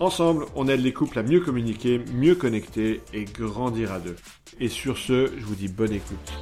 Ensemble, 0.00 0.46
on 0.54 0.68
aide 0.68 0.80
les 0.80 0.92
couples 0.92 1.18
à 1.18 1.24
mieux 1.24 1.40
communiquer, 1.40 1.98
mieux 2.14 2.36
connecter 2.36 3.00
et 3.12 3.24
grandir 3.24 3.90
à 3.90 3.98
deux. 3.98 4.14
Et 4.60 4.68
sur 4.68 4.96
ce, 4.96 5.32
je 5.36 5.44
vous 5.44 5.56
dis 5.56 5.66
bonne 5.66 5.92
écoute. 5.92 6.32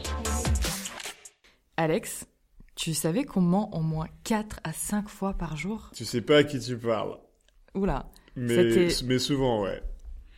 Alex, 1.79 2.27
tu 2.74 2.92
savais 2.92 3.24
qu'on 3.24 3.41
ment 3.41 3.74
au 3.74 3.80
moins 3.80 4.09
4 4.24 4.60
à 4.62 4.74
5 4.74 5.09
fois 5.09 5.32
par 5.32 5.56
jour? 5.56 5.91
Tu 5.95 6.05
sais 6.05 6.20
pas 6.20 6.38
à 6.38 6.45
qui 6.45 6.60
tu 6.60 6.77
parles. 6.77 7.16
Oula. 7.74 8.10
Mais, 8.37 8.88
mais 9.06 9.19
souvent, 9.19 9.62
ouais. 9.62 9.82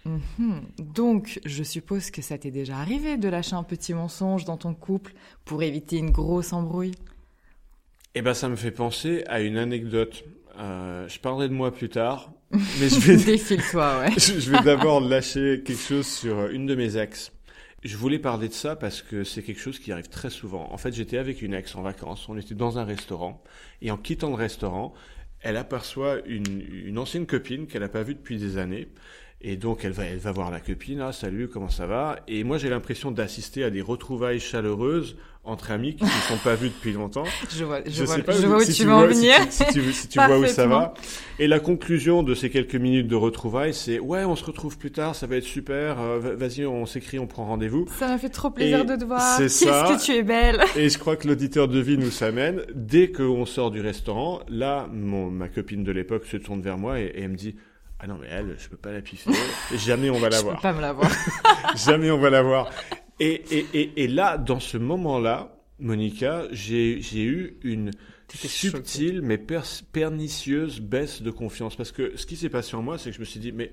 Mhm. 0.05 0.63
Donc, 0.79 1.41
je 1.45 1.65
suppose 1.65 2.13
que 2.13 2.23
ça 2.23 2.39
t'est 2.39 2.53
déjà 2.53 2.79
arrivé 2.79 3.17
de 3.17 3.29
lâcher 3.29 3.57
un 3.57 3.65
petit 3.65 3.95
mensonge 3.95 4.45
dans 4.45 4.57
ton 4.57 4.75
couple 4.75 5.15
pour 5.45 5.65
éviter 5.65 5.97
une 5.97 6.11
grosse 6.11 6.53
embrouille? 6.53 6.95
Eh 8.15 8.23
ben, 8.23 8.35
ça 8.35 8.49
me 8.49 8.55
fait 8.55 8.71
penser 8.71 9.25
à 9.27 9.41
une 9.41 9.57
anecdote. 9.57 10.23
Euh, 10.57 11.09
je 11.09 11.19
parlerai 11.19 11.49
de 11.49 11.55
moi 11.55 11.73
plus 11.73 11.89
tard, 11.89 12.33
mais 12.51 12.89
je 12.89 12.99
vais 13.01 13.17
défile-toi, 13.25 14.01
ouais. 14.01 14.15
je 14.19 14.51
vais 14.51 14.63
d'abord 14.63 15.01
lâcher 15.01 15.63
quelque 15.65 15.81
chose 15.81 16.07
sur 16.07 16.47
une 16.49 16.67
de 16.67 16.75
mes 16.75 16.97
ex. 16.97 17.33
Je 17.85 17.97
voulais 17.97 18.19
parler 18.19 18.49
de 18.49 18.55
ça 18.55 18.75
parce 18.75 19.03
que 19.03 19.23
c'est 19.23 19.43
quelque 19.43 19.61
chose 19.61 19.79
qui 19.79 19.93
arrive 19.93 20.09
très 20.09 20.31
souvent. 20.31 20.69
En 20.73 20.79
fait, 20.79 20.93
j'étais 20.93 21.19
avec 21.19 21.43
une 21.43 21.55
ex 21.55 21.75
en 21.77 21.83
vacances, 21.83 22.29
on 22.29 22.37
était 22.37 22.55
dans 22.55 22.79
un 22.79 22.85
restaurant, 22.85 23.43
et 23.83 23.91
en 23.91 23.97
quittant 23.97 24.31
le 24.31 24.35
restaurant, 24.35 24.95
elle 25.41 25.57
aperçoit 25.57 26.17
une, 26.27 26.63
une 26.85 26.99
ancienne 26.99 27.27
copine 27.27 27.67
qu'elle 27.67 27.83
n'a 27.83 27.89
pas 27.89 28.03
vue 28.03 28.15
depuis 28.15 28.39
des 28.39 28.59
années. 28.59 28.89
Et 29.41 29.57
donc 29.57 29.85
elle 29.85 29.93
va, 29.93 30.05
elle 30.05 30.19
va 30.19 30.33
voir 30.33 30.51
la 30.51 30.59
copine, 30.59 31.01
ah 31.01 31.13
salut, 31.13 31.49
comment 31.49 31.69
ça 31.69 31.87
va? 31.87 32.19
Et 32.27 32.43
moi 32.43 32.59
j'ai 32.59 32.69
l'impression 32.69 33.13
d'assister 33.13 33.63
à 33.63 33.71
des 33.71 33.81
retrouvailles 33.81 34.41
chaleureuses 34.41 35.17
entre 35.49 35.71
amis 35.71 35.97
qui 35.97 36.05
ne 36.05 36.09
se 36.09 36.29
sont 36.29 36.37
pas 36.37 36.55
vus 36.55 36.69
depuis 36.69 36.93
longtemps. 36.93 37.25
Je 37.57 37.65
vois, 37.65 37.81
je, 37.87 38.05
vois, 38.05 38.17
sais 38.17 38.23
pas 38.23 38.33
je 38.33 38.47
vois 38.47 38.59
où 38.59 38.65
tu 38.65 38.85
veux 38.85 38.93
en 38.93 39.07
venir. 39.07 39.35
Si, 39.51 39.65
tu, 39.73 39.93
si 39.93 40.09
tu 40.09 40.19
vois 40.19 40.39
où 40.39 40.47
ça 40.47 40.67
va. 40.67 40.95
Et 41.39 41.47
la 41.47 41.61
conclusion 41.61 42.23
de 42.23 42.35
ces 42.35 42.51
quelques 42.51 42.75
minutes 42.75 43.09
de 43.09 43.15
retrouvailles, 43.15 43.75
c'est 43.75 43.99
ouais, 43.99 44.25
on 44.25 44.37
se 44.37 44.45
retrouve 44.45 44.77
plus 44.77 44.91
tard, 44.91 45.15
ça 45.15 45.27
va 45.27 45.37
être 45.37 45.45
super. 45.45 46.01
Euh, 46.01 46.37
Vas-y, 46.37 46.67
on 46.67 46.87
s'écrit, 46.87 47.19
on 47.19 47.27
prend 47.27 47.47
rendez-vous. 47.47 47.87
Ça 47.99 48.09
m'a 48.09 48.19
fait 48.19 48.29
trop 48.29 48.51
plaisir 48.51 48.85
de 48.85 48.97
te 48.97 49.05
voir. 49.05 49.39
Qu'est-ce 49.39 49.65
que 49.65 50.05
tu 50.05 50.13
es 50.13 50.23
belle. 50.23 50.61
Et 50.77 50.89
je 50.89 50.99
crois 50.99 51.17
que 51.17 51.27
l'auditeur 51.27 51.69
de 51.69 51.81
vie 51.81 51.99
nous 51.99 52.11
s'amène. 52.11 52.63
Dès 52.75 53.11
qu'on 53.11 53.47
sort 53.47 53.71
du 53.71 53.81
restaurant, 53.81 54.41
là, 54.49 54.89
mon, 54.93 55.31
ma 55.31 55.49
copine 55.49 55.85
de 55.85 55.93
l'époque 55.93 56.27
se 56.27 56.37
tourne 56.37 56.61
vers 56.61 56.79
moi 56.79 57.01
et, 57.01 57.05
et 57.05 57.23
elle 57.23 57.31
me 57.31 57.37
dit 57.37 57.57
ah 58.01 58.07
non, 58.07 58.17
mais 58.21 58.29
elle, 58.31 58.55
je 58.59 58.69
peux 58.69 58.77
pas 58.77 58.93
la 58.93 59.01
piffer. 59.01 59.31
Jamais 59.77 60.09
on 60.09 60.19
va 60.19 60.29
la 60.29 60.41
voir. 60.41 60.57
Je 60.57 60.61
peux 60.61 60.69
pas 60.69 60.73
me 60.73 60.81
la 60.81 60.93
voir. 60.93 61.11
Jamais 61.75 62.11
on 62.11 62.19
va 62.19 62.31
la 62.31 62.43
voir. 62.43 62.71
Et, 63.21 63.43
et, 63.51 63.67
et, 63.75 64.05
et 64.05 64.09
là, 64.09 64.39
dans 64.39 64.61
ce 64.61 64.79
moment-là, 64.79 65.59
Monica, 65.79 66.47
j'ai 66.51 67.01
eu 67.25 67.59
une 67.63 67.91
subtile 68.35 69.23
mais 69.23 69.39
pernicieuse 69.39 70.81
baisse 70.81 71.23
de 71.23 71.31
confiance. 71.31 71.77
Parce 71.77 71.93
que 71.93 72.17
ce 72.17 72.27
qui 72.27 72.37
s'est 72.37 72.49
passé 72.49 72.77
en 72.77 72.83
moi, 72.83 72.99
c'est 72.99 73.11
que 73.11 73.17
je 73.17 73.21
me 73.21 73.25
suis 73.25 73.41
dit, 73.41 73.53
mais 73.53 73.73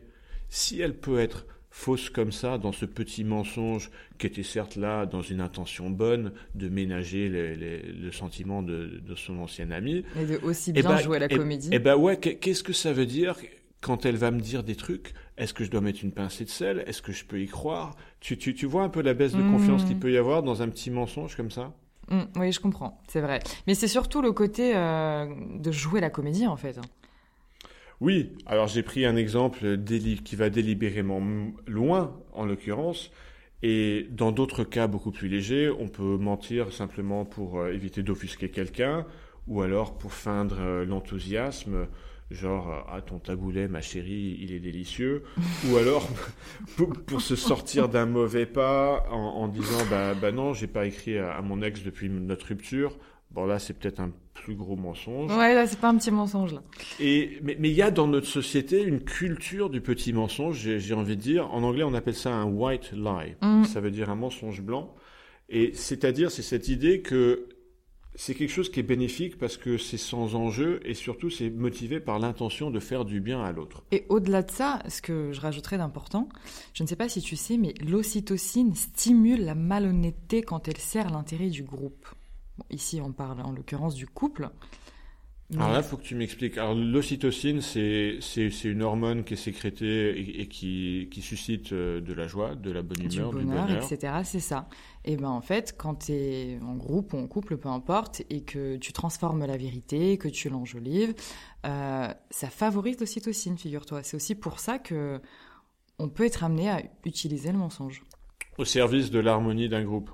si 0.49 0.79
elle 0.79 0.95
peut 0.95 1.19
être 1.19 1.45
fausse 1.71 2.09
comme 2.09 2.31
ça, 2.31 2.57
dans 2.57 2.71
ce 2.71 2.85
petit 2.85 3.25
mensonge 3.25 3.91
qui 4.17 4.27
était 4.27 4.43
certes 4.43 4.77
là 4.77 5.05
dans 5.05 5.21
une 5.21 5.41
intention 5.41 5.89
bonne 5.89 6.31
de 6.53 6.69
ménager 6.69 7.27
les, 7.27 7.57
les, 7.57 7.81
le 7.81 8.11
sentiment 8.13 8.63
de, 8.63 9.01
de, 9.05 9.16
son 9.16 9.39
ancien 9.39 9.72
ami. 9.72 10.06
Et 10.17 10.25
de 10.25 10.39
aussi 10.44 10.72
eh 10.73 10.81
bien 10.81 10.91
ben, 10.91 10.97
jouer 11.00 11.19
la 11.19 11.25
et, 11.25 11.35
comédie. 11.35 11.69
Eh 11.73 11.79
ben 11.79 11.97
ouais, 11.97 12.17
qu'est-ce 12.17 12.63
que 12.63 12.72
ça 12.72 12.94
veut 12.94 13.06
dire 13.06 13.35
quand 13.81 14.06
elle 14.06 14.16
va 14.16 14.31
me 14.31 14.39
dire 14.39 14.63
des 14.63 14.75
trucs, 14.75 15.13
est-ce 15.38 15.53
que 15.53 15.63
je 15.63 15.72
dois 15.72 15.81
mettre 15.81 16.03
une 16.03 16.12
pincée 16.12 16.46
de 16.46 16.50
sel? 16.50 16.84
Est-ce 16.88 17.01
que 17.01 17.12
je 17.12 17.25
peux 17.25 17.40
y 17.41 17.47
croire? 17.47 17.96
Tu, 18.19 18.38
tu, 18.38 18.53
tu, 18.53 18.66
vois 18.66 18.84
un 18.84 18.90
peu 18.90 19.01
la 19.01 19.13
baisse 19.13 19.34
de 19.34 19.41
mmh. 19.41 19.51
confiance 19.51 19.84
qu'il 19.84 20.00
peut 20.00 20.12
y 20.12 20.18
avoir 20.18 20.44
dans 20.44 20.62
un 20.62 20.69
petit 20.69 20.91
mensonge 20.91 21.35
comme 21.35 21.51
ça? 21.51 21.73
Mmh, 22.09 22.22
Oui, 22.38 22.51
je 22.51 22.59
comprends, 22.59 23.01
c'est 23.07 23.22
vrai. 23.22 23.40
Mais 23.68 23.74
c'est 23.74 23.88
surtout 23.88 24.22
le 24.22 24.31
côté 24.31 24.75
euh, 24.75 25.25
de 25.59 25.72
jouer 25.72 26.00
la 26.00 26.09
comédie, 26.09 26.47
en 26.47 26.56
fait. 26.56 26.79
Oui, 28.01 28.34
alors 28.45 28.68
j'ai 28.68 28.84
pris 28.84 29.06
un 29.06 29.16
exemple 29.16 29.78
qui 30.24 30.35
va 30.35 30.50
délibérément 30.50 31.22
loin, 31.68 32.16
en 32.34 32.45
l'occurrence. 32.45 33.12
Et 33.63 34.07
dans 34.12 34.31
d'autres 34.31 34.63
cas 34.63 34.88
beaucoup 34.88 35.12
plus 35.12 35.28
légers, 35.28 35.69
on 35.69 35.88
peut 35.88 36.18
mentir 36.18 36.72
simplement 36.72 37.25
pour 37.25 37.59
euh, 37.59 37.74
éviter 37.74 38.03
d'offusquer 38.03 38.50
quelqu'un, 38.50 39.06
ou 39.47 39.62
alors 39.62 39.97
pour 39.97 40.13
feindre 40.13 40.57
euh, 40.59 40.85
l'enthousiasme 40.85 41.88
genre 42.31 42.86
ah 42.91 43.02
ton 43.02 43.19
taboulet 43.19 43.68
ma 43.68 43.81
chérie 43.81 44.38
il 44.41 44.52
est 44.52 44.59
délicieux. 44.59 45.24
Ou 45.69 45.78
alors 45.78 46.08
pour, 46.78 46.90
pour, 46.90 47.22
se 47.22 47.36
sortir 47.36 47.90
d'un 47.90 48.06
mauvais 48.06 48.46
pas 48.46 49.06
en, 49.12 49.18
en, 49.18 49.47
disant 49.47 49.78
bah, 49.90 50.13
bah 50.13 50.31
non 50.31 50.53
j'ai 50.53 50.68
pas 50.68 50.86
écrit 50.86 51.18
à, 51.18 51.36
à, 51.36 51.41
mon 51.41 51.62
ex 51.62 51.84
depuis 51.84 52.09
notre 52.09 52.47
rupture. 52.47 52.97
Bon 53.31 53.46
là 53.46 53.59
c'est 53.59 53.74
peut-être 53.74 54.00
un 54.00 54.12
plus 54.34 54.56
gros 54.56 54.75
mensonge. 54.75 55.31
Ouais 55.31 55.53
là 55.53 55.68
c'est 55.68 55.80
pas 55.80 55.90
un 55.90 55.97
petit 55.97 56.12
mensonge 56.12 56.53
là. 56.53 56.63
Et 57.00 57.40
mais 57.44 57.69
il 57.69 57.75
y 57.75 57.81
a 57.81 57.91
dans 57.91 58.08
notre 58.08 58.28
société 58.28 58.81
une 58.81 59.02
culture 59.02 59.69
du 59.69 59.81
petit 59.81 60.13
mensonge 60.13 60.57
j'ai 60.57 60.94
envie 60.94 61.16
de 61.16 61.22
dire. 61.22 61.53
En 61.53 61.63
anglais 61.63 61.84
on 61.84 61.94
appelle 61.94 62.16
ça 62.16 62.34
un 62.34 62.46
white 62.46 62.92
lie. 62.92 63.36
Mm. 63.42 63.66
ça 63.66 63.81
veut 63.81 63.92
dire 63.92 64.09
un 64.09 64.16
mensonge 64.16 64.62
blanc. 64.62 64.96
Et 65.47 65.74
c'est-à-dire 65.75 66.31
c'est 66.31 66.42
cette 66.42 66.69
idée 66.69 67.02
que 67.02 67.50
c'est 68.15 68.33
quelque 68.33 68.51
chose 68.51 68.69
qui 68.69 68.79
est 68.79 68.83
bénéfique 68.83 69.37
parce 69.37 69.57
que 69.57 69.77
c'est 69.77 69.97
sans 69.97 70.35
enjeu 70.35 70.79
et 70.85 70.93
surtout 70.93 71.29
c'est 71.29 71.49
motivé 71.49 71.99
par 71.99 72.19
l'intention 72.19 72.71
de 72.71 72.79
faire 72.79 73.05
du 73.05 73.19
bien 73.19 73.43
à 73.43 73.51
l'autre. 73.51 73.83
Et 73.91 74.05
au-delà 74.09 74.41
de 74.41 74.51
ça, 74.51 74.81
ce 74.87 75.01
que 75.01 75.31
je 75.33 75.41
rajouterais 75.41 75.77
d'important, 75.77 76.29
je 76.73 76.83
ne 76.83 76.87
sais 76.87 76.95
pas 76.95 77.09
si 77.09 77.21
tu 77.21 77.35
sais, 77.35 77.57
mais 77.57 77.73
l'ocytocine 77.85 78.73
stimule 78.73 79.43
la 79.43 79.55
malhonnêteté 79.55 80.41
quand 80.41 80.67
elle 80.67 80.77
sert 80.77 81.09
l'intérêt 81.09 81.49
du 81.49 81.63
groupe. 81.63 82.07
Ici, 82.69 83.01
on 83.01 83.11
parle 83.11 83.41
en 83.41 83.51
l'occurrence 83.51 83.95
du 83.95 84.07
couple. 84.07 84.49
Alors 85.53 85.72
là, 85.72 85.78
il 85.78 85.83
faut 85.83 85.97
que 85.97 86.03
tu 86.03 86.16
m'expliques. 86.16 86.57
Alors 86.57 86.73
l'ocytocine, 86.73 87.61
c'est 87.61 88.19
une 88.63 88.81
hormone 88.81 89.23
qui 89.23 89.33
est 89.35 89.38
sécrétée 89.38 90.19
et, 90.19 90.41
et 90.41 90.47
qui, 90.47 91.07
qui, 91.11 91.22
suscite 91.22 91.72
euh, 91.72 92.01
de 92.01 92.13
la 92.13 92.28
joie, 92.28 92.56
de 92.56 92.72
la 92.72 92.81
bonne 92.81 93.00
humeur, 93.01 93.29
du 93.29 93.45
bonheur, 93.45 93.67
du 93.67 93.73
bonheur. 93.73 93.91
etc. 93.91 94.13
C'est 94.23 94.39
ça. 94.39 94.67
Et 95.03 95.17
ben 95.17 95.29
en 95.29 95.41
fait, 95.41 95.75
quand 95.78 96.06
tu 96.06 96.13
es 96.13 96.59
en 96.63 96.75
groupe 96.75 97.13
ou 97.13 97.17
en 97.17 97.28
couple, 97.28 97.57
peu 97.57 97.69
importe, 97.69 98.23
et 98.31 98.41
que 98.41 98.78
tu 98.78 98.91
transformes 98.91 99.45
la 99.45 99.57
vérité, 99.57 100.17
que 100.17 100.28
tu 100.28 100.50
l'enjolives, 100.50 101.13
euh, 101.67 102.07
ça 102.31 102.50
favorise 102.50 103.00
l'ocytocine, 103.00 103.57
figure-toi. 103.57 104.01
C'est 104.01 104.16
aussi 104.16 104.33
pour 104.33 104.59
ça 104.59 104.79
que 104.79 105.22
on 106.00 106.09
peut 106.09 106.25
être 106.25 106.44
amené 106.44 106.69
à 106.69 106.81
utiliser 107.06 107.51
le 107.51 107.59
mensonge. 107.59 108.03
Au 108.57 108.66
service 108.66 109.12
de 109.12 109.19
l'harmonie 109.19 109.69
d'un 109.69 109.83
groupe. 109.83 110.09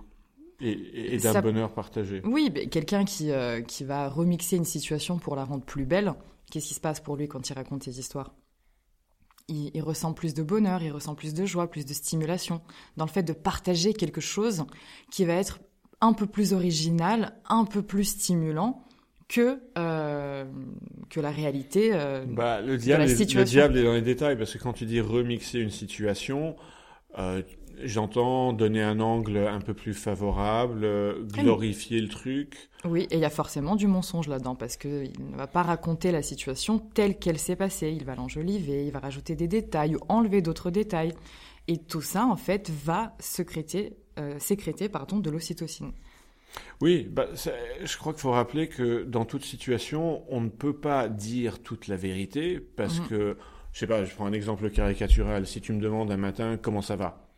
Et, 0.61 1.15
et 1.15 1.17
d'un 1.17 1.33
ça... 1.33 1.41
bonheur 1.41 1.73
partagé. 1.73 2.21
Oui, 2.25 2.51
quelqu'un 2.69 3.05
qui, 3.05 3.31
euh, 3.31 3.61
qui 3.61 3.83
va 3.83 4.07
remixer 4.07 4.57
une 4.57 4.65
situation 4.65 5.17
pour 5.17 5.35
la 5.35 5.43
rendre 5.43 5.63
plus 5.63 5.85
belle, 5.85 6.13
qu'est-ce 6.51 6.67
qui 6.67 6.73
se 6.73 6.79
passe 6.79 6.99
pour 6.99 7.15
lui 7.15 7.27
quand 7.27 7.49
il 7.49 7.53
raconte 7.53 7.83
ses 7.83 7.99
histoires? 7.99 8.33
Il, 9.47 9.71
il, 9.73 9.81
ressent 9.81 10.13
plus 10.13 10.33
de 10.33 10.43
bonheur, 10.43 10.83
il 10.83 10.91
ressent 10.91 11.15
plus 11.15 11.33
de 11.33 11.45
joie, 11.45 11.69
plus 11.69 11.85
de 11.85 11.93
stimulation 11.93 12.61
dans 12.95 13.05
le 13.05 13.11
fait 13.11 13.23
de 13.23 13.33
partager 13.33 13.93
quelque 13.93 14.21
chose 14.21 14.65
qui 15.11 15.25
va 15.25 15.33
être 15.33 15.59
un 15.99 16.13
peu 16.13 16.25
plus 16.25 16.53
original, 16.53 17.33
un 17.47 17.65
peu 17.65 17.81
plus 17.81 18.05
stimulant 18.05 18.83
que 19.31 19.59
euh, 19.77 20.43
que 21.09 21.19
la 21.21 21.31
réalité 21.31 21.91
euh, 21.93 22.25
bah, 22.27 22.59
le 22.61 22.77
diable, 22.77 23.03
de 23.03 23.09
la 23.09 23.15
situation. 23.15 23.39
Est, 23.39 23.43
le 23.43 23.49
diable 23.49 23.77
est 23.77 23.83
dans 23.83 23.93
les 23.93 24.01
détails 24.01 24.37
parce 24.37 24.53
que 24.53 24.57
quand 24.57 24.73
tu 24.73 24.85
dis 24.85 24.99
remixer 24.99 25.59
une 25.59 25.69
situation, 25.69 26.55
euh, 27.17 27.41
J'entends 27.83 28.53
donner 28.53 28.81
un 28.81 28.99
angle 28.99 29.37
un 29.37 29.59
peu 29.59 29.73
plus 29.73 29.93
favorable, 29.93 30.87
glorifier 31.31 31.99
le 31.99 32.09
truc. 32.09 32.69
Oui, 32.85 33.07
et 33.09 33.15
il 33.15 33.19
y 33.19 33.25
a 33.25 33.29
forcément 33.29 33.75
du 33.75 33.87
mensonge 33.87 34.27
là-dedans, 34.27 34.55
parce 34.55 34.77
qu'il 34.77 35.13
ne 35.19 35.35
va 35.35 35.47
pas 35.47 35.63
raconter 35.63 36.11
la 36.11 36.21
situation 36.21 36.79
telle 36.79 37.17
qu'elle 37.17 37.39
s'est 37.39 37.55
passée. 37.55 37.91
Il 37.91 38.05
va 38.05 38.15
l'enjoliver, 38.15 38.85
il 38.85 38.91
va 38.91 38.99
rajouter 38.99 39.35
des 39.35 39.47
détails 39.47 39.95
ou 39.95 39.99
enlever 40.09 40.41
d'autres 40.41 40.69
détails. 40.69 41.13
Et 41.67 41.77
tout 41.77 42.01
ça, 42.01 42.25
en 42.25 42.35
fait, 42.35 42.69
va 42.69 43.15
sécréter, 43.19 43.93
euh, 44.19 44.37
sécréter 44.39 44.89
pardon, 44.89 45.19
de 45.19 45.29
l'ocytocine. 45.29 45.91
Oui, 46.81 47.07
bah, 47.09 47.27
je 47.33 47.97
crois 47.97 48.13
qu'il 48.13 48.21
faut 48.21 48.31
rappeler 48.31 48.67
que 48.67 49.03
dans 49.03 49.25
toute 49.25 49.45
situation, 49.45 50.23
on 50.29 50.41
ne 50.41 50.49
peut 50.49 50.75
pas 50.75 51.07
dire 51.07 51.61
toute 51.61 51.87
la 51.87 51.95
vérité, 51.95 52.59
parce 52.59 52.99
mmh. 52.99 53.07
que, 53.07 53.37
je 53.73 53.79
sais 53.79 53.87
pas, 53.87 54.03
je 54.03 54.13
prends 54.13 54.25
un 54.25 54.33
exemple 54.33 54.69
caricatural. 54.69 55.47
Si 55.47 55.61
tu 55.61 55.73
me 55.73 55.81
demandes 55.81 56.11
un 56.11 56.17
matin 56.17 56.57
comment 56.61 56.81
ça 56.81 56.95
va, 56.95 57.31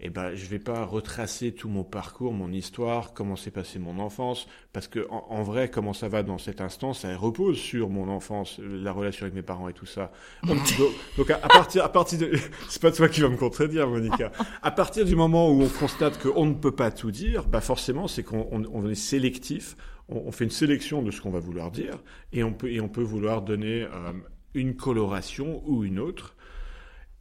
eh 0.00 0.10
ben, 0.10 0.32
je 0.34 0.46
vais 0.46 0.60
pas 0.60 0.84
retracer 0.84 1.52
tout 1.52 1.68
mon 1.68 1.82
parcours, 1.82 2.32
mon 2.32 2.52
histoire, 2.52 3.14
comment 3.14 3.34
s'est 3.34 3.50
passée 3.50 3.80
mon 3.80 3.98
enfance, 3.98 4.46
parce 4.72 4.86
que 4.86 5.08
en, 5.10 5.42
vrai, 5.42 5.70
comment 5.70 5.92
ça 5.92 6.08
va 6.08 6.22
dans 6.22 6.38
cet 6.38 6.60
instant, 6.60 6.92
ça 6.92 7.16
repose 7.16 7.58
sur 7.58 7.88
mon 7.88 8.08
enfance, 8.08 8.60
la 8.60 8.92
relation 8.92 9.24
avec 9.24 9.34
mes 9.34 9.42
parents 9.42 9.68
et 9.68 9.72
tout 9.72 9.86
ça. 9.86 10.12
Donc, 10.46 11.30
à, 11.30 11.38
partir, 11.48 11.84
à 11.84 11.90
partir 11.90 12.20
de, 12.20 12.32
c'est 12.68 12.80
pas 12.80 12.92
toi 12.92 13.08
qui 13.08 13.22
vas 13.22 13.28
me 13.28 13.36
contredire, 13.36 13.88
Monica. 13.88 14.30
À 14.62 14.70
partir 14.70 15.04
du 15.04 15.16
moment 15.16 15.50
où 15.50 15.62
on 15.62 15.68
constate 15.68 16.22
qu'on 16.22 16.46
ne 16.46 16.54
peut 16.54 16.74
pas 16.74 16.92
tout 16.92 17.10
dire, 17.10 17.48
bah 17.48 17.60
forcément, 17.60 18.06
c'est 18.06 18.22
qu'on 18.22 18.46
on, 18.52 18.88
est 18.88 18.94
sélectif. 18.94 19.76
On, 20.08 20.30
fait 20.30 20.44
une 20.44 20.50
sélection 20.50 21.02
de 21.02 21.10
ce 21.10 21.20
qu'on 21.20 21.30
va 21.30 21.40
vouloir 21.40 21.72
dire, 21.72 21.98
et 22.32 22.44
on 22.44 22.52
peut 22.52 22.70
et 22.70 22.80
on 22.80 22.88
peut 22.88 23.02
vouloir 23.02 23.42
donner 23.42 23.82
euh, 23.82 24.12
une 24.54 24.76
coloration 24.76 25.62
ou 25.66 25.84
une 25.84 25.98
autre. 25.98 26.36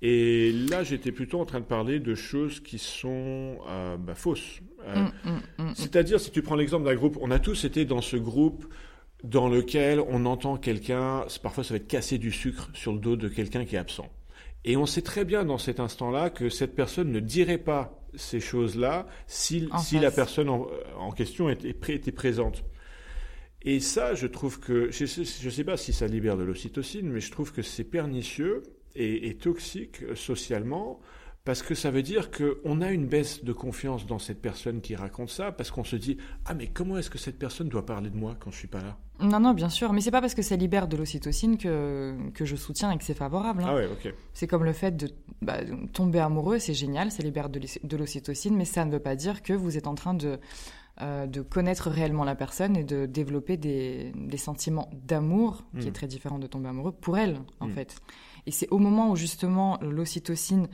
Et 0.01 0.51
là, 0.51 0.83
j'étais 0.83 1.11
plutôt 1.11 1.39
en 1.39 1.45
train 1.45 1.59
de 1.59 1.65
parler 1.65 1.99
de 1.99 2.13
choses 2.13 2.59
qui 2.59 2.77
sont 2.77 3.57
euh, 3.67 3.97
bah, 3.97 4.13
fausses. 4.13 4.59
Euh, 4.85 4.95
mm, 4.95 5.11
mm, 5.25 5.63
mm, 5.63 5.75
c'est-à-dire, 5.75 6.19
si 6.19 6.29
tu 6.29 6.43
prends 6.43 6.55
l'exemple 6.55 6.85
d'un 6.85 6.95
groupe, 6.95 7.17
on 7.19 7.31
a 7.31 7.39
tous 7.39 7.65
été 7.65 7.83
dans 7.85 8.01
ce 8.01 8.15
groupe 8.15 8.65
dans 9.23 9.49
lequel 9.49 9.99
on 9.99 10.25
entend 10.25 10.57
quelqu'un, 10.57 11.25
parfois 11.41 11.63
ça 11.63 11.73
va 11.73 11.77
être 11.77 11.87
casser 11.87 12.19
du 12.19 12.31
sucre 12.31 12.69
sur 12.73 12.93
le 12.93 12.99
dos 12.99 13.15
de 13.15 13.27
quelqu'un 13.27 13.65
qui 13.65 13.75
est 13.75 13.79
absent. 13.79 14.09
Et 14.63 14.77
on 14.77 14.85
sait 14.85 15.01
très 15.01 15.25
bien 15.25 15.45
dans 15.45 15.57
cet 15.57 15.79
instant-là 15.79 16.29
que 16.29 16.49
cette 16.49 16.75
personne 16.75 17.11
ne 17.11 17.19
dirait 17.19 17.57
pas 17.57 18.03
ces 18.15 18.39
choses-là 18.39 19.07
si, 19.25 19.69
si 19.79 19.99
la 19.99 20.11
personne 20.11 20.49
en, 20.49 21.11
question 21.11 21.49
était, 21.49 21.69
était, 21.69 22.11
présente. 22.11 22.63
Et 23.63 23.79
ça, 23.79 24.13
je 24.13 24.27
trouve 24.27 24.59
que, 24.59 24.91
je 24.91 25.03
ne 25.45 25.49
sais 25.49 25.63
pas 25.63 25.77
si 25.77 25.93
ça 25.93 26.07
libère 26.07 26.37
de 26.37 26.43
l'ocytocine, 26.43 27.09
mais 27.09 27.19
je 27.19 27.31
trouve 27.31 27.51
que 27.51 27.61
c'est 27.61 27.83
pernicieux 27.83 28.63
est, 28.97 29.41
toxique 29.41 30.03
socialement 30.15 30.99
parce 31.45 31.61
que 31.61 31.75
ça 31.75 31.91
veut 31.91 32.01
dire 32.01 32.29
qu'on 32.29 32.81
a 32.81 32.91
une 32.91 33.07
baisse 33.07 33.45
de 33.45 33.53
confiance 33.53 34.05
dans 34.05 34.19
cette 34.19 34.41
personne 34.41 34.81
qui 34.81 34.95
raconte 34.95 35.29
ça, 35.29 35.53
parce 35.53 35.71
qu'on 35.71 35.85
se 35.85 35.95
dit 35.95 36.17
ah 36.45 36.53
mais 36.53 36.67
comment 36.67 36.97
est-ce 36.97 37.09
que 37.09 37.17
cette 37.17 37.39
personne 37.39 37.69
doit 37.69 37.85
parler 37.85 38.09
de 38.09 38.17
moi 38.17 38.35
quand 38.37 38.51
je 38.51 38.57
suis 38.57 38.67
pas 38.67 38.81
là? 38.81 38.97
Non 39.21 39.39
non 39.39 39.53
bien 39.53 39.69
sûr, 39.69 39.93
mais 39.93 40.01
c'est 40.01 40.11
pas 40.11 40.19
parce 40.19 40.35
que 40.35 40.41
ça 40.41 40.57
libère 40.57 40.89
de 40.89 40.97
l'ocytocine 40.97 41.57
que 41.57 42.15
que 42.33 42.43
je 42.43 42.57
soutiens 42.57 42.91
et 42.91 42.97
que 42.97 43.03
c'est 43.05 43.13
favorable. 43.13 43.63
Hein. 43.63 43.67
Ah 43.69 43.75
ouais 43.75 43.87
ok. 43.87 44.13
C'est 44.33 44.45
comme 44.45 44.65
le 44.65 44.73
fait 44.73 44.97
de 44.97 45.09
bah, 45.41 45.59
tomber 45.93 46.19
amoureux, 46.19 46.59
c'est 46.59 46.73
génial, 46.73 47.11
ça 47.11 47.23
libère 47.23 47.49
de 47.49 47.97
l'ocytocine, 47.97 48.55
mais 48.57 48.65
ça 48.65 48.83
ne 48.83 48.91
veut 48.91 48.99
pas 48.99 49.15
dire 49.15 49.41
que 49.41 49.53
vous 49.53 49.77
êtes 49.77 49.87
en 49.87 49.95
train 49.95 50.15
de 50.15 50.39
euh, 51.01 51.27
de 51.27 51.41
connaître 51.41 51.89
réellement 51.89 52.23
la 52.23 52.35
personne 52.35 52.75
et 52.75 52.83
de 52.83 53.05
développer 53.05 53.57
des, 53.57 54.11
des 54.15 54.37
sentiments 54.37 54.89
d'amour, 54.93 55.63
qui 55.79 55.87
est 55.87 55.91
hmm. 55.91 55.93
très 55.93 56.07
différent 56.07 56.39
de 56.39 56.47
tomber 56.47 56.69
amoureux, 56.69 56.91
pour 56.91 57.17
elle, 57.17 57.39
en 57.59 57.67
hmm. 57.67 57.71
fait. 57.71 57.95
Et 58.45 58.51
c'est 58.51 58.69
au 58.69 58.77
moment 58.77 59.11
où 59.11 59.15
justement 59.15 59.77
l'ocytocine 59.81 60.67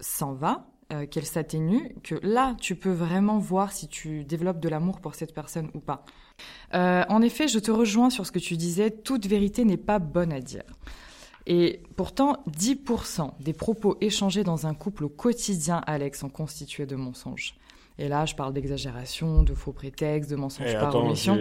s'en 0.00 0.32
va, 0.32 0.66
euh, 0.92 1.06
qu'elle 1.06 1.24
s'atténue, 1.24 1.94
que 2.02 2.16
là, 2.22 2.54
tu 2.60 2.76
peux 2.76 2.90
vraiment 2.90 3.38
voir 3.38 3.72
si 3.72 3.88
tu 3.88 4.24
développes 4.24 4.60
de 4.60 4.68
l'amour 4.68 5.00
pour 5.00 5.14
cette 5.14 5.32
personne 5.32 5.70
ou 5.72 5.80
pas. 5.80 6.04
Euh, 6.74 7.04
en 7.08 7.22
effet, 7.22 7.48
je 7.48 7.58
te 7.60 7.70
rejoins 7.70 8.10
sur 8.10 8.26
ce 8.26 8.32
que 8.32 8.38
tu 8.38 8.58
disais, 8.58 8.90
toute 8.90 9.26
vérité 9.26 9.64
n'est 9.64 9.78
pas 9.78 9.98
bonne 9.98 10.32
à 10.32 10.40
dire. 10.40 10.64
Et 11.46 11.82
pourtant, 11.96 12.42
10% 12.50 13.30
des 13.40 13.54
propos 13.54 13.96
échangés 14.02 14.44
dans 14.44 14.66
un 14.66 14.74
couple 14.74 15.04
au 15.04 15.08
quotidien, 15.08 15.82
Alex, 15.86 16.20
sont 16.20 16.28
constitués 16.28 16.84
de 16.84 16.96
mensonges. 16.96 17.54
Et 17.98 18.08
là, 18.08 18.24
je 18.26 18.34
parle 18.34 18.52
d'exagération, 18.52 19.42
de 19.42 19.54
faux 19.54 19.72
prétextes, 19.72 20.30
de 20.30 20.36
mensonges 20.36 20.70
eh, 20.70 20.74
par 20.74 20.94
omission. 20.96 21.36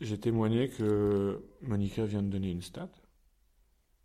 J'ai 0.00 0.18
témoigné 0.18 0.68
que 0.68 1.42
Monica 1.62 2.04
vient 2.04 2.22
de 2.22 2.28
donner 2.28 2.50
une 2.50 2.60
stat. 2.60 2.90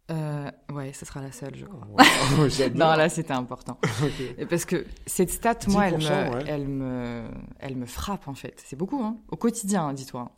Euh, 0.10 0.50
ouais, 0.74 0.92
ce 0.94 1.06
sera 1.06 1.22
la 1.22 1.32
seule, 1.32 1.56
je 1.56 1.66
crois. 1.66 1.86
non, 2.76 2.96
là, 2.96 3.08
c'était 3.08 3.34
important. 3.34 3.78
Parce 4.50 4.66
que 4.66 4.86
cette 5.06 5.30
stat, 5.30 5.60
moi, 5.68 5.88
elle 5.88 5.98
me, 5.98 6.48
elle, 6.48 6.68
me, 6.68 7.24
elle 7.60 7.76
me 7.78 7.86
frappe, 7.86 8.28
en 8.28 8.34
fait. 8.34 8.62
C'est 8.66 8.76
beaucoup, 8.76 9.02
hein. 9.02 9.18
Au 9.30 9.38
quotidien, 9.38 9.88
hein, 9.88 9.94
dis-toi. 9.94 10.32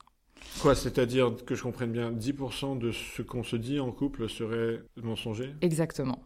Quoi, 0.62 0.76
c'est-à-dire 0.76 1.34
que 1.46 1.56
je 1.56 1.64
comprenne 1.64 1.92
bien, 1.92 2.12
10% 2.12 2.78
de 2.78 2.92
ce 2.92 3.22
qu'on 3.22 3.44
se 3.44 3.56
dit 3.56 3.80
en 3.80 3.92
couple 3.92 4.30
serait 4.30 4.84
mensonger? 5.02 5.56
Exactement. 5.62 6.20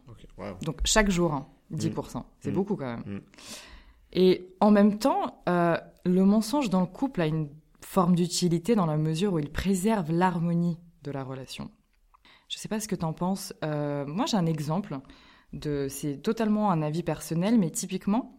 Donc, 0.62 0.80
chaque 0.84 1.10
jour, 1.10 1.46
10%. 1.72 2.18
Hein, 2.18 2.24
C'est 2.40 2.50
mm. 2.50 2.54
beaucoup, 2.54 2.76
quand 2.76 2.96
même. 2.96 3.04
Mm. 3.06 3.20
Et 4.12 4.54
en 4.60 4.70
même 4.70 4.98
temps, 4.98 5.42
euh, 5.48 5.76
le 6.04 6.24
mensonge 6.24 6.70
dans 6.70 6.80
le 6.80 6.86
couple 6.86 7.20
a 7.20 7.26
une 7.26 7.48
forme 7.80 8.14
d'utilité 8.14 8.74
dans 8.74 8.86
la 8.86 8.96
mesure 8.96 9.34
où 9.34 9.38
il 9.38 9.50
préserve 9.50 10.10
l'harmonie 10.12 10.78
de 11.02 11.10
la 11.10 11.22
relation. 11.22 11.70
Je 12.48 12.56
ne 12.56 12.60
sais 12.60 12.68
pas 12.68 12.80
ce 12.80 12.88
que 12.88 12.96
tu 12.96 13.04
en 13.04 13.12
penses. 13.12 13.52
Euh, 13.64 14.06
moi, 14.06 14.26
j'ai 14.26 14.36
un 14.36 14.46
exemple. 14.46 14.98
De, 15.52 15.86
c'est 15.88 16.18
totalement 16.18 16.70
un 16.70 16.82
avis 16.82 17.02
personnel, 17.02 17.58
mais 17.58 17.70
typiquement, 17.70 18.38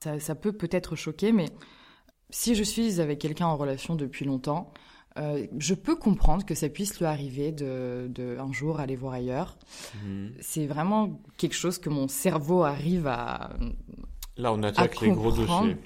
ça, 0.00 0.34
peut 0.34 0.52
peut-être 0.52 0.94
choquer, 0.94 1.32
mais 1.32 1.46
si 2.30 2.54
je 2.54 2.62
suis 2.62 3.00
avec 3.00 3.18
quelqu'un 3.18 3.46
en 3.46 3.56
relation 3.56 3.96
depuis 3.96 4.24
longtemps, 4.24 4.72
euh, 5.18 5.46
je 5.58 5.74
peux 5.74 5.96
comprendre 5.96 6.44
que 6.44 6.54
ça 6.54 6.68
puisse 6.68 6.98
lui 6.98 7.06
arriver 7.06 7.50
de, 7.50 8.08
de 8.10 8.36
un 8.38 8.52
jour 8.52 8.78
aller 8.78 8.94
voir 8.94 9.14
ailleurs. 9.14 9.58
Mhm. 10.04 10.34
C'est 10.40 10.66
vraiment 10.66 11.20
quelque 11.38 11.56
chose 11.56 11.78
que 11.78 11.88
mon 11.88 12.08
cerveau 12.08 12.62
arrive 12.62 13.06
à. 13.06 13.56
Là, 14.38 14.52
on 14.52 14.62
attaque 14.62 15.00
les 15.00 15.10
gros 15.10 15.32
dossiers. 15.32 15.76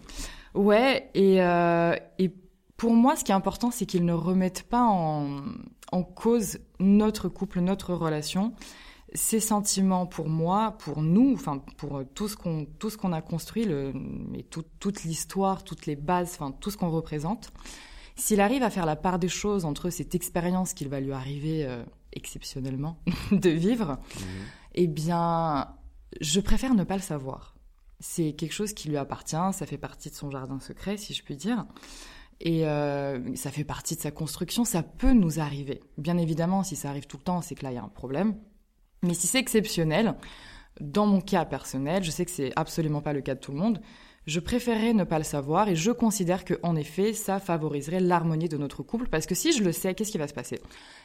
Ouais, 0.54 1.10
et, 1.14 1.43
euh, 1.43 1.96
et 2.19 2.31
pour 2.76 2.93
moi, 2.93 3.16
ce 3.16 3.25
qui 3.25 3.32
est 3.32 3.34
important, 3.34 3.70
c'est 3.70 3.87
qu'ils 3.87 4.04
ne 4.04 4.12
remettent 4.12 4.64
pas 4.64 4.84
en, 4.84 5.43
en 5.90 6.02
cause 6.02 6.58
notre 6.78 7.28
couple, 7.28 7.60
notre 7.60 7.94
relation. 7.94 8.52
Ces 9.14 9.40
sentiments 9.40 10.06
pour 10.06 10.28
moi, 10.28 10.76
pour 10.78 11.02
nous, 11.02 11.32
enfin 11.34 11.58
pour 11.76 12.02
tout 12.14 12.28
ce 12.28 12.37
qu'on 12.37 12.66
tout 12.78 12.88
ce 12.88 12.96
qu'on 12.96 13.12
a 13.12 13.20
construit, 13.20 13.64
le, 13.64 13.93
mais 13.94 14.43
toute 14.43 15.05
l'histoire, 15.05 15.64
toutes 15.64 15.84
les 15.84 15.96
bases, 15.96 16.31
enfin 16.34 16.50
tout 16.50 16.70
ce 16.70 16.78
qu'on 16.78 16.90
représente. 16.90 17.52
S'il 18.16 18.40
arrive 18.40 18.62
à 18.62 18.70
faire 18.70 18.87
la 18.87 18.96
part 18.96 19.19
des 19.19 19.28
choses 19.28 19.64
entre 19.64 19.90
cette 19.90 20.14
expérience 20.14 20.75
qu'il 20.75 20.88
va 20.88 21.00
lui 21.00 21.12
arriver 21.12 21.64
euh, 21.64 21.82
exceptionnellement 22.12 22.98
de 23.32 23.50
vivre, 23.50 23.98
mhm. 24.16 24.26
eh 24.75 24.87
bien, 24.87 25.69
je 26.20 26.40
préfère 26.40 26.75
ne 26.75 26.84
pas 26.84 26.96
le 26.96 27.02
savoir. 27.02 27.55
C'est 28.02 28.32
quelque 28.32 28.52
chose 28.52 28.72
qui 28.72 28.88
lui 28.88 28.96
appartient, 28.96 29.37
ça 29.52 29.64
fait 29.64 29.78
partie 29.78 30.10
de 30.10 30.14
son 30.14 30.28
jardin 30.28 30.58
secret, 30.58 30.96
si 30.96 31.14
je 31.14 31.22
puis 31.22 31.37
dire. 31.37 31.64
Et 32.40 32.66
euh, 32.66 33.37
ça 33.37 33.52
fait 33.52 33.62
partie 33.62 33.94
de 33.94 34.00
sa 34.00 34.10
construction, 34.10 34.64
ça 34.64 34.82
peut 34.82 35.12
nous 35.12 35.38
arriver. 35.38 35.81
Bien 35.99 36.19
évidemment, 36.19 36.64
si 36.64 36.75
ça 36.75 36.90
arrive 36.90 37.06
tout 37.06 37.16
le 37.16 37.22
temps, 37.22 37.43
c'est 37.43 37.54
que 37.54 37.62
là, 37.62 37.70
il 37.70 37.76
y 37.76 37.78
a 37.78 37.82
un 37.84 37.88
problème. 37.88 38.34
Mais 39.02 39.14
si 39.14 39.28
c'est 39.28 39.38
exceptionnel, 39.38 40.16
dans 40.81 41.06
mon 41.06 41.20
cas 41.20 41.44
personnel, 41.44 42.02
je 42.02 42.10
sais 42.10 42.25
que 42.25 42.32
c'est 42.32 42.52
absolument 42.56 43.02
pas 43.02 43.12
le 43.12 43.20
cas 43.20 43.37
de 43.37 43.40
tout 43.40 43.52
le 43.52 43.58
monde, 43.58 43.81
je 44.26 44.40
préférerais 44.40 44.92
ne 44.92 45.04
pas 45.04 45.19
le 45.19 45.24
savoir 45.24 45.69
et 45.69 45.74
je 45.74 45.90
considère 45.90 46.44
que 46.44 46.54
en 46.62 46.76
effet, 46.76 47.12
ça 47.12 47.40
favoriserait 47.40 48.00
l'harmonie 48.00 48.48
de 48.48 48.56
notre 48.56 48.82
couple 48.82 49.08
parce 49.08 49.26
que 49.26 49.34
si 49.34 49.52
je 49.52 49.64
le 49.64 49.72
sais, 49.72 49.94
qu'est-ce 49.94 50.12
qui 50.12 50.19
va 50.19 50.28
se 50.28 50.34
passer? 50.34 50.60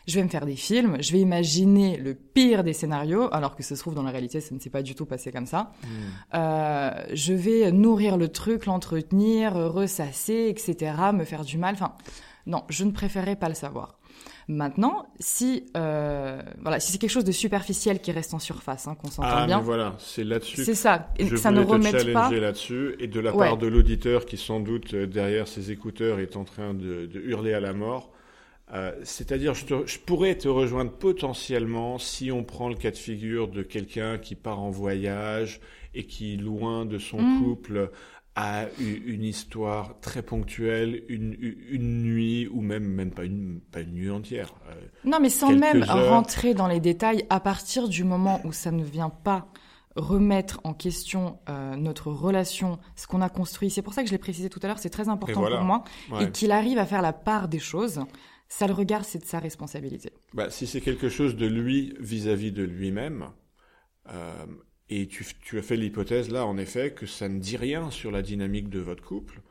Je 0.08 0.16
vais 0.16 0.24
me 0.24 0.30
faire 0.30 0.46
des 0.46 0.56
films, 0.56 0.98
je 1.02 1.12
vais 1.12 1.19
imaginer 1.19 1.98
le 1.98 2.14
pire 2.14 2.64
des 2.64 2.74
scénarios, 2.74 3.34
alors 3.34 3.56
que 3.56 3.64
ça 3.64 3.75
se 3.75 3.81
trouve 3.81 3.96
dans 3.96 4.04
la 4.04 4.12
réalité, 4.12 4.40
ça 4.40 4.54
ne 4.54 4.60
s'est 4.60 4.69
pas 4.69 4.84
du 4.84 4.96
tout 4.96 5.06
passé 5.06 5.31
comme 5.31 5.48
ça. 5.48 5.74
Hmm. 5.84 5.88
Euh, 6.36 6.92
je 7.14 7.34
vais 7.34 7.72
nourrir 7.72 8.18
le 8.18 8.30
truc, 8.30 8.66
l'entretenir, 8.66 9.54
ressasser, 9.54 10.47
etc., 10.50 10.94
me 11.14 11.26
faire 11.26 11.44
du 11.44 11.57
mal. 11.57 11.74
Enfin, 11.74 11.94
non, 12.45 12.64
je 12.69 12.83
ne 12.83 12.92
préférerais 12.92 13.36
pas 13.36 13.50
le 13.50 13.56
savoir. 13.56 13.97
Maintenant, 14.50 15.07
si 15.19 15.66
euh, 15.76 16.42
voilà, 16.62 16.80
si 16.80 16.92
c'est 16.92 16.97
quelque 16.97 17.09
chose 17.09 17.26
de 17.26 17.33
superficiel 17.33 18.00
qui 18.00 18.12
reste 18.12 18.33
en 18.33 18.40
surface, 18.40 18.88
hein, 18.88 18.95
qu'on 18.95 19.09
s'entend 19.09 19.28
ah, 19.30 19.45
bien. 19.45 19.57
Mais 19.57 19.64
voilà, 19.64 19.95
c'est 20.00 20.24
là-dessus. 20.24 20.64
C'est 20.64 20.76
ça. 20.76 21.09
Et 21.18 21.28
je 21.28 21.36
ça 21.36 21.52
ne 21.52 21.62
remet 21.62 21.92
pas. 22.14 22.31
là-dessus, 22.31 22.95
et 23.00 23.07
de 23.07 23.19
la 23.19 23.33
part 23.33 23.57
de 23.57 23.68
l'auditeur 23.68 24.26
qui 24.26 24.38
sans 24.38 24.62
doute 24.62 24.94
euh, 24.94 25.06
derrière 25.06 25.47
ses 25.47 25.71
écouteurs 25.71 26.19
est 26.19 26.38
en 26.38 26.45
train 26.45 26.74
de, 26.74 27.06
de 27.06 27.19
hurler 27.19 27.54
à 27.54 27.59
la 27.59 27.74
mort. 27.74 28.12
Euh, 28.74 28.92
c'est-à-dire, 29.04 29.54
je, 29.54 29.66
je, 29.86 29.97
pourrais 29.97 30.36
te 30.36 30.50
rejoindre 30.50 30.92
potentiellement 30.92 32.00
si 32.00 32.33
on 32.33 32.44
prend 32.44 32.68
le 32.68 32.76
cas 32.76 32.92
de 32.92 32.97
figure 32.97 33.47
de 33.47 33.64
quelqu'un 33.64 34.18
qui 34.18 34.36
part 34.36 34.59
en 34.59 34.69
voyage 34.69 35.62
et 35.94 36.04
qui, 36.04 36.36
loin 36.36 36.86
de 36.86 36.97
son 37.00 37.21
mmh. 37.21 37.44
couple, 37.44 37.92
a 38.38 38.68
une 38.80 39.24
histoire 39.24 40.00
très 40.00 40.22
ponctuelle, 40.22 41.04
une, 41.10 41.36
une 41.72 42.04
nuit 42.04 42.48
ou 42.48 42.62
même 42.62 42.84
même 42.84 43.10
pas 43.10 43.24
une 43.24 43.60
pas 43.60 43.82
une 43.82 43.94
nuit 43.94 44.12
entière. 44.12 44.54
Euh, 44.70 44.76
non, 45.06 45.18
mais 45.20 45.30
sans 45.30 45.52
même 45.52 45.84
rentrer 45.84 46.54
dans 46.54 46.68
les 46.68 46.80
détails, 46.80 47.26
à 47.32 47.40
partir 47.40 47.90
du 47.90 48.04
moment 48.04 48.40
où 48.44 48.52
ça 48.52 48.72
ne 48.72 48.84
vient 48.84 49.10
pas 49.10 49.48
remettre 49.96 50.62
en 50.64 50.76
question 50.76 51.40
euh, 51.50 51.76
notre 51.76 52.12
relation, 52.12 52.78
ce 52.96 53.08
qu'on 53.08 53.22
a 53.22 53.30
construit. 53.30 53.72
C'est 53.72 53.82
pour 53.82 53.96
ça 53.96 54.04
que 54.04 54.08
je 54.08 54.14
l'ai 54.14 54.20
précisé 54.20 54.50
tout 54.50 54.60
à 54.62 54.68
l'heure, 54.68 54.78
c'est 54.78 54.92
très 54.92 55.10
important 55.10 55.42
pour 55.42 55.64
moi, 55.64 55.84
et 56.22 56.30
qu'il 56.30 56.52
arrive 56.52 56.78
à 56.78 56.86
faire 56.86 57.02
la 57.02 57.14
part 57.14 57.48
des 57.48 57.60
choses. 57.60 58.02
Ça 58.50 58.68
le 58.68 58.74
regarde, 58.74 59.04
c'est 59.04 59.20
de 59.20 59.26
sa 59.26 59.40
responsabilité. 59.40 60.14
Bah, 60.34 60.52
si 60.52 60.68
c'est 60.68 60.80
quelque 60.80 61.10
chose 61.10 61.36
de 61.36 61.48
lui 61.48 61.96
vis-à-vis 62.00 62.52
de 62.52 62.64
lui-même, 62.64 63.32
euh, 64.10 64.46
et 64.90 65.08
tu, 65.08 65.26
tu 65.42 65.58
as 65.58 65.62
fait 65.62 65.76
l'hypothèse 65.76 66.30
là, 66.30 66.46
en 66.46 66.58
effet, 66.58 66.92
que 66.92 67.06
ça 67.06 67.28
ne 67.30 67.40
dit 67.40 67.58
rien 67.58 67.92
sur 67.92 68.12
la 68.12 68.22
dynamique 68.22 68.70
de 68.70 68.80
votre 68.80 69.04
couple, 69.04 69.42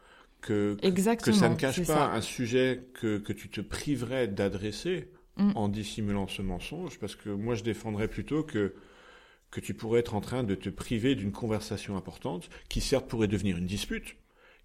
que, 0.40 0.76
que 0.80 1.32
ça 1.32 1.48
ne 1.48 1.56
cache 1.56 1.84
pas 1.86 2.12
un 2.12 2.20
sujet 2.20 2.84
que, 2.94 3.18
que 3.18 3.32
tu 3.32 3.48
te 3.48 3.60
priverais 3.60 4.28
d'adresser 4.28 5.10
mm. 5.36 5.52
en 5.54 5.68
dissimulant 5.68 6.28
ce 6.28 6.42
mensonge, 6.42 6.98
parce 6.98 7.16
que 7.16 7.30
moi 7.30 7.54
je 7.54 7.64
défendrais 7.64 8.08
plutôt 8.08 8.42
que 8.42 8.74
que 9.50 9.60
tu 9.60 9.74
pourrais 9.74 10.00
être 10.00 10.14
en 10.14 10.20
train 10.20 10.42
de 10.42 10.54
te 10.54 10.68
priver 10.68 11.14
d'une 11.14 11.32
conversation 11.32 11.96
importante 11.96 12.50
qui 12.68 12.80
certes 12.80 13.08
pourrait 13.08 13.28
devenir 13.28 13.56
une 13.56 13.64
dispute, 13.64 14.16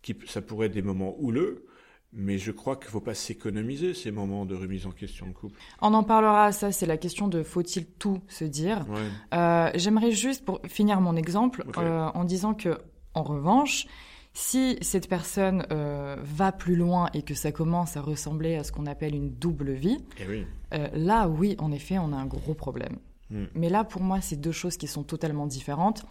qui, 0.01 0.17
ça 0.25 0.41
pourrait 0.41 0.67
être 0.67 0.73
des 0.73 0.81
moments 0.81 1.15
houleux, 1.19 1.65
mais 2.13 2.37
je 2.37 2.51
crois 2.51 2.75
qu'il 2.75 2.87
ne 2.87 2.91
faut 2.91 3.01
pas 3.01 3.13
s'économiser 3.13 3.93
ces 3.93 4.11
moments 4.11 4.45
de 4.45 4.55
remise 4.55 4.85
en 4.85 4.91
question 4.91 5.27
de 5.27 5.31
couple. 5.31 5.59
On 5.81 5.93
en 5.93 6.03
parlera, 6.03 6.51
ça 6.51 6.71
c'est 6.71 6.85
la 6.85 6.97
question 6.97 7.27
de 7.27 7.43
faut-il 7.43 7.85
tout 7.85 8.21
se 8.27 8.43
dire. 8.43 8.85
Euh, 9.33 9.69
j'aimerais 9.75 10.11
juste 10.11 10.43
pour 10.43 10.59
finir 10.67 10.99
mon 10.99 11.15
exemple 11.15 11.63
euh, 11.77 12.09
en 12.13 12.23
disant 12.23 12.53
que, 12.53 12.77
en 13.13 13.23
revanche, 13.23 13.85
si 14.33 14.77
cette 14.81 15.09
personne 15.09 15.65
euh, 15.71 16.15
va 16.21 16.51
plus 16.51 16.75
loin 16.75 17.09
et 17.13 17.21
que 17.21 17.33
ça 17.33 17.51
commence 17.51 17.97
à 17.97 18.01
ressembler 18.01 18.55
à 18.55 18.63
ce 18.63 18.71
qu'on 18.71 18.85
appelle 18.85 19.15
une 19.15 19.29
double 19.29 19.71
vie, 19.71 19.97
eh 20.19 20.77
là 20.93 21.27
oui, 21.27 21.55
en 21.59 21.71
effet, 21.71 21.97
on 21.97 22.13
a 22.13 22.17
un 22.17 22.25
gros 22.25 22.53
problème. 22.53 22.97
Hmm. 23.29 23.45
Mais 23.55 23.69
là, 23.69 23.85
pour 23.85 24.01
moi, 24.01 24.19
c'est 24.19 24.35
deux 24.35 24.51
choses 24.51 24.75
qui 24.75 24.87
sont 24.87 25.03
totalement 25.03 25.47
différentes. 25.47 26.05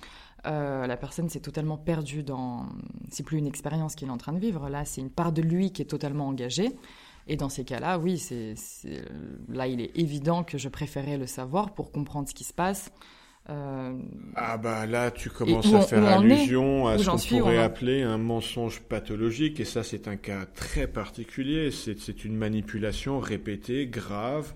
Euh, 0.46 0.86
la 0.86 0.96
personne 0.96 1.28
s'est 1.28 1.40
totalement 1.40 1.76
perdue 1.76 2.22
dans. 2.22 2.66
C'est 3.10 3.22
plus 3.22 3.38
une 3.38 3.46
expérience 3.46 3.94
qu'il 3.94 4.08
est 4.08 4.12
en 4.12 4.16
train 4.16 4.32
de 4.32 4.38
vivre. 4.38 4.68
Là, 4.68 4.84
c'est 4.84 5.00
une 5.00 5.10
part 5.10 5.32
de 5.32 5.42
lui 5.42 5.72
qui 5.72 5.82
est 5.82 5.86
totalement 5.86 6.28
engagée. 6.28 6.70
Et 7.26 7.36
dans 7.36 7.48
ces 7.48 7.64
cas-là, 7.64 7.98
oui, 7.98 8.18
c'est 8.18 8.54
là, 9.48 9.66
il 9.66 9.80
est 9.80 9.96
évident 9.96 10.42
que 10.42 10.58
je 10.58 10.68
préférais 10.68 11.18
le 11.18 11.26
savoir 11.26 11.74
pour 11.74 11.92
comprendre 11.92 12.28
ce 12.28 12.34
qui 12.34 12.44
se 12.44 12.52
passe. 12.52 12.90
Euh, 13.48 13.98
ah 14.36 14.58
bah 14.58 14.86
là, 14.86 15.10
tu 15.10 15.28
commences 15.28 15.72
à 15.72 15.82
faire 15.82 16.04
allusion 16.04 16.88
à 16.88 16.98
ce 16.98 17.10
qu'on 17.10 17.38
pourrait 17.38 17.58
appeler 17.58 18.02
un 18.02 18.18
mensonge 18.18 18.80
pathologique, 18.80 19.60
et 19.60 19.64
ça, 19.64 19.82
c'est 19.82 20.08
un 20.08 20.16
cas 20.16 20.46
très 20.46 20.86
particulier. 20.86 21.70
C'est 21.70 22.24
une 22.24 22.36
manipulation 22.36 23.20
répétée, 23.20 23.86
grave. 23.86 24.54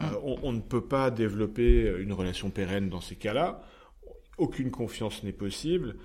Euh, 0.00 0.06
mm. 0.06 0.16
on, 0.24 0.38
on, 0.42 0.52
ne 0.52 0.60
peut 0.60 0.84
pas 0.84 1.10
développer 1.10 1.92
une 1.98 2.12
relation 2.12 2.50
pérenne 2.50 2.88
dans 2.88 3.00
ces 3.00 3.16
cas-là 3.16 3.60
aucune 4.38 4.70
confiance 4.70 5.22
n'est 5.22 5.32
possible. 5.32 5.96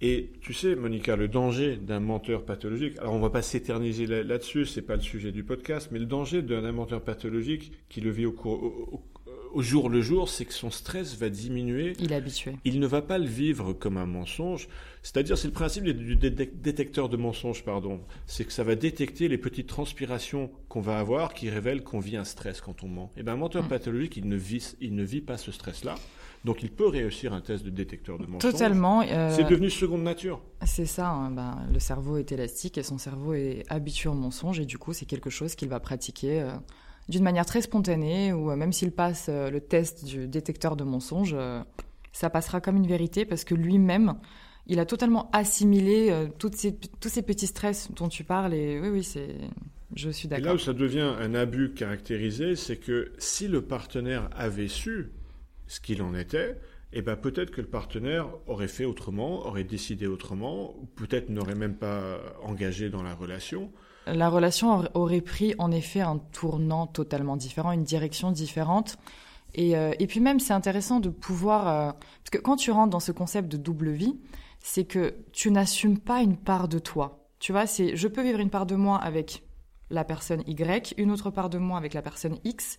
Et 0.00 0.32
tu 0.40 0.52
sais, 0.52 0.74
Monica, 0.74 1.16
le 1.16 1.28
danger 1.28 1.76
d'un 1.76 2.00
menteur 2.00 2.44
pathologique, 2.44 2.98
alors 2.98 3.14
on 3.14 3.20
va 3.20 3.30
pas 3.30 3.42
s'éterniser 3.42 4.06
là-dessus, 4.06 4.66
c'est 4.66 4.82
pas 4.82 4.96
le 4.96 5.02
sujet 5.02 5.32
du 5.32 5.44
podcast, 5.44 5.88
mais 5.92 5.98
le 5.98 6.06
danger 6.06 6.42
d'un 6.42 6.72
menteur 6.72 7.02
pathologique 7.02 7.72
qui 7.88 8.00
le 8.00 8.10
vit 8.10 8.26
au, 8.26 8.34
au, 9.54 9.62
jour 9.62 9.88
le 9.88 10.02
jour, 10.02 10.28
c'est 10.28 10.44
que 10.44 10.52
son 10.52 10.70
stress 10.70 11.16
va 11.16 11.30
diminuer. 11.30 11.94
Il 12.00 12.12
est 12.12 12.16
habitué. 12.16 12.56
Il 12.64 12.80
ne 12.80 12.86
va 12.86 13.02
pas 13.02 13.18
le 13.18 13.26
vivre 13.26 13.72
comme 13.72 13.96
un 13.96 14.04
mensonge. 14.04 14.68
C'est-à-dire, 15.02 15.38
c'est 15.38 15.48
le 15.48 15.54
principe 15.54 15.84
du 15.84 16.16
détecteur 16.16 17.08
de 17.08 17.16
mensonges, 17.16 17.64
pardon. 17.64 18.00
C'est 18.26 18.44
que 18.44 18.52
ça 18.52 18.64
va 18.64 18.74
détecter 18.74 19.28
les 19.28 19.38
petites 19.38 19.68
transpirations 19.68 20.50
qu'on 20.68 20.80
va 20.80 20.98
avoir 20.98 21.34
qui 21.34 21.48
révèlent 21.48 21.84
qu'on 21.84 22.00
vit 22.00 22.16
un 22.16 22.24
stress 22.24 22.60
quand 22.60 22.82
on 22.82 22.88
ment. 22.88 23.12
Et 23.16 23.22
ben, 23.22 23.34
un 23.34 23.36
menteur 23.36 23.64
mm. 23.64 23.68
pathologique, 23.68 24.16
il 24.16 24.28
ne 24.28 24.36
vit, 24.36 24.74
il 24.80 24.94
ne 24.96 25.04
vit 25.04 25.20
pas 25.20 25.38
ce 25.38 25.52
stress-là. 25.52 25.94
Donc 26.44 26.62
il 26.62 26.70
peut 26.70 26.86
réussir 26.86 27.32
un 27.32 27.40
test 27.40 27.64
de 27.64 27.70
détecteur 27.70 28.18
de 28.18 28.26
mensonges. 28.26 28.52
Totalement. 28.52 29.02
Euh, 29.02 29.32
c'est 29.34 29.44
devenu 29.44 29.70
seconde 29.70 30.02
nature. 30.02 30.42
C'est 30.66 30.84
ça. 30.84 31.08
Hein, 31.08 31.30
ben, 31.30 31.66
le 31.72 31.78
cerveau 31.78 32.18
est 32.18 32.30
élastique 32.32 32.76
et 32.76 32.82
son 32.82 32.98
cerveau 32.98 33.32
est 33.32 33.64
habitué 33.70 34.10
au 34.10 34.14
mensonge 34.14 34.60
et 34.60 34.66
du 34.66 34.76
coup 34.76 34.92
c'est 34.92 35.06
quelque 35.06 35.30
chose 35.30 35.54
qu'il 35.54 35.70
va 35.70 35.80
pratiquer 35.80 36.42
euh, 36.42 36.52
d'une 37.08 37.22
manière 37.22 37.46
très 37.46 37.62
spontanée 37.62 38.34
ou 38.34 38.50
euh, 38.50 38.56
même 38.56 38.72
s'il 38.72 38.92
passe 38.92 39.28
le 39.30 39.58
test 39.58 40.04
du 40.04 40.28
détecteur 40.28 40.76
de 40.76 40.84
mensonges, 40.84 41.36
ça 42.12 42.30
passera 42.30 42.60
comme 42.60 42.76
une 42.76 42.86
vérité 42.86 43.24
parce 43.24 43.44
que 43.44 43.54
lui-même 43.54 44.14
il 44.66 44.80
a 44.80 44.86
totalement 44.86 45.30
assimilé 45.32 46.28
toutes 46.38 46.54
ces, 46.56 46.76
tous 47.00 47.08
ces 47.08 47.22
petits 47.22 47.46
stress 47.46 47.90
dont 47.92 48.08
tu 48.08 48.24
parles 48.24 48.54
et 48.54 48.80
oui 48.80 48.88
oui 48.88 49.04
c'est 49.04 49.36
je 49.94 50.10
suis 50.10 50.28
d'accord. 50.28 50.44
Et 50.44 50.48
là 50.48 50.54
où 50.54 50.58
ça 50.58 50.72
devient 50.72 51.12
un 51.20 51.34
abus 51.34 51.72
caractérisé, 51.72 52.56
c'est 52.56 52.76
que 52.76 53.12
si 53.18 53.46
le 53.46 53.62
partenaire 53.62 54.28
avait 54.34 54.68
su 54.68 55.10
ce 55.66 55.80
qu'il 55.80 56.02
en 56.02 56.14
était, 56.14 56.58
eh 56.92 57.02
ben 57.02 57.16
peut-être 57.16 57.50
que 57.50 57.60
le 57.60 57.66
partenaire 57.66 58.28
aurait 58.46 58.68
fait 58.68 58.84
autrement, 58.84 59.46
aurait 59.46 59.64
décidé 59.64 60.06
autrement, 60.06 60.74
peut-être 60.94 61.28
n'aurait 61.28 61.56
même 61.56 61.74
pas 61.74 62.20
engagé 62.42 62.88
dans 62.88 63.02
la 63.02 63.14
relation. 63.14 63.72
La 64.06 64.28
relation 64.28 64.84
aurait 64.94 65.20
pris 65.20 65.54
en 65.58 65.70
effet 65.70 66.00
un 66.00 66.18
tournant 66.18 66.86
totalement 66.86 67.36
différent, 67.36 67.72
une 67.72 67.84
direction 67.84 68.30
différente. 68.30 68.96
Et, 69.54 69.76
euh, 69.76 69.92
et 69.98 70.06
puis 70.06 70.20
même, 70.20 70.40
c'est 70.40 70.52
intéressant 70.52 71.00
de 71.00 71.08
pouvoir... 71.08 71.68
Euh, 71.68 71.92
parce 71.92 72.30
que 72.30 72.38
quand 72.38 72.56
tu 72.56 72.70
rentres 72.70 72.90
dans 72.90 73.00
ce 73.00 73.12
concept 73.12 73.50
de 73.50 73.56
double 73.56 73.90
vie, 73.90 74.18
c'est 74.60 74.84
que 74.84 75.14
tu 75.32 75.50
n'assumes 75.50 75.98
pas 75.98 76.22
une 76.22 76.36
part 76.36 76.68
de 76.68 76.78
toi. 76.78 77.28
Tu 77.38 77.52
vois, 77.52 77.66
c'est 77.66 77.96
je 77.96 78.08
peux 78.08 78.22
vivre 78.22 78.40
une 78.40 78.50
part 78.50 78.66
de 78.66 78.74
moi 78.74 78.98
avec 78.98 79.42
la 79.90 80.04
personne 80.04 80.42
Y, 80.46 80.94
une 80.96 81.10
autre 81.10 81.30
part 81.30 81.50
de 81.50 81.58
moi 81.58 81.78
avec 81.78 81.94
la 81.94 82.02
personne 82.02 82.38
X, 82.44 82.78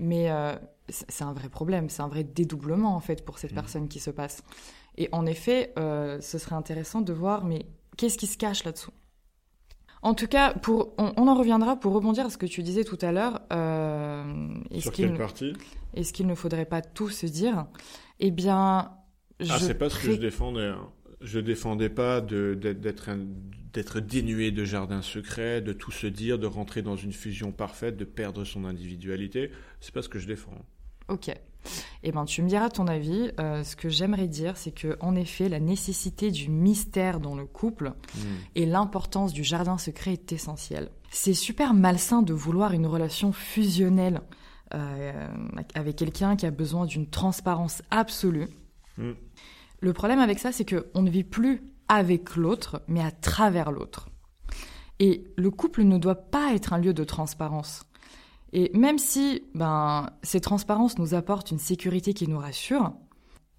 mais 0.00 0.30
euh, 0.30 0.54
c'est 0.88 1.22
un 1.22 1.32
vrai 1.32 1.48
problème, 1.48 1.88
c'est 1.88 2.02
un 2.02 2.08
vrai 2.08 2.24
dédoublement 2.24 2.96
en 2.96 3.00
fait 3.00 3.24
pour 3.24 3.38
cette 3.38 3.52
mmh. 3.52 3.54
personne 3.54 3.88
qui 3.88 4.00
se 4.00 4.10
passe. 4.10 4.42
Et 4.96 5.08
en 5.12 5.26
effet, 5.26 5.72
euh, 5.78 6.20
ce 6.20 6.38
serait 6.38 6.56
intéressant 6.56 7.00
de 7.00 7.12
voir, 7.12 7.44
mais 7.44 7.66
qu'est-ce 7.96 8.18
qui 8.18 8.26
se 8.26 8.36
cache 8.36 8.64
là-dessous? 8.64 8.92
En 10.02 10.14
tout 10.14 10.26
cas, 10.26 10.54
pour, 10.54 10.94
on, 10.96 11.28
en 11.28 11.34
reviendra 11.34 11.76
pour 11.76 11.92
rebondir 11.92 12.24
à 12.26 12.30
ce 12.30 12.38
que 12.38 12.46
tu 12.46 12.62
disais 12.62 12.84
tout 12.84 12.98
à 13.02 13.12
l'heure. 13.12 13.42
Euh, 13.52 14.54
Sur 14.78 14.92
quelle 14.92 15.16
partie? 15.16 15.52
Est-ce 15.94 16.14
qu'il 16.14 16.26
ne 16.26 16.34
faudrait 16.34 16.64
pas 16.64 16.80
tout 16.80 17.10
se 17.10 17.26
dire 17.26 17.66
Eh 18.18 18.30
bien, 18.30 18.92
ah, 19.48 19.58
c'est 19.58 19.74
pas 19.74 19.90
ce 19.90 19.98
que 19.98 20.12
je 20.12 20.16
défendais. 20.18 20.66
Hein. 20.66 20.88
Je 21.20 21.38
défendais 21.38 21.90
pas 21.90 22.20
d'être 22.20 23.10
d'être 23.72 24.00
dénué 24.00 24.50
de 24.50 24.64
jardin 24.64 25.02
secret, 25.02 25.60
de 25.60 25.72
tout 25.72 25.92
se 25.92 26.06
dire, 26.06 26.38
de 26.38 26.46
rentrer 26.46 26.82
dans 26.82 26.96
une 26.96 27.12
fusion 27.12 27.52
parfaite, 27.52 27.96
de 27.96 28.04
perdre 28.04 28.44
son 28.44 28.64
individualité. 28.64 29.50
C'est 29.80 29.94
pas 29.94 30.02
ce 30.02 30.08
que 30.08 30.18
je 30.18 30.26
défends. 30.26 30.54
Ok. 31.08 31.30
Eh 32.02 32.12
ben, 32.12 32.24
tu 32.24 32.42
me 32.42 32.48
diras 32.48 32.70
ton 32.70 32.86
avis. 32.86 33.30
Euh, 33.38 33.62
ce 33.62 33.76
que 33.76 33.88
j'aimerais 33.88 34.28
dire, 34.28 34.56
c'est 34.56 34.70
que, 34.70 34.96
en 35.00 35.14
effet, 35.14 35.48
la 35.48 35.60
nécessité 35.60 36.30
du 36.30 36.48
mystère 36.48 37.20
dans 37.20 37.34
le 37.34 37.44
couple 37.44 37.92
hmm. 38.14 38.20
et 38.54 38.66
l'importance 38.66 39.32
du 39.32 39.44
jardin 39.44 39.78
secret 39.78 40.14
est 40.14 40.32
essentielle. 40.32 40.88
C'est 41.10 41.34
super 41.34 41.74
malsain 41.74 42.22
de 42.22 42.32
vouloir 42.32 42.72
une 42.72 42.86
relation 42.86 43.32
fusionnelle 43.32 44.20
euh, 44.72 45.28
avec 45.74 45.96
quelqu'un 45.96 46.36
qui 46.36 46.46
a 46.46 46.50
besoin 46.50 46.86
d'une 46.86 47.06
transparence 47.06 47.82
absolue. 47.90 48.48
Hmm. 48.96 49.12
Le 49.80 49.92
problème 49.92 50.20
avec 50.20 50.38
ça, 50.38 50.52
c'est 50.52 50.64
qu'on 50.64 51.02
ne 51.02 51.10
vit 51.10 51.24
plus 51.24 51.62
avec 51.90 52.36
l'autre, 52.36 52.82
mais 52.86 53.02
à 53.02 53.10
travers 53.10 53.72
l'autre. 53.72 54.08
Et 55.00 55.24
le 55.36 55.50
couple 55.50 55.82
ne 55.82 55.98
doit 55.98 56.14
pas 56.14 56.54
être 56.54 56.72
un 56.72 56.78
lieu 56.78 56.94
de 56.94 57.02
transparence. 57.02 57.82
Et 58.52 58.70
même 58.78 58.98
si 58.98 59.42
ben, 59.54 60.10
ces 60.22 60.40
transparences 60.40 60.98
nous 60.98 61.14
apportent 61.14 61.50
une 61.50 61.58
sécurité 61.58 62.14
qui 62.14 62.28
nous 62.28 62.38
rassure, 62.38 62.92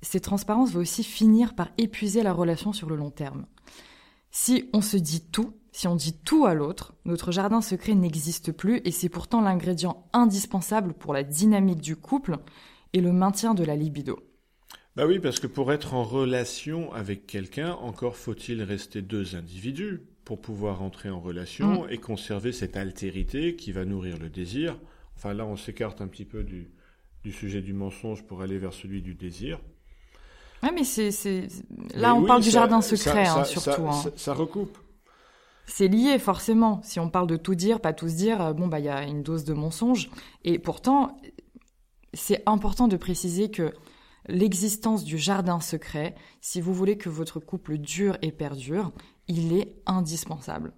ces 0.01 0.21
transparences 0.21 0.71
vont 0.71 0.79
aussi 0.79 1.03
finir 1.03 1.55
par 1.55 1.67
épuiser 1.77 2.23
la 2.23 2.31
relation 2.31 2.71
sur 2.71 2.89
le 2.89 2.95
long 2.95 3.11
terme. 3.11 3.45
Si 4.31 4.69
on 4.71 4.81
se 4.81 4.95
dit 4.97 5.21
tout, 5.29 5.53
si 5.73 5.87
on 5.87 5.95
dit 5.95 6.13
tout 6.13 6.45
à 6.45 6.53
l'autre, 6.53 6.93
notre 7.03 7.31
jardin 7.31 7.61
secret 7.61 7.95
n'existe 7.95 8.53
plus 8.53 8.81
et 8.85 8.91
c'est 8.91 9.09
pourtant 9.09 9.41
l'ingrédient 9.41 10.05
indispensable 10.13 10.93
pour 10.93 11.13
la 11.13 11.23
dynamique 11.23 11.81
du 11.81 11.97
couple 11.97 12.37
et 12.93 13.01
le 13.01 13.11
maintien 13.11 13.53
de 13.53 13.65
la 13.65 13.75
libido. 13.75 14.19
Bah 14.95 15.05
oui, 15.07 15.19
parce 15.19 15.39
que 15.39 15.47
pour 15.47 15.71
être 15.71 15.93
en 15.93 16.03
relation 16.03 16.93
avec 16.93 17.25
quelqu'un, 17.25 17.73
encore 17.73 18.17
faut-il 18.17 18.61
rester 18.61 19.01
deux 19.01 19.35
individus 19.35 20.01
pour 20.25 20.41
pouvoir 20.41 20.81
entrer 20.81 21.09
en 21.09 21.19
relation 21.19 21.83
mm. 21.83 21.91
et 21.91 21.97
conserver 21.97 22.51
cette 22.51 22.75
altérité 22.75 23.55
qui 23.55 23.71
va 23.71 23.85
nourrir 23.85 24.17
le 24.17 24.29
désir. 24.29 24.77
Enfin 25.15 25.33
là, 25.33 25.45
on 25.45 25.55
s'écarte 25.55 26.01
un 26.01 26.07
petit 26.07 26.25
peu 26.25 26.43
du, 26.43 26.71
du, 27.23 27.31
sujet 27.31 27.61
du 27.61 27.73
mensonge 27.73 28.23
pour 28.23 28.41
aller 28.41 28.57
vers 28.57 28.73
celui 28.73 29.01
du 29.01 29.13
désir. 29.13 29.59
Oui, 30.63 30.69
mais 30.75 30.83
c'est 30.83 31.47
là, 31.95 32.13
on 32.13 32.23
parle 32.23 32.41
du 32.41 32.49
jardin 32.49 32.81
secret, 32.81 33.27
hein, 33.27 33.45
surtout. 33.45 33.87
Hein. 33.87 34.11
Ça, 34.15 34.33
recoupe. 34.33 34.77
C'est 35.65 35.87
lié 35.87 36.19
forcément. 36.19 36.81
Si 36.83 36.99
on 36.99 37.09
parle 37.09 37.27
de 37.27 37.37
tout 37.37 37.55
dire, 37.55 37.79
pas 37.79 37.93
tout 37.93 38.09
se 38.09 38.15
dire, 38.15 38.41
euh, 38.41 38.53
bon 38.53 38.67
bah 38.67 38.79
il 38.79 38.85
y 38.85 38.89
a 38.89 39.03
une 39.03 39.23
dose 39.23 39.45
de 39.45 39.53
mensonge. 39.53 40.09
Et 40.43 40.59
pourtant, 40.59 41.17
c'est 42.13 42.43
important 42.45 42.87
de 42.87 42.97
préciser 42.97 43.49
que 43.49 43.73
l'existence 44.27 45.03
du 45.03 45.17
jardin 45.17 45.59
secret, 45.59 46.15
si 46.41 46.61
vous 46.61 46.73
voulez 46.73 46.97
que 46.97 47.09
votre 47.09 47.39
couple 47.39 47.77
dure 47.77 48.17
et 48.21 48.31
perdure, 48.31 48.91
il 49.27 49.53
est 49.53 49.75
indispensable. 49.85 50.73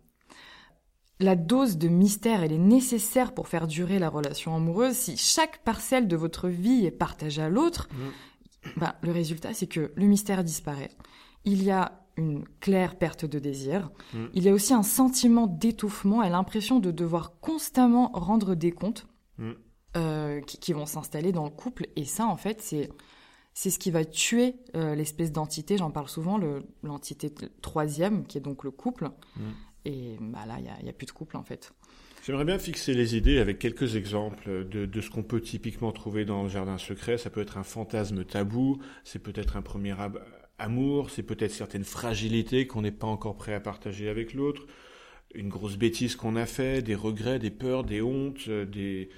La 1.19 1.35
dose 1.35 1.77
de 1.77 1.88
mystère, 1.88 2.43
elle 2.43 2.51
est 2.51 2.57
nécessaire 2.57 3.33
pour 3.33 3.47
faire 3.47 3.67
durer 3.67 4.00
la 4.00 4.09
relation 4.09 4.55
amoureuse. 4.55 4.95
Si 4.95 5.15
chaque 5.15 5.63
parcelle 5.63 6.07
de 6.07 6.15
votre 6.15 6.50
vie 6.50 6.85
est 6.85 6.91
partagée 6.91 7.41
à 7.41 7.50
l'autre, 7.50 7.88
mmh. 7.91 8.69
ben, 8.77 8.93
le 9.01 9.12
résultat, 9.12 9.53
c'est 9.53 9.67
que 9.67 9.91
le 9.95 10.05
mystère 10.05 10.43
disparaît. 10.43 10.91
Il 11.45 11.63
y 11.63 11.71
a 11.71 12.03
une 12.17 12.43
claire 12.59 12.97
perte 12.97 13.25
de 13.25 13.39
désir. 13.39 13.91
Mmh. 14.13 14.25
Il 14.33 14.43
y 14.43 14.50
a 14.50 14.53
aussi 14.53 14.73
un 14.73 14.83
sentiment 14.83 15.47
d'étouffement 15.47 16.23
et 16.23 16.29
l'impression 16.29 16.79
de 16.79 16.91
devoir 16.91 17.39
constamment 17.39 18.12
rendre 18.13 18.55
des 18.55 18.71
comptes 18.71 19.07
mmh. 19.38 19.51
euh, 19.97 20.41
qui, 20.41 20.73
vont 20.73 20.85
s'installer 20.85 21.31
dans 21.31 21.45
le 21.45 21.51
couple. 21.51 21.88
Et 21.95 22.05
ça, 22.05 22.25
en 22.25 22.38
fait, 22.38 22.62
c'est 22.62 22.89
c'est 23.53 23.69
ce 23.69 23.79
qui 23.79 23.91
va 23.91 24.03
tuer 24.03 24.55
euh, 24.75 24.95
l'espèce 24.95 25.31
d'entité, 25.31 25.77
j'en 25.77 25.91
parle 25.91 26.07
souvent, 26.07 26.39
l'entité 26.81 27.31
troisième, 27.62 28.25
qui 28.25 28.38
est 28.38 28.41
donc 28.41 28.63
le 28.63 28.72
couple. 28.72 29.10
Mm. 29.36 29.41
Et 29.86 30.17
bah 30.19 30.45
là, 30.48 30.55
il 30.60 30.83
n'y 30.83 30.89
a, 30.89 30.93
plus 30.93 31.05
de 31.05 31.12
couple, 31.12 31.38
en 31.38 31.43
fait. 31.43 31.74
J'aimerais 32.25 32.45
bien 32.45 32.57
fixer 32.57 32.93
les 32.93 33.17
idées 33.17 33.39
avec 33.39 33.60
quelques 33.60 33.95
exemples 33.95 34.65
de, 34.67 34.86
de 34.86 35.01
ce 35.01 35.10
qu'on 35.10 35.24
peut 35.24 35.41
typiquement 35.41 35.91
trouver 35.91 36.24
dans 36.24 36.43
le 36.43 36.50
jardin 36.50 36.77
secret. 36.77 37.17
Ça 37.17 37.29
peut 37.29 37.41
être 37.41 37.57
un 37.57 37.63
fantasme 37.63 38.24
tabou, 38.24 38.81
c'est 39.03 39.19
peut-être 39.19 39.57
un 39.57 39.62
premier 39.62 39.93
amour, 40.57 41.10
c'est 41.10 41.24
peut-être 41.24 41.51
certaines 41.51 41.83
fragilités 41.83 42.65
qu'on 42.65 42.81
n'est 42.81 42.91
pas 42.91 43.07
encore 43.07 43.36
prêt 43.36 43.53
à 43.53 43.60
partager 43.60 44.07
avec 44.07 44.33
l'autre, 44.33 44.65
une 45.36 45.50
grosse 45.50 45.77
bêtise 45.77 46.15
qu'on 46.15 46.38
a 46.38 46.45
fait, 46.45 46.81
des 46.81 46.95
regrets, 46.95 47.39
des 47.39 47.51
peurs, 47.51 47.83
des 47.83 48.01
hontes, 48.01 48.50
des, 48.50 49.10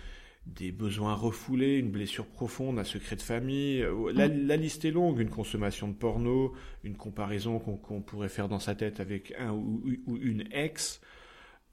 des 0.46 0.72
besoins 0.72 1.16
refoulés, 1.16 1.78
une 1.78 1.90
blessure 1.90 2.28
profonde, 2.28 2.78
un 2.78 2.84
secret 2.84 3.16
de 3.16 3.22
famille. 3.22 3.82
Euh, 3.82 4.12
la, 4.14 4.28
la 4.28 4.56
liste 4.56 4.86
est 4.86 4.92
longue, 4.92 5.20
une 5.20 5.30
consommation 5.30 5.88
de 5.88 5.94
porno, 5.94 6.54
une 6.84 6.96
comparaison 6.96 7.60
qu'on 7.60 8.02
pourrait 8.02 8.30
faire 8.30 8.48
dans 8.48 8.60
sa 8.60 8.75
tête 8.75 9.00
avec 9.00 9.34
un 9.40 9.52
ou, 9.52 9.84
ou 10.06 10.18
une 10.18 10.44
ex, 10.52 11.02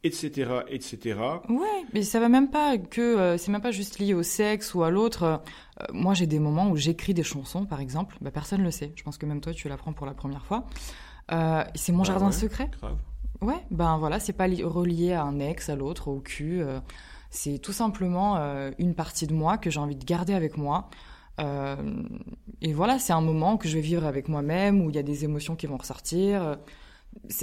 etc., 0.04 0.62
etc. 0.68 1.20
Ouais, 1.48 1.84
mais 1.92 2.02
ça 2.02 2.18
va 2.18 2.28
même 2.28 2.50
pas 2.50 2.78
que 2.78 3.00
euh, 3.00 3.36
c'est 3.36 3.52
même 3.52 3.60
pas 3.60 3.72
juste 3.72 3.98
lié 3.98 4.14
au 4.14 4.22
sexe 4.22 4.74
ou 4.74 4.82
à 4.82 4.90
l'autre. 4.90 5.22
Euh, 5.22 5.84
moi, 5.92 6.14
j'ai 6.14 6.26
des 6.26 6.38
moments 6.38 6.70
où 6.70 6.76
j'écris 6.76 7.14
des 7.14 7.22
chansons, 7.22 7.66
par 7.66 7.80
exemple. 7.80 8.16
Bah, 8.22 8.30
personne 8.30 8.62
le 8.62 8.70
sait. 8.70 8.92
Je 8.96 9.02
pense 9.02 9.18
que 9.18 9.26
même 9.26 9.42
toi, 9.42 9.52
tu 9.52 9.68
l'apprends 9.68 9.92
pour 9.92 10.06
la 10.06 10.14
première 10.14 10.46
fois. 10.46 10.64
c'est 11.74 11.92
mon 11.92 11.98
bah 11.98 12.04
jardin 12.04 12.32
secret. 12.32 12.70
Grave. 12.80 12.96
Ouais, 13.42 13.60
ben 13.70 13.98
voilà, 13.98 14.18
c'est 14.20 14.32
pas 14.32 14.46
relié 14.46 15.12
à 15.12 15.24
un 15.24 15.40
ex, 15.40 15.68
à 15.68 15.76
l'autre, 15.76 16.08
au 16.08 16.20
cul. 16.20 16.62
C'est 17.32 17.58
tout 17.58 17.72
simplement 17.72 18.36
euh, 18.36 18.70
une 18.78 18.94
partie 18.94 19.26
de 19.26 19.32
moi 19.32 19.56
que 19.56 19.70
j'ai 19.70 19.80
envie 19.80 19.96
de 19.96 20.04
garder 20.04 20.34
avec 20.34 20.58
moi. 20.58 20.90
Euh, 21.40 21.76
et 22.60 22.74
voilà, 22.74 22.98
c'est 22.98 23.14
un 23.14 23.22
moment 23.22 23.56
que 23.56 23.66
je 23.68 23.74
vais 23.74 23.80
vivre 23.80 24.04
avec 24.04 24.28
moi-même 24.28 24.82
où 24.82 24.90
il 24.90 24.96
y 24.96 24.98
a 24.98 25.02
des 25.02 25.24
émotions 25.24 25.56
qui 25.56 25.66
vont 25.66 25.78
ressortir. 25.78 26.58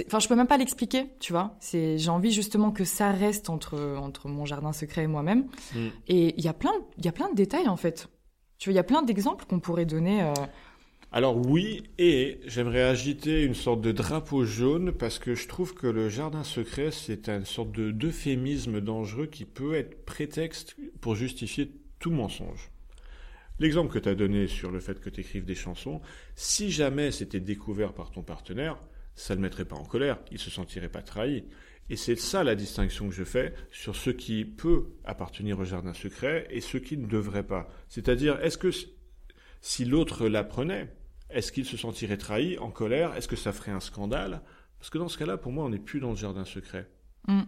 Enfin, 0.06 0.20
je 0.20 0.28
peux 0.28 0.36
même 0.36 0.46
pas 0.46 0.58
l'expliquer, 0.58 1.10
tu 1.18 1.32
vois. 1.32 1.56
C'est, 1.58 1.98
j'ai 1.98 2.10
envie 2.10 2.30
justement 2.30 2.70
que 2.70 2.84
ça 2.84 3.10
reste 3.10 3.50
entre 3.50 3.96
entre 3.98 4.28
mon 4.28 4.44
jardin 4.44 4.72
secret 4.72 5.02
et 5.02 5.06
moi-même. 5.08 5.48
Mm. 5.74 5.88
Et 6.06 6.34
il 6.38 6.44
y 6.44 6.48
a 6.48 6.54
plein, 6.54 6.72
il 6.96 7.04
y 7.04 7.08
a 7.08 7.12
plein 7.12 7.28
de 7.28 7.34
détails 7.34 7.68
en 7.68 7.76
fait. 7.76 8.08
Tu 8.58 8.68
vois, 8.68 8.74
il 8.74 8.76
y 8.76 8.80
a 8.80 8.84
plein 8.84 9.02
d'exemples 9.02 9.44
qu'on 9.44 9.58
pourrait 9.58 9.86
donner. 9.86 10.22
Euh, 10.22 10.32
alors 11.12 11.36
oui, 11.36 11.82
et 11.98 12.38
j'aimerais 12.46 12.82
agiter 12.82 13.42
une 13.42 13.54
sorte 13.54 13.80
de 13.80 13.90
drapeau 13.90 14.44
jaune 14.44 14.92
parce 14.92 15.18
que 15.18 15.34
je 15.34 15.48
trouve 15.48 15.74
que 15.74 15.88
le 15.88 16.08
jardin 16.08 16.44
secret, 16.44 16.92
c'est 16.92 17.28
une 17.28 17.44
sorte 17.44 17.72
de 17.72 17.90
d'euphémisme 17.90 18.80
dangereux 18.80 19.26
qui 19.26 19.44
peut 19.44 19.74
être 19.74 20.04
prétexte 20.04 20.76
pour 21.00 21.16
justifier 21.16 21.72
tout 21.98 22.12
mensonge. 22.12 22.70
L'exemple 23.58 23.92
que 23.92 23.98
tu 23.98 24.08
as 24.08 24.14
donné 24.14 24.46
sur 24.46 24.70
le 24.70 24.78
fait 24.78 25.00
que 25.00 25.10
tu 25.10 25.22
écrives 25.22 25.44
des 25.44 25.56
chansons, 25.56 26.00
si 26.36 26.70
jamais 26.70 27.10
c'était 27.10 27.40
découvert 27.40 27.92
par 27.92 28.12
ton 28.12 28.22
partenaire, 28.22 28.78
ça 29.16 29.34
ne 29.34 29.40
le 29.40 29.42
mettrait 29.42 29.64
pas 29.64 29.76
en 29.76 29.84
colère, 29.84 30.20
il 30.30 30.38
se 30.38 30.48
sentirait 30.48 30.88
pas 30.88 31.02
trahi. 31.02 31.44
Et 31.90 31.96
c'est 31.96 32.16
ça 32.16 32.44
la 32.44 32.54
distinction 32.54 33.08
que 33.08 33.14
je 33.14 33.24
fais 33.24 33.52
sur 33.72 33.96
ce 33.96 34.10
qui 34.10 34.44
peut 34.44 34.86
appartenir 35.04 35.58
au 35.58 35.64
jardin 35.64 35.92
secret 35.92 36.46
et 36.50 36.60
ce 36.60 36.78
qui 36.78 36.96
ne 36.96 37.06
devrait 37.06 37.46
pas. 37.46 37.68
C'est-à-dire, 37.88 38.38
est-ce 38.44 38.58
que 38.58 38.70
si 39.60 39.84
l'autre 39.84 40.28
l'apprenait, 40.28 40.88
est-ce 41.32 41.52
qu'il 41.52 41.64
se 41.64 41.76
sentirait 41.76 42.16
trahi, 42.16 42.58
en 42.58 42.70
colère? 42.70 43.14
Est-ce 43.16 43.28
que 43.28 43.36
ça 43.36 43.52
ferait 43.52 43.72
un 43.72 43.80
scandale? 43.80 44.42
Parce 44.78 44.90
que 44.90 44.98
dans 44.98 45.08
ce 45.08 45.18
cas-là, 45.18 45.36
pour 45.36 45.52
moi, 45.52 45.64
on 45.64 45.70
n'est 45.70 45.78
plus 45.78 46.00
dans 46.00 46.10
le 46.10 46.16
jardin 46.16 46.44
secret. 46.44 46.88
Mm. 47.28 47.42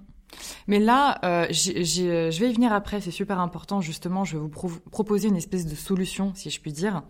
Mais 0.67 0.79
là, 0.79 1.19
euh, 1.25 1.47
je 1.51 2.39
vais 2.39 2.51
y 2.51 2.55
venir 2.55 2.73
après, 2.73 3.01
c'est 3.01 3.11
super 3.11 3.39
important. 3.41 3.81
Justement, 3.81 4.25
je 4.25 4.37
vais 4.37 4.43
vous 4.43 4.81
proposer 4.91 5.29
une 5.29 5.37
espèce 5.37 5.67
de 5.67 5.75
solution, 5.75 6.35
si 6.35 6.51
je 6.51 6.61
puis 6.61 6.73
dire. 6.73 7.03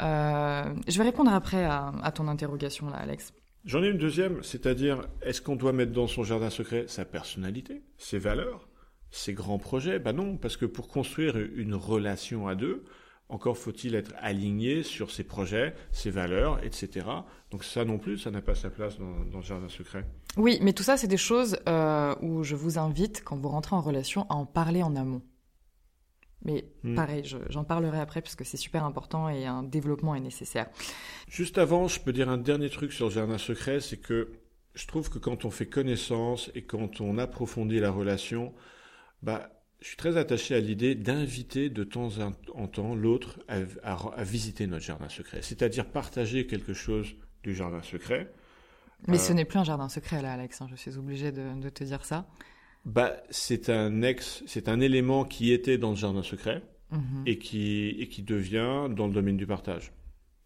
Euh, 0.00 0.74
je 0.88 0.98
vais 0.98 1.04
répondre 1.04 1.32
après 1.32 1.64
à, 1.64 1.92
à 2.02 2.12
ton 2.12 2.28
interrogation, 2.28 2.88
là, 2.90 2.96
Alex. 2.96 3.32
J'en 3.64 3.82
ai 3.82 3.88
une 3.88 3.98
deuxième, 3.98 4.42
c'est-à-dire, 4.42 5.06
est-ce 5.22 5.40
qu'on 5.40 5.54
doit 5.54 5.72
mettre 5.72 5.92
dans 5.92 6.08
son 6.08 6.24
jardin 6.24 6.50
secret 6.50 6.86
sa 6.88 7.04
personnalité, 7.04 7.82
ses 7.96 8.18
valeurs, 8.18 8.68
ses 9.10 9.34
grands 9.34 9.58
projets? 9.58 9.98
Ben 10.00 10.12
non, 10.12 10.36
parce 10.36 10.56
que 10.56 10.66
pour 10.66 10.88
construire 10.88 11.36
une 11.36 11.74
relation 11.74 12.48
à 12.48 12.56
deux, 12.56 12.84
encore 13.32 13.56
faut-il 13.56 13.94
être 13.94 14.12
aligné 14.20 14.82
sur 14.82 15.10
ses 15.10 15.24
projets, 15.24 15.74
ses 15.90 16.10
valeurs, 16.10 16.62
etc. 16.62 17.06
Donc 17.50 17.64
ça 17.64 17.84
non 17.84 17.98
plus, 17.98 18.18
ça 18.18 18.30
n'a 18.30 18.42
pas 18.42 18.54
sa 18.54 18.68
place 18.68 18.98
dans, 18.98 19.38
le 19.38 19.42
jardin 19.42 19.68
secret. 19.70 20.04
Oui, 20.36 20.58
mais 20.60 20.74
tout 20.74 20.82
ça, 20.82 20.98
c'est 20.98 21.08
des 21.08 21.16
choses 21.16 21.58
euh, 21.66 22.14
où 22.20 22.44
je 22.44 22.54
vous 22.54 22.78
invite, 22.78 23.22
quand 23.24 23.36
vous 23.36 23.48
rentrez 23.48 23.74
en 23.74 23.80
relation, 23.80 24.26
à 24.28 24.34
en 24.34 24.44
parler 24.44 24.82
en 24.82 24.94
amont. 24.96 25.22
Mais 26.44 26.64
hmm. 26.82 26.94
pareil, 26.94 27.22
j'en 27.48 27.64
parlerai 27.64 28.00
après 28.00 28.20
puisque 28.20 28.44
c'est 28.44 28.56
super 28.56 28.84
important 28.84 29.28
et 29.28 29.46
un 29.46 29.62
développement 29.62 30.14
est 30.14 30.20
nécessaire. 30.20 30.68
Juste 31.28 31.56
avant, 31.56 31.88
je 31.88 32.00
peux 32.00 32.12
dire 32.12 32.28
un 32.28 32.38
dernier 32.38 32.68
truc 32.68 32.92
sur 32.92 33.06
le 33.06 33.12
jardin 33.12 33.38
secret, 33.38 33.80
c'est 33.80 33.96
que 33.96 34.32
je 34.74 34.86
trouve 34.86 35.08
que 35.08 35.18
quand 35.18 35.44
on 35.44 35.50
fait 35.50 35.66
connaissance 35.66 36.50
et 36.54 36.64
quand 36.64 37.00
on 37.00 37.16
approfondit 37.16 37.78
la 37.78 37.90
relation, 37.90 38.52
bah 39.22 39.50
je 39.82 39.88
suis 39.88 39.96
très 39.96 40.16
attaché 40.16 40.54
à 40.54 40.60
l'idée 40.60 40.94
d'inviter 40.94 41.68
de 41.68 41.82
temps 41.82 42.10
en 42.54 42.66
temps 42.68 42.94
l'autre 42.94 43.40
à, 43.48 44.22
visiter 44.22 44.68
notre 44.68 44.84
jardin 44.84 45.08
secret, 45.08 45.40
c'est-à-dire 45.42 45.86
partager 45.86 46.46
quelque 46.46 46.72
chose 46.72 47.16
du 47.42 47.52
jardin 47.52 47.82
secret. 47.82 48.32
Mais 49.08 49.18
ce 49.18 49.32
euh, 49.32 49.34
n'est 49.34 49.44
plus 49.44 49.58
un 49.58 49.64
jardin 49.64 49.88
secret 49.88 50.22
là, 50.22 50.34
Alex. 50.34 50.62
Hein, 50.62 50.68
je 50.70 50.76
suis 50.76 50.96
obligé 50.96 51.32
de, 51.32 51.68
te 51.68 51.82
dire 51.82 52.04
ça. 52.04 52.28
Bah, 52.84 53.16
c'est 53.30 53.70
un 53.70 54.02
ex, 54.02 54.44
c'est 54.46 54.68
un 54.68 54.78
élément 54.78 55.24
qui 55.24 55.52
était 55.52 55.78
dans 55.78 55.90
le 55.90 55.96
jardin 55.96 56.22
secret 56.22 56.62
mhm. 56.92 57.24
et 57.26 57.38
qui 57.38 57.88
et 57.98 58.08
qui 58.08 58.22
devient 58.22 58.88
dans 58.88 59.08
le 59.08 59.12
domaine 59.12 59.36
du 59.36 59.48
partage. 59.48 59.92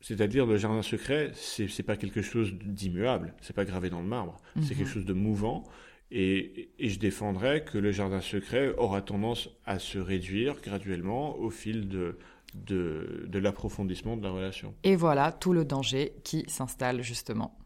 C'est-à-dire 0.00 0.46
le 0.46 0.56
jardin 0.56 0.82
secret, 0.82 1.32
c'est 1.34 1.68
c'est 1.68 1.82
pas 1.82 1.96
quelque 1.96 2.22
chose 2.22 2.54
d'immuable, 2.54 3.34
c'est 3.42 3.54
pas 3.54 3.66
gravé 3.66 3.90
dans 3.90 4.00
le 4.00 4.08
marbre, 4.08 4.40
c'est 4.54 4.70
mhm. 4.70 4.78
quelque 4.78 4.90
chose 4.90 5.04
de 5.04 5.12
mouvant 5.12 5.64
et, 6.10 6.70
je 6.78 6.98
défendrais 6.98 7.64
que 7.64 7.78
le 7.78 7.90
jardin 7.90 8.20
secret 8.20 8.72
aura 8.76 9.02
tendance 9.02 9.48
à 9.64 9.78
se 9.78 9.98
réduire 9.98 10.60
graduellement 10.62 11.36
au 11.36 11.50
fil 11.50 11.88
de, 11.88 12.18
de, 12.54 13.38
l'approfondissement 13.38 14.16
de 14.16 14.22
la 14.22 14.30
relation. 14.30 14.74
Et 14.84 14.96
voilà 14.96 15.32
tout 15.32 15.52
le 15.52 15.64
danger 15.64 16.14
qui 16.22 16.44
s'installe 16.48 17.02
justement. 17.02 17.58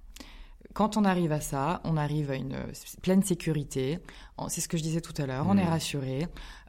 Quand 0.73 0.97
on 0.97 1.05
arrive 1.05 1.33
à 1.33 1.41
ça, 1.41 1.81
on 1.85 1.97
arrive 1.97 2.31
à 2.31 2.37
une 2.37 2.57
pleine 3.03 3.23
sécurité. 3.23 3.99
C'est 4.49 4.61
ce 4.61 4.69
que 4.69 4.77
je 4.77 4.83
disais 4.83 5.01
tout 5.01 5.21
à 5.21 5.27
l'heure. 5.27 5.47
On 5.49 5.59
est 5.59 5.65
mmh. 5.65 5.69
rassuré. 5.69 6.19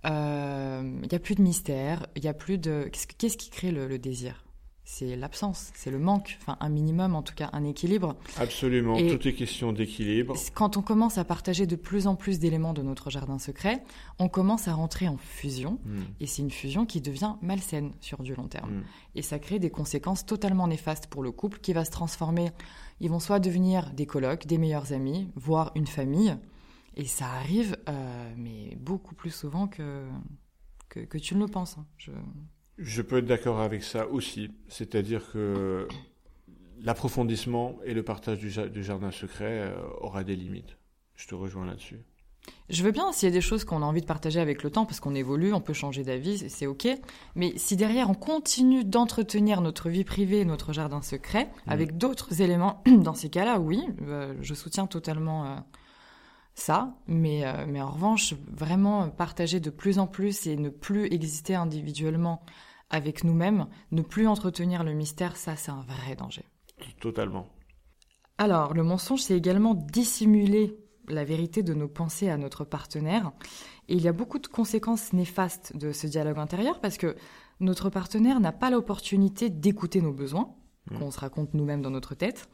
Il 0.03 0.09
euh, 0.11 0.81
n'y 0.81 1.15
a 1.15 1.19
plus 1.19 1.35
de 1.35 1.41
mystère. 1.43 2.07
Il 2.15 2.23
y 2.23 2.27
a 2.27 2.33
plus 2.33 2.57
de. 2.57 2.89
Qu'est-ce 3.17 3.37
qui 3.37 3.51
crée 3.51 3.71
le 3.71 3.99
désir? 3.99 4.43
C'est 4.91 5.15
l'absence, 5.15 5.71
c'est 5.73 5.89
le 5.89 5.99
manque, 5.99 6.37
enfin 6.41 6.57
un 6.59 6.67
minimum 6.67 7.15
en 7.15 7.21
tout 7.21 7.33
cas, 7.33 7.49
un 7.53 7.63
équilibre. 7.63 8.17
Absolument, 8.37 8.97
tout 8.97 9.25
est 9.25 9.33
question 9.33 9.71
d'équilibre. 9.71 10.35
Quand 10.53 10.75
on 10.75 10.81
commence 10.81 11.17
à 11.17 11.23
partager 11.23 11.65
de 11.65 11.77
plus 11.77 12.07
en 12.07 12.15
plus 12.15 12.39
d'éléments 12.39 12.73
de 12.73 12.81
notre 12.81 13.09
jardin 13.09 13.39
secret, 13.39 13.85
on 14.19 14.27
commence 14.27 14.67
à 14.67 14.73
rentrer 14.73 15.07
en 15.07 15.15
fusion, 15.15 15.79
hmm. 15.85 16.01
et 16.19 16.27
c'est 16.27 16.41
une 16.41 16.51
fusion 16.51 16.85
qui 16.85 16.99
devient 16.99 17.35
malsaine 17.41 17.93
sur 18.01 18.21
du 18.21 18.35
long 18.35 18.49
terme. 18.49 18.79
Hmm. 18.79 18.83
Et 19.15 19.21
ça 19.21 19.39
crée 19.39 19.59
des 19.59 19.69
conséquences 19.69 20.25
totalement 20.25 20.67
néfastes 20.67 21.07
pour 21.07 21.23
le 21.23 21.31
couple 21.31 21.59
qui 21.59 21.71
va 21.71 21.85
se 21.85 21.91
transformer. 21.91 22.51
Ils 22.99 23.09
vont 23.09 23.21
soit 23.21 23.39
devenir 23.39 23.93
des 23.93 24.05
colocs, 24.05 24.45
des 24.45 24.57
meilleurs 24.57 24.91
amis, 24.91 25.31
voire 25.35 25.71
une 25.75 25.87
famille, 25.87 26.35
et 26.97 27.05
ça 27.05 27.27
arrive, 27.27 27.77
euh, 27.87 28.33
mais 28.35 28.75
beaucoup 28.75 29.15
plus 29.15 29.31
souvent 29.31 29.69
que, 29.69 30.05
que, 30.89 31.17
tu 31.17 31.35
ne 31.35 31.39
le 31.39 31.47
penses. 31.47 31.77
Hein. 31.77 31.85
Je... 31.97 32.11
Je 32.81 33.01
peux 33.03 33.19
être 33.19 33.25
d'accord 33.25 33.61
avec 33.61 33.83
ça 33.83 34.07
aussi. 34.07 34.49
C'est-à-dire 34.67 35.31
que 35.31 35.87
l'approfondissement 36.79 37.77
et 37.85 37.93
le 37.93 38.03
partage 38.03 38.39
du, 38.39 38.83
jardin 38.83 39.11
secret 39.11 39.69
euh, 39.69 39.75
aura 39.99 40.23
des 40.23 40.35
limites. 40.35 40.77
Je 41.15 41.27
te 41.27 41.35
rejoins 41.35 41.65
là-dessus. 41.65 41.99
Je 42.69 42.81
veux 42.81 42.91
bien 42.91 43.11
s'il 43.11 43.29
y 43.29 43.31
a 43.31 43.33
des 43.33 43.41
choses 43.41 43.65
qu'on 43.65 43.83
a 43.83 43.85
envie 43.85 44.01
de 44.01 44.07
partager 44.07 44.39
avec 44.39 44.63
le 44.63 44.71
temps, 44.71 44.87
parce 44.87 44.99
qu'on 44.99 45.13
évolue, 45.13 45.53
on 45.53 45.61
peut 45.61 45.73
changer 45.73 46.03
d'avis, 46.03 46.49
c'est 46.49 46.65
ok. 46.65 46.87
Mais 47.35 47.53
si 47.55 47.75
derrière 47.75 48.09
on 48.09 48.15
continue 48.15 48.83
d'entretenir 48.83 49.61
notre 49.61 49.89
vie 49.89 50.03
privée, 50.03 50.43
notre 50.43 50.73
jardin 50.73 51.03
secret, 51.03 51.45
mmh. 51.45 51.69
avec 51.71 51.97
d'autres 51.97 52.41
éléments, 52.41 52.81
dans 52.87 53.13
ces 53.13 53.29
cas-là, 53.29 53.59
oui, 53.59 53.83
euh, 54.07 54.33
je 54.41 54.55
soutiens 54.55 54.87
totalement 54.87 55.45
euh, 55.45 55.55
ça. 56.55 56.95
Mais, 57.05 57.43
mais 57.67 57.79
en 57.79 57.91
revanche, 57.91 58.33
vraiment 58.51 59.07
partager 59.09 59.59
de 59.59 59.69
plus 59.69 59.99
en 59.99 60.07
plus 60.07 60.47
et 60.47 60.55
ne 60.55 60.69
plus 60.69 61.05
exister 61.13 61.53
individuellement 61.53 62.41
avec 62.91 63.23
nous-mêmes, 63.23 63.67
ne 63.91 64.01
plus 64.01 64.27
entretenir 64.27 64.83
le 64.83 64.93
mystère, 64.93 65.35
ça 65.35 65.55
c'est 65.55 65.71
un 65.71 65.81
vrai 65.81 66.15
danger. 66.15 66.45
Totalement. 66.99 67.47
Alors, 68.37 68.73
le 68.73 68.83
mensonge, 68.83 69.21
c'est 69.21 69.37
également 69.37 69.75
dissimuler 69.75 70.77
la 71.07 71.23
vérité 71.23 71.63
de 71.63 71.73
nos 71.73 71.87
pensées 71.87 72.29
à 72.29 72.37
notre 72.37 72.65
partenaire. 72.65 73.31
Et 73.87 73.95
il 73.95 74.01
y 74.01 74.07
a 74.07 74.13
beaucoup 74.13 74.39
de 74.39 74.47
conséquences 74.47 75.13
néfastes 75.13 75.75
de 75.75 75.91
ce 75.91 76.07
dialogue 76.07 76.39
intérieur 76.39 76.79
parce 76.79 76.97
que 76.97 77.15
notre 77.59 77.89
partenaire 77.89 78.39
n'a 78.39 78.51
pas 78.51 78.69
l'opportunité 78.69 79.49
d'écouter 79.49 80.01
nos 80.01 80.13
besoins, 80.13 80.55
mmh. 80.89 80.97
qu'on 80.97 81.11
se 81.11 81.19
raconte 81.19 81.53
nous-mêmes 81.53 81.81
dans 81.81 81.89
notre 81.89 82.15
tête. 82.15 82.49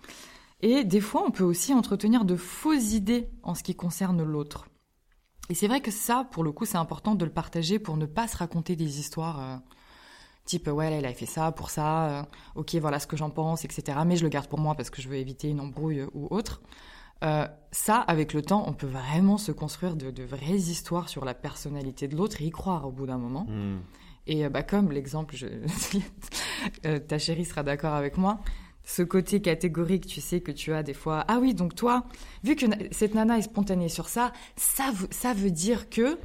Et 0.62 0.84
des 0.84 1.02
fois, 1.02 1.24
on 1.26 1.32
peut 1.32 1.44
aussi 1.44 1.74
entretenir 1.74 2.26
de 2.26 2.36
fausses 2.36 2.94
idées 2.94 3.30
en 3.44 3.54
ce 3.54 3.64
qui 3.64 3.76
concerne 3.76 4.24
l'autre. 4.24 4.68
Et 5.50 5.54
c'est 5.54 5.68
vrai 5.68 5.82
que 5.82 5.92
ça, 5.92 6.28
pour 6.32 6.44
le 6.44 6.52
coup, 6.52 6.66
c'est 6.66 6.78
important 6.78 7.16
de 7.16 7.24
le 7.24 7.32
partager 7.32 7.80
pour 7.80 7.96
ne 7.96 8.06
pas 8.06 8.28
se 8.28 8.38
raconter 8.38 8.76
des 8.76 9.00
histoires 9.00 9.40
euh, 9.42 9.58
type 10.48 10.68
ouais 10.68 10.90
là, 10.90 10.98
il 10.98 11.06
a 11.06 11.14
fait 11.14 11.28
ça 11.28 11.52
pour 11.52 11.70
ça, 11.70 12.10
euh, 12.10 12.24
ok 12.56 12.76
voilà 12.76 13.00
ce 13.00 13.06
que 13.06 13.16
j'en 13.16 13.30
pense, 13.30 13.66
etc. 13.66 14.00
Mais 14.06 14.16
je 14.16 14.24
le 14.24 14.30
garde 14.30 14.48
pour 14.48 14.60
moi 14.60 14.74
parce 14.74 14.90
que 14.90 15.02
je 15.02 15.08
veux 15.08 15.18
éviter 15.18 15.50
une 15.50 15.60
embrouille 15.60 16.06
ou 16.14 16.28
autre. 16.32 16.62
Euh, 17.24 17.48
ça, 17.72 17.98
avec 17.98 18.34
le 18.34 18.42
temps, 18.42 18.64
on 18.68 18.74
peut 18.74 18.88
vraiment 18.88 19.38
se 19.38 19.52
construire 19.52 19.96
de, 19.96 20.24
vraies 20.24 20.56
histoires 20.56 21.10
sur 21.10 21.26
la 21.26 21.34
personnalité 21.34 22.08
de 22.08 22.16
l'autre 22.16 22.42
et 22.42 22.46
y 22.46 22.50
croire 22.52 22.86
au 22.88 22.92
bout 22.92 23.08
d'un 23.08 23.18
moment. 23.18 23.46
Hmm. 23.50 23.80
Et 24.28 24.46
euh, 24.46 24.50
bah, 24.50 24.64
comme 24.64 24.92
l'exemple, 24.92 25.36
je... 25.36 25.48
Euh, 26.86 26.98
ta 26.98 27.20
chérie 27.20 27.46
sera 27.46 27.62
d'accord 27.62 27.94
avec 27.94 28.18
moi, 28.18 28.40
ce 28.84 29.04
côté 29.04 29.42
catégorique, 29.42 30.08
tu 30.08 30.22
sais 30.22 30.42
que 30.42 30.52
tu 30.52 30.74
as 30.74 30.82
des 30.82 30.96
fois. 30.96 31.24
Ah 31.28 31.38
oui, 31.40 31.54
donc 31.54 31.76
toi, 31.76 32.06
vu 32.44 32.56
que 32.56 32.66
cette 32.90 33.14
nana 33.14 33.38
est 33.38 33.44
spontanée 33.44 33.90
sur 33.90 34.10
ça, 34.10 34.34
ça, 34.56 34.92
ça 35.12 35.34
veut 35.34 35.52
dire 35.52 35.88
que 35.90 36.18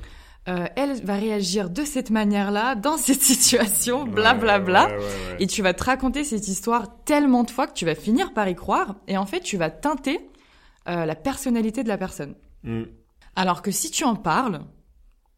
euh, 0.49 0.67
elle 0.75 1.05
va 1.05 1.15
réagir 1.15 1.71
de 1.71 1.85
cette 1.85 2.11
manière-là 2.11 2.75
dans 2.75 2.97
cette 2.97 3.23
situation, 3.33 4.05
blablabla. 4.05 4.87
Bla, 4.87 4.97
bla. 4.97 5.07
et 5.39 5.47
tu 5.47 5.63
vas 5.63 5.75
te 5.75 5.85
raconter 5.85 6.25
cette 6.25 6.49
histoire 6.49 7.03
tellement 7.05 7.45
de 7.45 7.51
fois 7.51 7.67
que 7.67 7.75
tu 7.75 7.85
vas 7.85 7.95
finir 7.95 8.33
par 8.35 8.49
y 8.49 8.55
croire. 8.55 8.97
Et 9.07 9.17
en 9.17 9.27
fait, 9.27 9.41
tu 9.41 9.57
vas 9.57 9.71
teinter 9.71 10.21
euh, 10.89 11.05
la 11.07 11.15
personnalité 11.15 11.85
de 11.85 11.89
la 11.89 11.99
personne. 11.99 12.35
Mm. 12.65 12.83
Alors 13.37 13.63
que 13.63 13.71
si 13.71 13.91
tu 13.91 14.05
en 14.05 14.17
parles, 14.17 14.63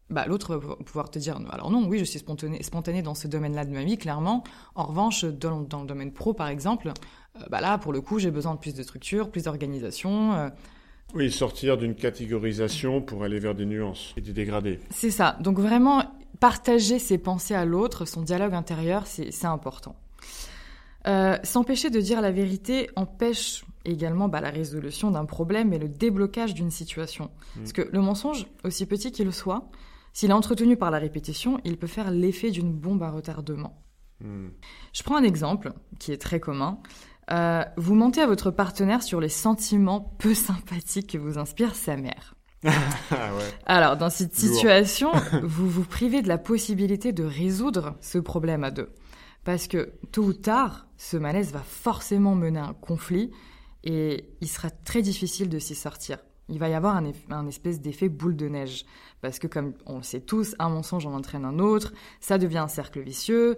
bah, 0.09 0.25
l'autre 0.27 0.55
va 0.55 0.75
pouvoir 0.77 1.09
te 1.09 1.19
dire 1.19 1.39
alors 1.51 1.71
non, 1.71 1.87
oui, 1.87 1.99
je 1.99 2.03
suis 2.03 2.19
spontané, 2.19 2.61
spontané 2.63 3.01
dans 3.01 3.15
ce 3.15 3.27
domaine-là 3.27 3.65
de 3.65 3.71
ma 3.71 3.83
vie, 3.83 3.97
clairement. 3.97 4.43
En 4.75 4.85
revanche, 4.85 5.23
dans, 5.25 5.61
dans 5.61 5.81
le 5.81 5.87
domaine 5.87 6.13
pro, 6.13 6.33
par 6.33 6.47
exemple, 6.47 6.91
euh, 7.35 7.39
bah 7.49 7.61
là, 7.61 7.77
pour 7.77 7.93
le 7.93 8.01
coup, 8.01 8.19
j'ai 8.19 8.31
besoin 8.31 8.55
de 8.55 8.59
plus 8.59 8.73
de 8.73 8.83
structure, 8.83 9.29
plus 9.29 9.43
d'organisation. 9.43 10.33
Euh. 10.33 10.49
Oui, 11.13 11.31
sortir 11.31 11.77
d'une 11.77 11.95
catégorisation 11.95 13.01
pour 13.01 13.23
aller 13.23 13.39
vers 13.39 13.55
des 13.55 13.65
nuances 13.65 14.13
et 14.17 14.21
des 14.21 14.33
dégradés. 14.33 14.79
C'est 14.89 15.11
ça. 15.11 15.37
Donc 15.39 15.59
vraiment, 15.59 16.03
partager 16.39 16.99
ses 16.99 17.17
pensées 17.17 17.55
à 17.55 17.65
l'autre, 17.65 18.05
son 18.05 18.21
dialogue 18.21 18.53
intérieur, 18.53 19.07
c'est 19.07 19.45
important. 19.45 19.95
Euh, 21.07 21.37
s'empêcher 21.43 21.91
de 21.91 22.01
dire 22.01 22.19
la 22.19 22.31
vérité 22.31 22.89
empêche 22.95 23.63
également 23.85 24.27
bah, 24.27 24.41
la 24.41 24.49
résolution 24.49 25.11
d'un 25.11 25.25
problème 25.25 25.71
et 25.71 25.77
le 25.77 25.87
déblocage 25.87 26.55
d'une 26.55 26.71
situation. 26.71 27.25
Mm. 27.25 27.59
Parce 27.59 27.73
que 27.73 27.89
le 27.91 28.01
mensonge, 28.01 28.47
aussi 28.63 28.87
petit 28.87 29.11
qu'il 29.11 29.31
soit, 29.31 29.69
s'il 30.15 30.31
est 30.31 30.33
entretenu 30.33 30.77
par 30.77 30.91
la 30.91 30.97
répétition, 30.97 31.59
il 31.65 31.77
peut 31.77 31.87
faire 31.87 32.09
l'effet 32.09 32.49
d'une 32.49 32.71
bombe 32.71 33.03
à 33.03 33.11
retardement. 33.11 33.81
Hmm. 34.21 34.47
Je 34.93 35.03
prends 35.03 35.17
un 35.17 35.23
exemple 35.23 35.73
qui 35.99 36.13
est 36.13 36.17
très 36.17 36.39
commun. 36.39 36.79
Euh, 37.31 37.63
vous 37.77 37.95
mentez 37.95 38.21
à 38.21 38.27
votre 38.27 38.51
partenaire 38.51 39.03
sur 39.03 39.19
les 39.19 39.29
sentiments 39.29 40.15
peu 40.19 40.33
sympathiques 40.33 41.11
que 41.11 41.17
vous 41.17 41.37
inspire 41.37 41.75
sa 41.75 41.97
mère. 41.97 42.35
Ah 43.11 43.29
Alors, 43.67 43.97
dans 43.97 44.09
cette 44.09 44.35
situation, 44.35 45.11
vous 45.43 45.69
vous 45.69 45.83
privez 45.83 46.21
de 46.21 46.27
la 46.27 46.39
possibilité 46.39 47.13
de 47.13 47.23
résoudre 47.23 47.95
ce 48.01 48.17
problème 48.17 48.63
à 48.63 48.71
deux. 48.71 48.89
Parce 49.43 49.67
que, 49.67 49.93
tôt 50.11 50.23
ou 50.23 50.33
tard, 50.33 50.87
ce 50.97 51.17
malaise 51.17 51.51
va 51.51 51.59
forcément 51.59 52.33
mener 52.33 52.59
à 52.59 52.65
un 52.65 52.73
conflit 52.73 53.31
et 53.83 54.25
il 54.41 54.47
sera 54.47 54.71
très 54.71 55.03
difficile 55.03 55.49
de 55.49 55.59
s'y 55.59 55.75
sortir 55.75 56.17
il 56.49 56.59
va 56.59 56.69
y 56.69 56.73
avoir 56.73 56.95
un, 56.95 57.47
espèce 57.47 57.81
d'effet 57.81 58.09
boule 58.09 58.35
de 58.35 58.47
neige. 58.47 58.85
Parce 59.21 59.39
que 59.39 59.47
comme 59.47 59.73
on 59.85 59.97
le 59.97 60.03
sait 60.03 60.21
tous, 60.21 60.55
un 60.59 60.69
mensonge 60.69 61.05
en 61.05 61.13
entraîne 61.13 61.45
un 61.45 61.59
autre, 61.59 61.93
ça 62.19 62.37
devient 62.37 62.59
un 62.59 62.67
cercle 62.67 63.01
vicieux, 63.01 63.57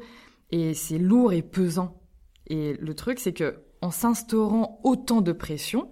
et 0.51 0.73
c'est 0.73 0.97
lourd 0.97 1.33
et 1.33 1.41
pesant. 1.41 1.99
Et 2.47 2.73
le 2.73 2.95
truc, 2.95 3.19
c'est 3.19 3.33
que 3.33 3.59
en 3.81 3.91
s'instaurant 3.91 4.79
autant 4.83 5.21
de 5.21 5.31
pression, 5.31 5.91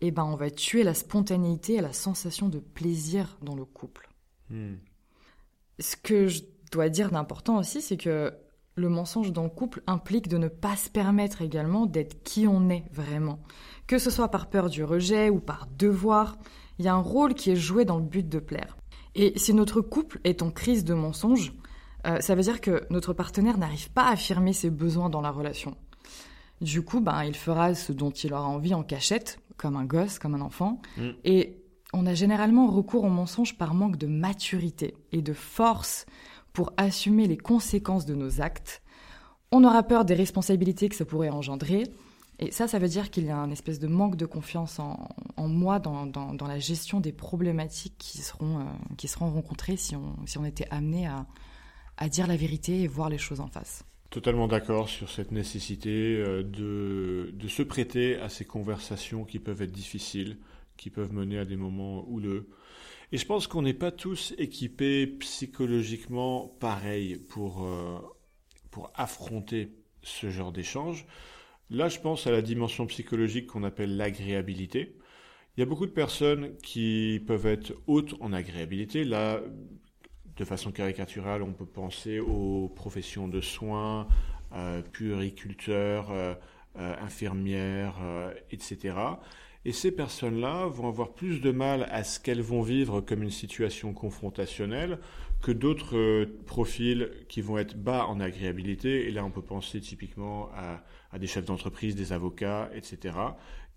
eh 0.00 0.10
ben, 0.10 0.24
on 0.24 0.36
va 0.36 0.50
tuer 0.50 0.82
la 0.82 0.94
spontanéité 0.94 1.74
et 1.74 1.80
la 1.80 1.92
sensation 1.92 2.48
de 2.48 2.58
plaisir 2.58 3.38
dans 3.42 3.54
le 3.54 3.64
couple. 3.64 4.08
Hmm. 4.50 4.74
Ce 5.78 5.96
que 5.96 6.26
je 6.26 6.42
dois 6.70 6.88
dire 6.88 7.10
d'important 7.10 7.58
aussi, 7.58 7.80
c'est 7.80 7.96
que 7.96 8.32
le 8.74 8.88
mensonge 8.88 9.32
dans 9.32 9.44
le 9.44 9.50
couple 9.50 9.82
implique 9.86 10.28
de 10.28 10.38
ne 10.38 10.48
pas 10.48 10.76
se 10.76 10.90
permettre 10.90 11.42
également 11.42 11.86
d'être 11.86 12.22
qui 12.22 12.46
on 12.46 12.68
est 12.68 12.84
vraiment. 12.92 13.38
Que 13.86 13.98
ce 13.98 14.10
soit 14.10 14.28
par 14.28 14.48
peur 14.48 14.70
du 14.70 14.82
rejet 14.82 15.30
ou 15.30 15.40
par 15.40 15.68
devoir, 15.78 16.36
il 16.78 16.84
y 16.84 16.88
a 16.88 16.94
un 16.94 17.00
rôle 17.00 17.34
qui 17.34 17.50
est 17.50 17.56
joué 17.56 17.84
dans 17.84 17.98
le 17.98 18.04
but 18.04 18.28
de 18.28 18.38
plaire. 18.38 18.76
Et 19.14 19.38
si 19.38 19.52
notre 19.52 19.82
couple 19.82 20.20
est 20.24 20.42
en 20.42 20.50
crise 20.50 20.84
de 20.84 20.94
mensonge, 20.94 21.52
euh, 22.06 22.20
ça 22.20 22.34
veut 22.34 22.42
dire 22.42 22.60
que 22.60 22.86
notre 22.90 23.12
partenaire 23.12 23.58
n'arrive 23.58 23.90
pas 23.92 24.04
à 24.04 24.12
affirmer 24.12 24.52
ses 24.52 24.70
besoins 24.70 25.10
dans 25.10 25.20
la 25.20 25.30
relation. 25.30 25.76
Du 26.62 26.82
coup, 26.82 27.00
ben, 27.00 27.24
il 27.24 27.34
fera 27.34 27.74
ce 27.74 27.92
dont 27.92 28.10
il 28.10 28.32
aura 28.32 28.46
envie 28.46 28.72
en 28.72 28.84
cachette, 28.84 29.40
comme 29.56 29.76
un 29.76 29.84
gosse, 29.84 30.20
comme 30.20 30.36
un 30.36 30.40
enfant. 30.40 30.80
Mm. 30.96 31.10
Et 31.24 31.62
on 31.92 32.06
a 32.06 32.14
généralement 32.14 32.68
recours 32.68 33.04
au 33.04 33.08
mensonge 33.08 33.58
par 33.58 33.74
manque 33.74 33.96
de 33.96 34.06
maturité 34.06 34.94
et 35.10 35.22
de 35.22 35.32
force 35.32 36.06
pour 36.52 36.72
assumer 36.76 37.26
les 37.26 37.36
conséquences 37.36 38.06
de 38.06 38.14
nos 38.14 38.40
actes. 38.40 38.82
On 39.50 39.64
aura 39.64 39.82
peur 39.82 40.04
des 40.04 40.14
responsabilités 40.14 40.88
que 40.88 40.94
ça 40.94 41.04
pourrait 41.04 41.30
engendrer. 41.30 41.84
Et 42.38 42.52
ça, 42.52 42.68
ça 42.68 42.78
veut 42.78 42.88
dire 42.88 43.10
qu'il 43.10 43.24
y 43.26 43.30
a 43.30 43.36
un 43.36 43.50
espèce 43.50 43.78
de 43.78 43.88
manque 43.88 44.16
de 44.16 44.24
confiance 44.24 44.78
en, 44.78 44.98
moi 45.36 45.80
dans, 45.80 46.46
la 46.46 46.58
gestion 46.60 47.00
des 47.00 47.12
problématiques 47.12 47.96
qui 47.98 48.18
seront, 48.18 48.60
euh, 48.60 48.64
qui 48.96 49.08
seront 49.08 49.30
rencontrées 49.30 49.76
si 49.76 49.96
on, 49.96 50.14
si 50.26 50.38
on 50.38 50.44
était 50.44 50.66
amené 50.70 51.06
à, 51.06 51.26
à 51.96 52.08
dire 52.08 52.26
la 52.28 52.36
vérité 52.36 52.82
et 52.82 52.86
voir 52.86 53.10
les 53.10 53.18
choses 53.18 53.40
en 53.40 53.48
face. 53.48 53.84
Totalement 54.12 54.46
d'accord 54.46 54.90
sur 54.90 55.10
cette 55.10 55.32
nécessité 55.32 56.16
euh, 56.18 56.42
de, 56.42 57.30
de, 57.32 57.48
se 57.48 57.62
prêter 57.62 58.16
à 58.16 58.28
ces 58.28 58.44
conversations 58.44 59.24
qui 59.24 59.38
peuvent 59.38 59.62
être 59.62 59.72
difficiles, 59.72 60.36
qui 60.76 60.90
peuvent 60.90 61.14
mener 61.14 61.38
à 61.38 61.46
des 61.46 61.56
moments 61.56 62.06
houleux. 62.10 62.50
Et 63.12 63.16
je 63.16 63.24
pense 63.24 63.46
qu'on 63.46 63.62
n'est 63.62 63.72
pas 63.72 63.90
tous 63.90 64.34
équipés 64.36 65.06
psychologiquement 65.06 66.46
pareil 66.60 67.16
pour, 67.16 67.64
euh, 67.64 68.00
pour 68.70 68.92
affronter 68.96 69.72
ce 70.02 70.28
genre 70.28 70.52
d'échange. 70.52 71.06
Là, 71.70 71.88
je 71.88 71.98
pense 71.98 72.26
à 72.26 72.32
la 72.32 72.42
dimension 72.42 72.86
psychologique 72.86 73.46
qu'on 73.46 73.64
appelle 73.64 73.96
l'agréabilité. 73.96 74.94
Il 75.56 75.60
y 75.60 75.62
a 75.62 75.66
beaucoup 75.66 75.86
de 75.86 75.90
personnes 75.90 76.54
qui 76.58 77.22
peuvent 77.26 77.46
être 77.46 77.72
hautes 77.86 78.14
en 78.20 78.34
agréabilité. 78.34 79.04
Là, 79.04 79.40
de 80.36 80.44
façon 80.44 80.72
caricaturale, 80.72 81.42
on 81.42 81.52
peut 81.52 81.66
penser 81.66 82.20
aux 82.20 82.68
professions 82.74 83.28
de 83.28 83.40
soins, 83.40 84.06
euh, 84.54 84.82
puériculteurs, 84.82 86.10
euh, 86.10 86.34
infirmières, 86.74 88.00
etc. 88.50 88.94
Et 89.64 89.72
ces 89.72 89.92
personnes-là 89.92 90.66
vont 90.66 90.88
avoir 90.88 91.12
plus 91.12 91.40
de 91.40 91.52
mal 91.52 91.86
à 91.90 92.02
ce 92.02 92.18
qu'elles 92.18 92.42
vont 92.42 92.62
vivre 92.62 93.00
comme 93.00 93.22
une 93.22 93.30
situation 93.30 93.92
confrontationnelle 93.92 94.98
que 95.40 95.52
d'autres 95.52 95.96
euh, 95.96 96.42
profils 96.46 97.10
qui 97.28 97.42
vont 97.42 97.58
être 97.58 97.76
bas 97.76 98.06
en 98.06 98.20
agréabilité. 98.20 99.06
Et 99.06 99.10
là, 99.10 99.24
on 99.24 99.30
peut 99.30 99.42
penser 99.42 99.80
typiquement 99.80 100.50
à, 100.54 100.82
à 101.12 101.18
des 101.18 101.26
chefs 101.26 101.44
d'entreprise, 101.44 101.94
des 101.94 102.12
avocats, 102.12 102.70
etc., 102.74 103.16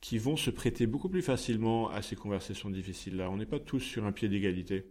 qui 0.02 0.18
vont 0.18 0.38
se 0.38 0.52
prêter 0.52 0.86
beaucoup 0.88 1.10
plus 1.10 1.24
facilement 1.24 1.90
à 1.90 2.02
ces 2.02 2.16
conversations 2.16 2.70
difficiles-là. 2.70 3.30
On 3.30 3.38
n'est 3.38 3.46
pas 3.48 3.60
tous 3.60 3.80
sur 3.80 4.06
un 4.06 4.12
pied 4.12 4.30
d'égalité. 4.30 4.86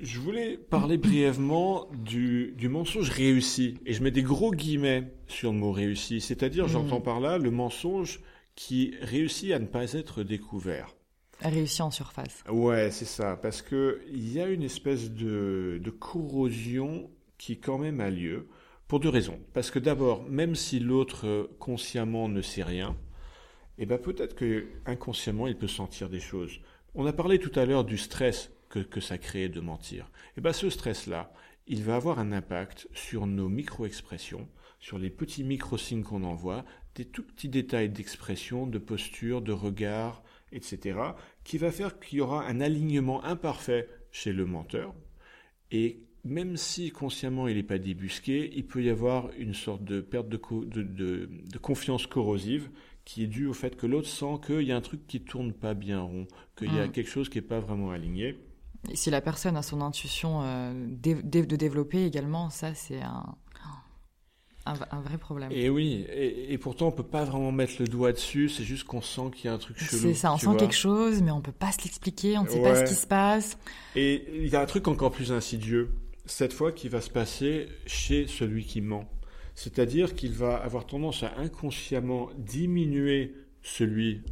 Je 0.00 0.18
voulais 0.18 0.56
parler 0.56 0.98
brièvement 0.98 1.88
du, 1.92 2.52
du, 2.56 2.68
mensonge 2.68 3.10
réussi. 3.10 3.78
Et 3.86 3.92
je 3.92 4.02
mets 4.02 4.10
des 4.10 4.22
gros 4.22 4.50
guillemets 4.50 5.12
sur 5.28 5.52
le 5.52 5.58
mot 5.58 5.70
réussi. 5.70 6.20
C'est-à-dire, 6.20 6.66
j'entends 6.66 6.98
mmh. 6.98 7.04
par 7.04 7.20
là 7.20 7.38
le 7.38 7.50
mensonge 7.50 8.20
qui 8.56 8.94
réussit 9.00 9.52
à 9.52 9.58
ne 9.58 9.66
pas 9.66 9.92
être 9.92 10.22
découvert. 10.22 10.94
Réussit 11.40 11.80
en 11.80 11.90
surface. 11.90 12.42
Ouais, 12.50 12.90
c'est 12.90 13.04
ça, 13.04 13.36
parce 13.36 13.62
que 13.62 14.00
il 14.12 14.32
y 14.32 14.40
a 14.40 14.48
une 14.48 14.62
espèce 14.62 15.10
de, 15.10 15.80
de 15.82 15.90
corrosion 15.90 17.10
qui 17.38 17.58
quand 17.58 17.78
même 17.78 18.00
a 18.00 18.10
lieu 18.10 18.48
pour 18.88 19.00
deux 19.00 19.08
raisons. 19.08 19.38
Parce 19.52 19.70
que 19.70 19.78
d'abord, 19.78 20.24
même 20.24 20.54
si 20.54 20.78
l'autre 20.78 21.50
consciemment 21.58 22.28
ne 22.28 22.42
sait 22.42 22.62
rien, 22.62 22.96
eh 23.78 23.86
ben 23.86 23.98
peut-être 23.98 24.34
que 24.34 24.66
inconsciemment 24.86 25.46
il 25.46 25.56
peut 25.56 25.68
sentir 25.68 26.08
des 26.08 26.20
choses. 26.20 26.60
On 26.94 27.06
a 27.06 27.12
parlé 27.12 27.38
tout 27.38 27.58
à 27.58 27.64
l'heure 27.64 27.84
du 27.84 27.98
stress 27.98 28.50
que, 28.74 28.80
que 28.80 29.00
ça 29.00 29.18
crée 29.18 29.48
de 29.48 29.60
mentir. 29.60 30.10
Eh 30.36 30.40
ben 30.40 30.52
ce 30.52 30.68
stress-là, 30.68 31.32
il 31.66 31.82
va 31.82 31.96
avoir 31.96 32.18
un 32.18 32.32
impact 32.32 32.88
sur 32.92 33.26
nos 33.26 33.48
micro-expressions, 33.48 34.48
sur 34.80 34.98
les 34.98 35.10
petits 35.10 35.44
micro-signes 35.44 36.02
qu'on 36.02 36.24
envoie, 36.24 36.64
des 36.94 37.04
tout 37.04 37.22
petits 37.22 37.48
détails 37.48 37.88
d'expression, 37.88 38.66
de 38.66 38.78
posture, 38.78 39.42
de 39.42 39.52
regard, 39.52 40.22
etc., 40.52 40.98
qui 41.44 41.58
va 41.58 41.70
faire 41.70 41.98
qu'il 42.00 42.18
y 42.18 42.20
aura 42.20 42.44
un 42.46 42.60
alignement 42.60 43.24
imparfait 43.24 43.88
chez 44.10 44.32
le 44.32 44.44
menteur. 44.44 44.94
Et 45.70 46.00
même 46.24 46.56
si 46.56 46.90
consciemment 46.90 47.48
il 47.48 47.56
n'est 47.56 47.62
pas 47.62 47.78
débusqué, 47.78 48.50
il 48.54 48.66
peut 48.66 48.82
y 48.82 48.90
avoir 48.90 49.30
une 49.38 49.54
sorte 49.54 49.84
de 49.84 50.00
perte 50.00 50.28
de, 50.28 50.38
de, 50.82 51.58
confiance 51.58 52.06
corrosive 52.06 52.70
qui 53.04 53.24
est 53.24 53.26
due 53.26 53.46
au 53.46 53.52
fait 53.52 53.76
que 53.76 53.86
l'autre 53.86 54.08
sent 54.08 54.40
qu'il 54.46 54.62
y 54.62 54.72
a 54.72 54.76
un 54.76 54.80
truc 54.80 55.06
qui 55.06 55.20
tourne 55.20 55.52
pas 55.52 55.74
bien 55.74 56.00
rond, 56.00 56.26
qu'il 56.56 56.74
y 56.74 56.78
a 56.78 56.86
mm. 56.86 56.92
quelque 56.92 57.10
chose 57.10 57.28
qui 57.28 57.38
n'est 57.38 57.42
pas 57.42 57.60
vraiment 57.60 57.90
aligné. 57.90 58.38
Et 58.90 58.96
si 58.96 59.10
la 59.10 59.20
personne 59.20 59.56
a 59.56 59.62
son 59.62 59.80
intuition 59.80 60.42
euh, 60.42 60.72
de 60.74 61.56
développer 61.56 62.04
également, 62.04 62.50
ça 62.50 62.74
c'est 62.74 63.00
un, 63.02 63.34
un, 64.66 65.00
vrai 65.00 65.18
problème. 65.18 65.50
Et 65.52 65.68
oui, 65.68 66.06
et, 66.08 66.56
pourtant 66.58 66.88
on 66.88 66.92
peut 66.92 67.02
pas 67.02 67.24
vraiment 67.24 67.52
mettre 67.52 67.74
le 67.80 67.86
doigt 67.86 68.12
dessus, 68.12 68.48
c'est 68.48 68.64
juste 68.64 68.84
qu'on 68.84 69.02
sent 69.02 69.30
qu'il 69.34 69.46
y 69.46 69.48
a 69.48 69.54
un 69.54 69.58
truc 69.58 69.78
chelou. 69.78 70.00
C'est 70.00 70.14
ça, 70.14 70.32
on 70.32 70.38
sent 70.38 70.56
quelque 70.58 70.74
chose, 70.74 71.22
mais 71.22 71.30
on 71.30 71.40
peut 71.40 71.52
pas 71.52 71.72
se 71.72 71.82
l'expliquer, 71.82 72.38
on 72.38 72.44
ne 72.44 72.48
sait 72.48 72.62
pas 72.62 72.86
ce 72.86 72.90
qui 72.90 72.98
se 72.98 73.06
passe. 73.06 73.58
Et 73.94 74.24
il 74.34 74.48
y 74.48 74.56
a 74.56 74.60
un 74.60 74.66
truc 74.66 74.88
encore 74.88 75.10
plus 75.10 75.32
insidieux, 75.32 75.90
cette 76.24 76.52
fois 76.52 76.72
qui 76.72 76.88
va 76.88 77.00
se 77.00 77.10
passer 77.10 77.68
chez 77.86 78.26
celui 78.26 78.64
qui 78.64 78.80
ment. 78.80 79.08
C'est-à-dire 79.54 80.14
qu'il 80.14 80.32
va 80.32 80.56
avoir 80.56 80.86
tendance 80.86 81.22
à 81.22 81.32
inconsciemment 81.36 82.30
diminuer 82.38 83.34
celui 83.62 84.22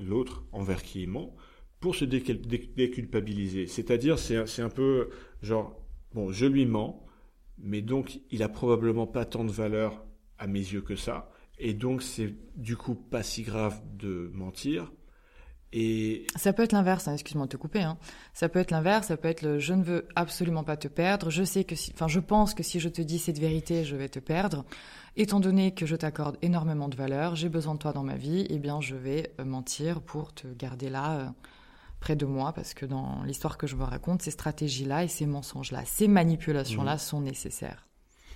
l'autre 0.00 0.44
envers 0.52 0.82
qui 0.82 1.02
il 1.02 1.08
ment 1.08 1.34
pour 1.82 1.96
se 1.96 2.04
déculpabiliser. 2.04 3.66
C'est-à-dire, 3.66 4.18
c'est 4.18 4.62
un 4.62 4.68
peu 4.70 5.10
genre, 5.42 5.76
bon, 6.14 6.30
je 6.30 6.46
lui 6.46 6.64
mens, 6.64 7.04
mais 7.58 7.82
donc 7.82 8.20
il 8.30 8.44
a 8.44 8.48
probablement 8.48 9.08
pas 9.08 9.24
tant 9.24 9.44
de 9.44 9.50
valeur 9.50 10.06
à 10.38 10.46
mes 10.46 10.60
yeux 10.60 10.80
que 10.80 10.94
ça, 10.94 11.28
et 11.58 11.74
donc 11.74 12.02
c'est 12.02 12.34
du 12.56 12.76
coup 12.76 12.94
pas 12.94 13.24
si 13.24 13.42
grave 13.42 13.82
de 13.96 14.30
mentir. 14.32 14.92
Et 15.74 16.26
ça 16.36 16.52
peut 16.52 16.62
être 16.62 16.72
l'inverse, 16.72 17.08
hein, 17.08 17.14
excuse-moi 17.14 17.46
de 17.46 17.50
te 17.50 17.56
couper. 17.56 17.80
Hein. 17.80 17.96
Ça 18.34 18.48
peut 18.48 18.58
être 18.58 18.70
l'inverse, 18.70 19.08
ça 19.08 19.16
peut 19.16 19.28
être 19.28 19.58
je 19.58 19.72
ne 19.72 19.82
veux 19.82 20.06
absolument 20.14 20.64
pas 20.64 20.76
te 20.76 20.86
perdre. 20.86 21.30
Je 21.30 21.42
sais 21.42 21.64
que, 21.64 21.74
enfin, 21.94 22.08
je 22.08 22.20
pense 22.20 22.54
que 22.54 22.62
si 22.62 22.78
je 22.78 22.90
te 22.90 23.02
dis 23.02 23.18
cette 23.18 23.38
vérité, 23.38 23.82
je 23.82 23.96
vais 23.96 24.10
te 24.10 24.18
perdre. 24.18 24.66
Étant 25.16 25.40
donné 25.40 25.74
que 25.74 25.86
je 25.86 25.96
t'accorde 25.96 26.36
énormément 26.42 26.88
de 26.88 26.96
valeur, 26.96 27.36
j'ai 27.36 27.48
besoin 27.48 27.74
de 27.74 27.78
toi 27.78 27.92
dans 27.92 28.04
ma 28.04 28.16
vie, 28.16 28.46
eh 28.50 28.58
bien, 28.58 28.80
je 28.82 28.94
vais 28.94 29.32
euh, 29.40 29.44
mentir 29.44 30.02
pour 30.02 30.32
te 30.34 30.46
garder 30.46 30.90
là. 30.90 31.18
Euh, 31.18 31.26
près 32.02 32.16
de 32.16 32.26
moi, 32.26 32.52
parce 32.52 32.74
que 32.74 32.84
dans 32.84 33.22
l'histoire 33.24 33.56
que 33.56 33.68
je 33.68 33.76
vous 33.76 33.84
raconte, 33.84 34.22
ces 34.22 34.32
stratégies-là 34.32 35.04
et 35.04 35.08
ces 35.08 35.24
mensonges-là, 35.24 35.84
ces 35.86 36.08
manipulations-là 36.08 36.96
mmh. 36.96 36.98
sont 36.98 37.20
nécessaires. 37.20 37.86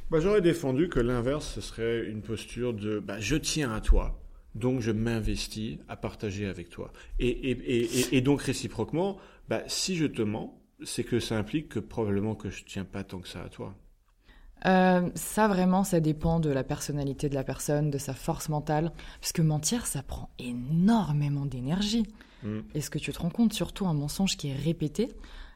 Bah, 0.09 0.21
J'aurais 0.21 0.41
défendu 0.41 0.89
que 0.89 1.01
l'inverse, 1.01 1.55
ce 1.55 1.61
serait 1.61 2.07
une 2.07 2.23
posture 2.23 2.73
de 2.73 3.01
bah, 3.01 3.19
je 3.19 3.35
tiens 3.35 3.73
à 3.73 3.81
toi, 3.81 4.23
donc 4.55 4.81
je 4.81 4.93
m'investis 4.93 5.79
à 5.89 5.97
partager 5.97 6.47
avec 6.47 6.71
toi. 6.71 6.93
Et, 7.19 7.29
et, 7.29 7.81
et, 7.81 8.17
et 8.17 8.21
donc 8.21 8.41
réciproquement, 8.41 9.19
bah, 9.49 9.63
si 9.67 9.97
je 9.97 10.07
te 10.07 10.23
mens, 10.23 10.63
c'est 10.85 11.05
que 11.05 11.19
ça 11.19 11.37
implique 11.37 11.69
que 11.69 11.81
probablement 11.81 12.37
que 12.37 12.51
je 12.51 12.65
tiens 12.65 12.85
pas 12.85 13.03
tant 13.03 13.19
que 13.19 13.29
ça 13.29 13.43
à 13.43 13.49
toi. 13.49 13.75
Euh, 14.67 15.09
ça 15.15 15.49
vraiment, 15.49 15.85
ça 15.85 16.01
dépend 16.01 16.41
de 16.41 16.51
la 16.51 16.65
personnalité 16.65 17.29
de 17.29 17.35
la 17.35 17.45
personne, 17.45 17.91
de 17.91 17.99
sa 17.99 18.15
force 18.15 18.49
mentale, 18.49 18.93
puisque 19.21 19.41
mentir, 19.41 19.87
ça 19.87 20.03
prend 20.03 20.31
énormément 20.39 21.47
d'énergie. 21.47 22.07
Mm. 22.43 22.61
Est-ce 22.75 22.91
que 22.91 22.99
tu 22.99 23.13
te 23.13 23.19
rends 23.19 23.31
compte, 23.31 23.53
surtout 23.53 23.87
un 23.87 23.95
mensonge 23.95 24.37
qui 24.37 24.49
est 24.49 24.57
répété, 24.57 25.13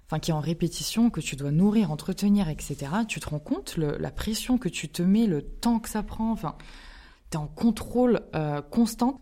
enfin 0.06 0.18
qui 0.18 0.30
est 0.30 0.34
en 0.34 0.40
répétition, 0.40 1.10
que 1.10 1.20
tu 1.20 1.36
dois 1.36 1.50
nourrir, 1.50 1.90
entretenir, 1.90 2.48
etc. 2.48 2.76
Tu 3.08 3.20
te 3.20 3.28
rends 3.28 3.40
compte 3.40 3.76
la 3.76 4.10
pression 4.10 4.58
que 4.58 4.68
tu 4.68 4.88
te 4.88 5.02
mets, 5.02 5.26
le 5.26 5.42
temps 5.42 5.80
que 5.80 5.88
ça 5.88 6.02
prend, 6.02 6.30
enfin, 6.30 6.56
tu 7.30 7.36
es 7.36 7.40
en 7.40 7.48
contrôle 7.48 8.20
euh, 8.34 8.62
constant. 8.62 9.20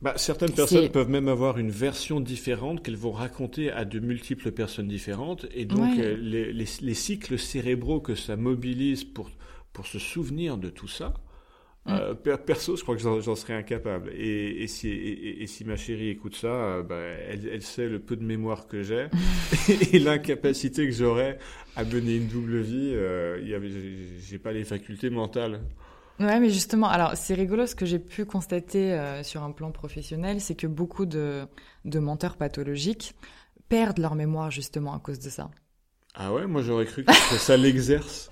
Bah, 0.00 0.14
certaines 0.16 0.52
personnes 0.52 0.88
peuvent 0.90 1.08
même 1.08 1.28
avoir 1.28 1.58
une 1.58 1.70
version 1.70 2.20
différente 2.20 2.82
qu'elles 2.82 2.96
vont 2.96 3.10
raconter 3.10 3.72
à 3.72 3.84
de 3.84 3.98
multiples 3.98 4.52
personnes 4.52 4.86
différentes. 4.86 5.46
Et 5.52 5.64
donc, 5.64 5.98
euh, 5.98 6.16
les, 6.16 6.52
les, 6.52 6.94
cycles 6.94 7.38
cérébraux 7.38 8.00
que 8.00 8.14
ça 8.14 8.36
mobilise 8.36 9.02
pour, 9.02 9.28
pour 9.72 9.86
se 9.86 9.98
souvenir 9.98 10.56
de 10.56 10.70
tout 10.70 10.86
ça, 10.86 11.14
Mm. 11.88 11.92
Euh, 12.26 12.36
perso, 12.36 12.76
je 12.76 12.82
crois 12.82 12.96
que 12.96 13.02
j'en 13.02 13.34
serais 13.34 13.54
incapable. 13.54 14.12
Et, 14.14 14.66
si, 14.66 14.88
et, 14.88 15.46
si, 15.46 15.64
ma 15.64 15.76
chérie 15.76 16.10
écoute 16.10 16.36
ça, 16.36 16.48
euh, 16.48 16.82
bah, 16.82 16.96
elle, 16.96 17.62
sait 17.62 17.88
le 17.88 17.98
peu 17.98 18.16
de 18.16 18.24
mémoire 18.24 18.66
que 18.66 18.82
j'ai 18.82 19.06
et 19.92 19.98
l'incapacité 19.98 20.86
que 20.86 20.92
j'aurais 20.92 21.38
à 21.76 21.84
mener 21.84 22.16
une 22.16 22.28
double 22.28 22.58
vie. 22.60 22.92
Euh, 22.94 23.38
j'ai 24.20 24.38
pas 24.38 24.52
les 24.52 24.64
facultés 24.64 25.10
mentales. 25.10 25.60
Ouais, 26.20 26.40
mais 26.40 26.50
justement, 26.50 26.88
alors 26.88 27.12
c'est 27.14 27.34
rigolo 27.34 27.66
ce 27.66 27.74
que 27.74 27.86
j'ai 27.86 27.98
pu 27.98 28.24
constater 28.24 28.92
euh, 28.92 29.22
sur 29.22 29.42
un 29.42 29.52
plan 29.52 29.70
professionnel, 29.70 30.40
c'est 30.40 30.56
que 30.56 30.66
beaucoup 30.66 31.06
de, 31.06 31.46
de 31.84 31.98
menteurs 31.98 32.36
pathologiques 32.36 33.14
perdent 33.68 33.98
leur 33.98 34.14
mémoire 34.14 34.50
justement 34.50 34.94
à 34.94 34.98
cause 34.98 35.20
de 35.20 35.30
ça. 35.30 35.50
Ah 36.14 36.32
ouais, 36.32 36.46
moi 36.46 36.62
j'aurais 36.62 36.86
cru 36.86 37.04
que 37.04 37.12
ça 37.12 37.56
l'exerce. 37.56 38.28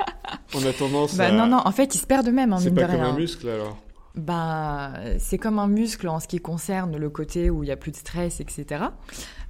On 0.55 0.64
a 0.66 0.72
tendance 0.72 1.16
bah, 1.16 1.31
Non, 1.31 1.46
non, 1.46 1.61
en 1.64 1.70
fait, 1.70 1.94
ils 1.94 1.99
se 1.99 2.07
perdent 2.07 2.29
eux-mêmes, 2.29 2.53
en 2.53 2.59
C'est 2.59 2.75
pas 2.75 2.87
comme 2.87 3.01
un 3.01 3.16
muscle 3.16 3.49
alors 3.49 3.79
bah, 4.16 4.94
c'est 5.18 5.38
comme 5.38 5.59
un 5.59 5.68
muscle 5.68 6.09
en 6.09 6.20
ce 6.20 6.26
qui 6.26 6.38
concerne 6.38 6.96
le 6.96 7.11
côté 7.11 7.50
où 7.50 7.62
il 7.62 7.68
y 7.68 7.72
a 7.72 7.76
plus 7.76 7.92
de 7.92 7.96
stress, 7.96 8.40
etc. 8.40 8.85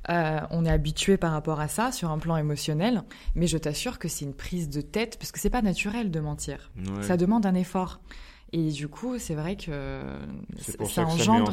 Euh, 0.09 0.41
on 0.51 0.65
est 0.65 0.71
habitué 0.71 1.17
par 1.17 1.33
rapport 1.33 1.61
à 1.61 1.69
ça 1.69 1.93
sur 1.93 2.11
un 2.11 2.19
plan 2.19 2.37
émotionnel, 2.37 3.03
mais 3.35 3.47
je 3.47 3.59
t'assure 3.59 3.99
que 3.99 4.09
c'est 4.09 4.25
une 4.25 4.35
prise 4.35 4.69
de 4.69 4.81
tête 4.81 5.19
parce 5.19 5.33
que 5.33 5.41
c'est 5.41 5.51
pas 5.51 5.63
naturel 5.63 6.11
de 6.11 6.21
mentir. 6.21 6.71
Ça 7.01 7.17
demande 7.17 7.47
un 7.47 7.55
effort. 7.55 8.01
Et 8.53 8.71
du 8.71 8.89
coup, 8.89 9.19
c'est 9.19 9.35
vrai 9.35 9.57
que 9.57 10.03
ça, 10.59 11.05
engendre, 11.05 11.53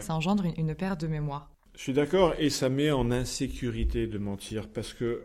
ça, 0.00 0.14
engendre 0.14 0.44
une, 0.44 0.68
une 0.68 0.74
perte 0.74 1.00
de 1.00 1.06
mémoire. 1.06 1.50
Je 1.74 1.80
suis 1.80 1.92
d'accord, 1.94 2.34
et 2.38 2.50
ça 2.50 2.68
met 2.68 2.90
en 2.90 3.10
insécurité 3.10 4.06
de 4.06 4.18
mentir 4.18 4.68
parce 4.68 4.92
que 4.92 5.22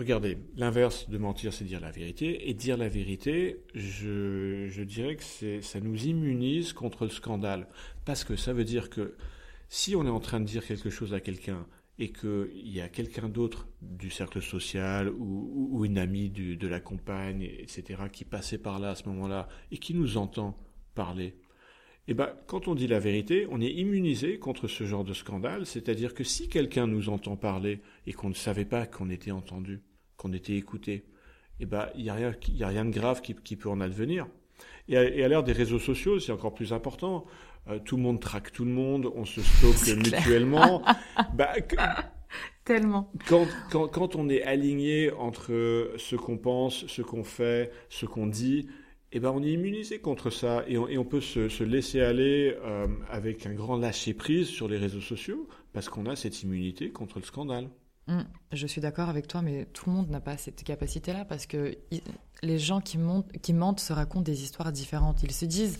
Regardez, 0.00 0.38
l'inverse 0.56 1.10
de 1.10 1.18
mentir, 1.18 1.52
c'est 1.52 1.66
dire 1.66 1.78
la 1.78 1.90
vérité. 1.90 2.48
Et 2.48 2.54
dire 2.54 2.78
la 2.78 2.88
vérité, 2.88 3.58
je, 3.74 4.82
dirais 4.82 5.16
que 5.16 5.60
ça 5.60 5.78
nous 5.78 6.06
immunise 6.06 6.72
contre 6.72 7.04
le 7.04 7.10
scandale. 7.10 7.68
Parce 8.06 8.24
que 8.24 8.34
ça 8.34 8.54
veut 8.54 8.64
dire 8.64 8.88
que 8.88 9.14
si 9.68 9.94
on 9.94 10.06
est 10.06 10.10
en 10.10 10.18
train 10.18 10.40
de 10.40 10.46
dire 10.46 10.64
quelque 10.64 10.88
chose 10.88 11.12
à 11.12 11.20
quelqu'un 11.20 11.66
et 11.98 12.12
qu'il 12.12 12.48
y 12.64 12.80
a 12.80 12.88
quelqu'un 12.88 13.28
d'autre 13.28 13.68
du 13.82 14.08
cercle 14.08 14.40
social 14.40 15.10
ou, 15.10 15.84
une 15.84 15.98
amie 15.98 16.30
de 16.30 16.66
la 16.66 16.80
compagne, 16.80 17.42
etc., 17.42 18.04
qui 18.10 18.24
passait 18.24 18.56
par 18.56 18.78
là 18.78 18.92
à 18.92 18.94
ce 18.94 19.06
moment-là 19.10 19.48
et 19.70 19.76
qui 19.76 19.92
nous 19.92 20.16
entend 20.16 20.56
parler, 20.94 21.34
eh 22.08 22.14
ben, 22.14 22.30
quand 22.46 22.68
on 22.68 22.74
dit 22.74 22.86
la 22.86 23.00
vérité, 23.00 23.46
on 23.50 23.60
est 23.60 23.70
immunisé 23.70 24.38
contre 24.38 24.66
ce 24.66 24.84
genre 24.84 25.04
de 25.04 25.12
scandale, 25.12 25.66
c'est-à-dire 25.66 26.14
que 26.14 26.24
si 26.24 26.48
quelqu'un 26.48 26.86
nous 26.86 27.10
entend 27.10 27.36
parler 27.36 27.82
et 28.06 28.14
qu'on 28.14 28.30
ne 28.30 28.34
savait 28.34 28.64
pas 28.64 28.86
qu'on 28.86 29.10
était 29.10 29.30
entendu, 29.30 29.82
qu'on 30.20 30.34
était 30.34 30.54
écouté, 30.54 31.04
eh 31.60 31.66
ben, 31.66 31.88
il 31.94 32.02
n'y 32.02 32.10
a, 32.10 32.14
rien, 32.14 32.34
a 32.60 32.68
rien 32.68 32.84
de 32.84 32.90
grave 32.90 33.22
qui, 33.22 33.56
peut 33.56 33.70
en 33.70 33.80
advenir. 33.80 34.26
Et 34.88 34.96
à, 34.96 35.28
l'ère 35.28 35.42
des 35.42 35.52
réseaux 35.52 35.78
sociaux, 35.78 36.20
c'est 36.20 36.32
encore 36.32 36.52
plus 36.52 36.74
important. 36.74 37.24
Euh, 37.68 37.78
tout 37.78 37.96
le 37.96 38.02
monde 38.02 38.20
traque 38.20 38.52
tout 38.52 38.66
le 38.66 38.70
monde, 38.70 39.10
on 39.14 39.24
se 39.24 39.40
stocke 39.40 39.96
mutuellement. 39.96 40.82
bah, 41.34 41.52
Tellement. 42.64 43.10
Quand, 43.26 43.46
quand, 43.70 43.88
quand, 43.88 44.14
on 44.14 44.28
est 44.28 44.42
aligné 44.42 45.10
entre 45.12 45.94
ce 45.96 46.16
qu'on 46.16 46.36
pense, 46.36 46.86
ce 46.86 47.00
qu'on 47.00 47.24
fait, 47.24 47.72
ce 47.88 48.04
qu'on 48.04 48.26
dit, 48.26 48.68
eh 49.12 49.18
ben 49.18 49.32
on 49.34 49.42
est 49.42 49.50
immunisé 49.50 49.98
contre 49.98 50.30
ça 50.30 50.64
et 50.68 50.78
on, 50.78 51.04
peut 51.04 51.20
se, 51.20 51.64
laisser 51.64 52.00
aller 52.00 52.56
euh, 52.62 52.86
avec 53.08 53.44
un 53.46 53.54
grand 53.54 53.76
lâcher 53.76 54.14
prise 54.14 54.46
sur 54.46 54.68
les 54.68 54.76
réseaux 54.76 55.00
sociaux 55.00 55.48
parce 55.72 55.88
qu'on 55.88 56.06
a 56.06 56.14
cette 56.14 56.42
immunité 56.44 56.90
contre 56.90 57.18
le 57.18 57.24
scandale. 57.24 57.68
Mmh. 58.10 58.22
je 58.52 58.66
suis 58.66 58.80
d'accord 58.80 59.08
avec 59.08 59.28
toi, 59.28 59.40
mais 59.40 59.66
tout 59.66 59.88
le 59.88 59.94
monde 59.94 60.10
n'a 60.10 60.20
pas 60.20 60.36
cette 60.36 60.64
capacité-là 60.64 61.24
parce 61.24 61.46
que 61.46 61.76
les 62.42 62.58
gens 62.58 62.80
qui, 62.80 62.98
qui 63.40 63.52
mentent 63.52 63.78
se 63.78 63.92
racontent 63.92 64.22
des 64.22 64.42
histoires 64.42 64.72
différentes. 64.72 65.22
Ils 65.22 65.32
se 65.32 65.44
disent 65.44 65.78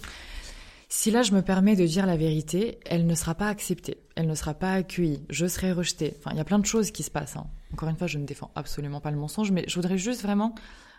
si 0.88 1.10
là 1.10 1.22
je 1.22 1.32
me 1.32 1.42
permets 1.42 1.74
de 1.74 1.84
dire 1.86 2.06
la 2.06 2.16
vérité, 2.16 2.78
elle 2.86 3.06
ne 3.06 3.14
sera 3.14 3.34
pas 3.34 3.48
acceptée, 3.48 3.98
elle 4.14 4.28
ne 4.28 4.34
sera 4.34 4.54
pas 4.54 4.74
accueillie, 4.74 5.24
je 5.28 5.46
serai 5.46 5.72
rejetée. 5.72 6.14
Enfin, 6.18 6.30
il 6.32 6.36
y 6.36 6.40
a 6.40 6.44
plein 6.44 6.58
de 6.60 6.66
choses 6.66 6.92
qui 6.92 7.02
se 7.02 7.10
passent. 7.10 7.36
Hein. 7.36 7.48
Encore 7.72 7.88
une 7.88 7.96
fois, 7.96 8.06
je 8.06 8.18
ne 8.18 8.26
défends 8.26 8.52
absolument 8.54 9.00
pas 9.00 9.10
le 9.10 9.16
mensonge, 9.16 9.50
mais 9.50 9.64
je 9.66 9.74
voudrais 9.74 9.98
juste 9.98 10.22
vraiment 10.22 10.54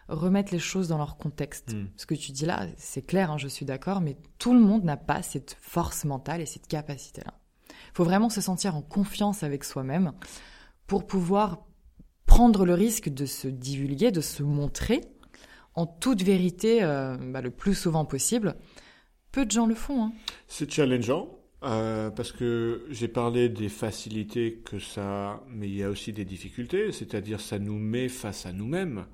remettre 0.09 0.51
les 0.51 0.59
choses 0.59 0.89
dans 0.89 0.97
leur 0.97 1.17
contexte. 1.17 1.73
Hmm. 1.73 1.87
Ce 1.95 2.05
que 2.05 2.15
tu 2.15 2.33
dis 2.33 2.45
là, 2.45 2.67
c'est 2.77 3.01
clair, 3.01 3.31
hein, 3.31 3.37
je 3.37 3.47
suis 3.47 3.65
d'accord, 3.65 4.01
mais 4.01 4.17
tout 4.37 4.53
le 4.53 4.59
monde 4.59 4.83
n'a 4.83 4.97
pas 4.97 5.21
cette 5.21 5.55
force 5.61 6.03
mentale 6.03 6.41
et 6.41 6.45
cette 6.45 6.67
capacité-là. 6.67 7.33
Il 7.69 7.95
faut 7.95 8.03
vraiment 8.03 8.29
se 8.29 8.41
sentir 8.41 8.75
en 8.75 8.81
confiance 8.81 9.43
avec 9.43 9.63
soi-même 9.63 10.13
pour 10.91 11.07
pouvoir 11.07 11.65
prendre 12.25 12.65
le 12.65 12.73
risque 12.73 13.07
de 13.07 13.25
se 13.25 13.47
divulguer, 13.47 14.11
de 14.11 14.19
se 14.19 14.43
montrer 14.43 14.99
en 15.73 15.85
toute 15.85 16.21
vérité 16.21 16.83
euh, 16.83 17.15
bah, 17.15 17.39
le 17.39 17.49
plus 17.49 17.75
souvent 17.75 18.03
possible. 18.03 18.57
Peu 19.31 19.45
de 19.45 19.51
gens 19.51 19.67
le 19.67 19.73
font. 19.73 20.03
Hein. 20.03 20.11
C'est 20.49 20.69
challengeant. 20.69 21.29
Euh, 21.63 22.09
parce 22.09 22.33
que 22.33 22.85
j'ai 22.89 23.07
parlé 23.07 23.47
des 23.47 23.69
facilités 23.69 24.61
que 24.65 24.79
ça, 24.79 25.41
mais 25.47 25.69
il 25.69 25.75
y 25.75 25.83
a 25.83 25.89
aussi 25.89 26.11
des 26.11 26.25
difficultés, 26.25 26.91
c'est-à-dire 26.91 27.39
ça 27.39 27.57
nous 27.57 27.79
met 27.79 28.09
face 28.09 28.45
à 28.45 28.51
nous-mêmes. 28.51 29.05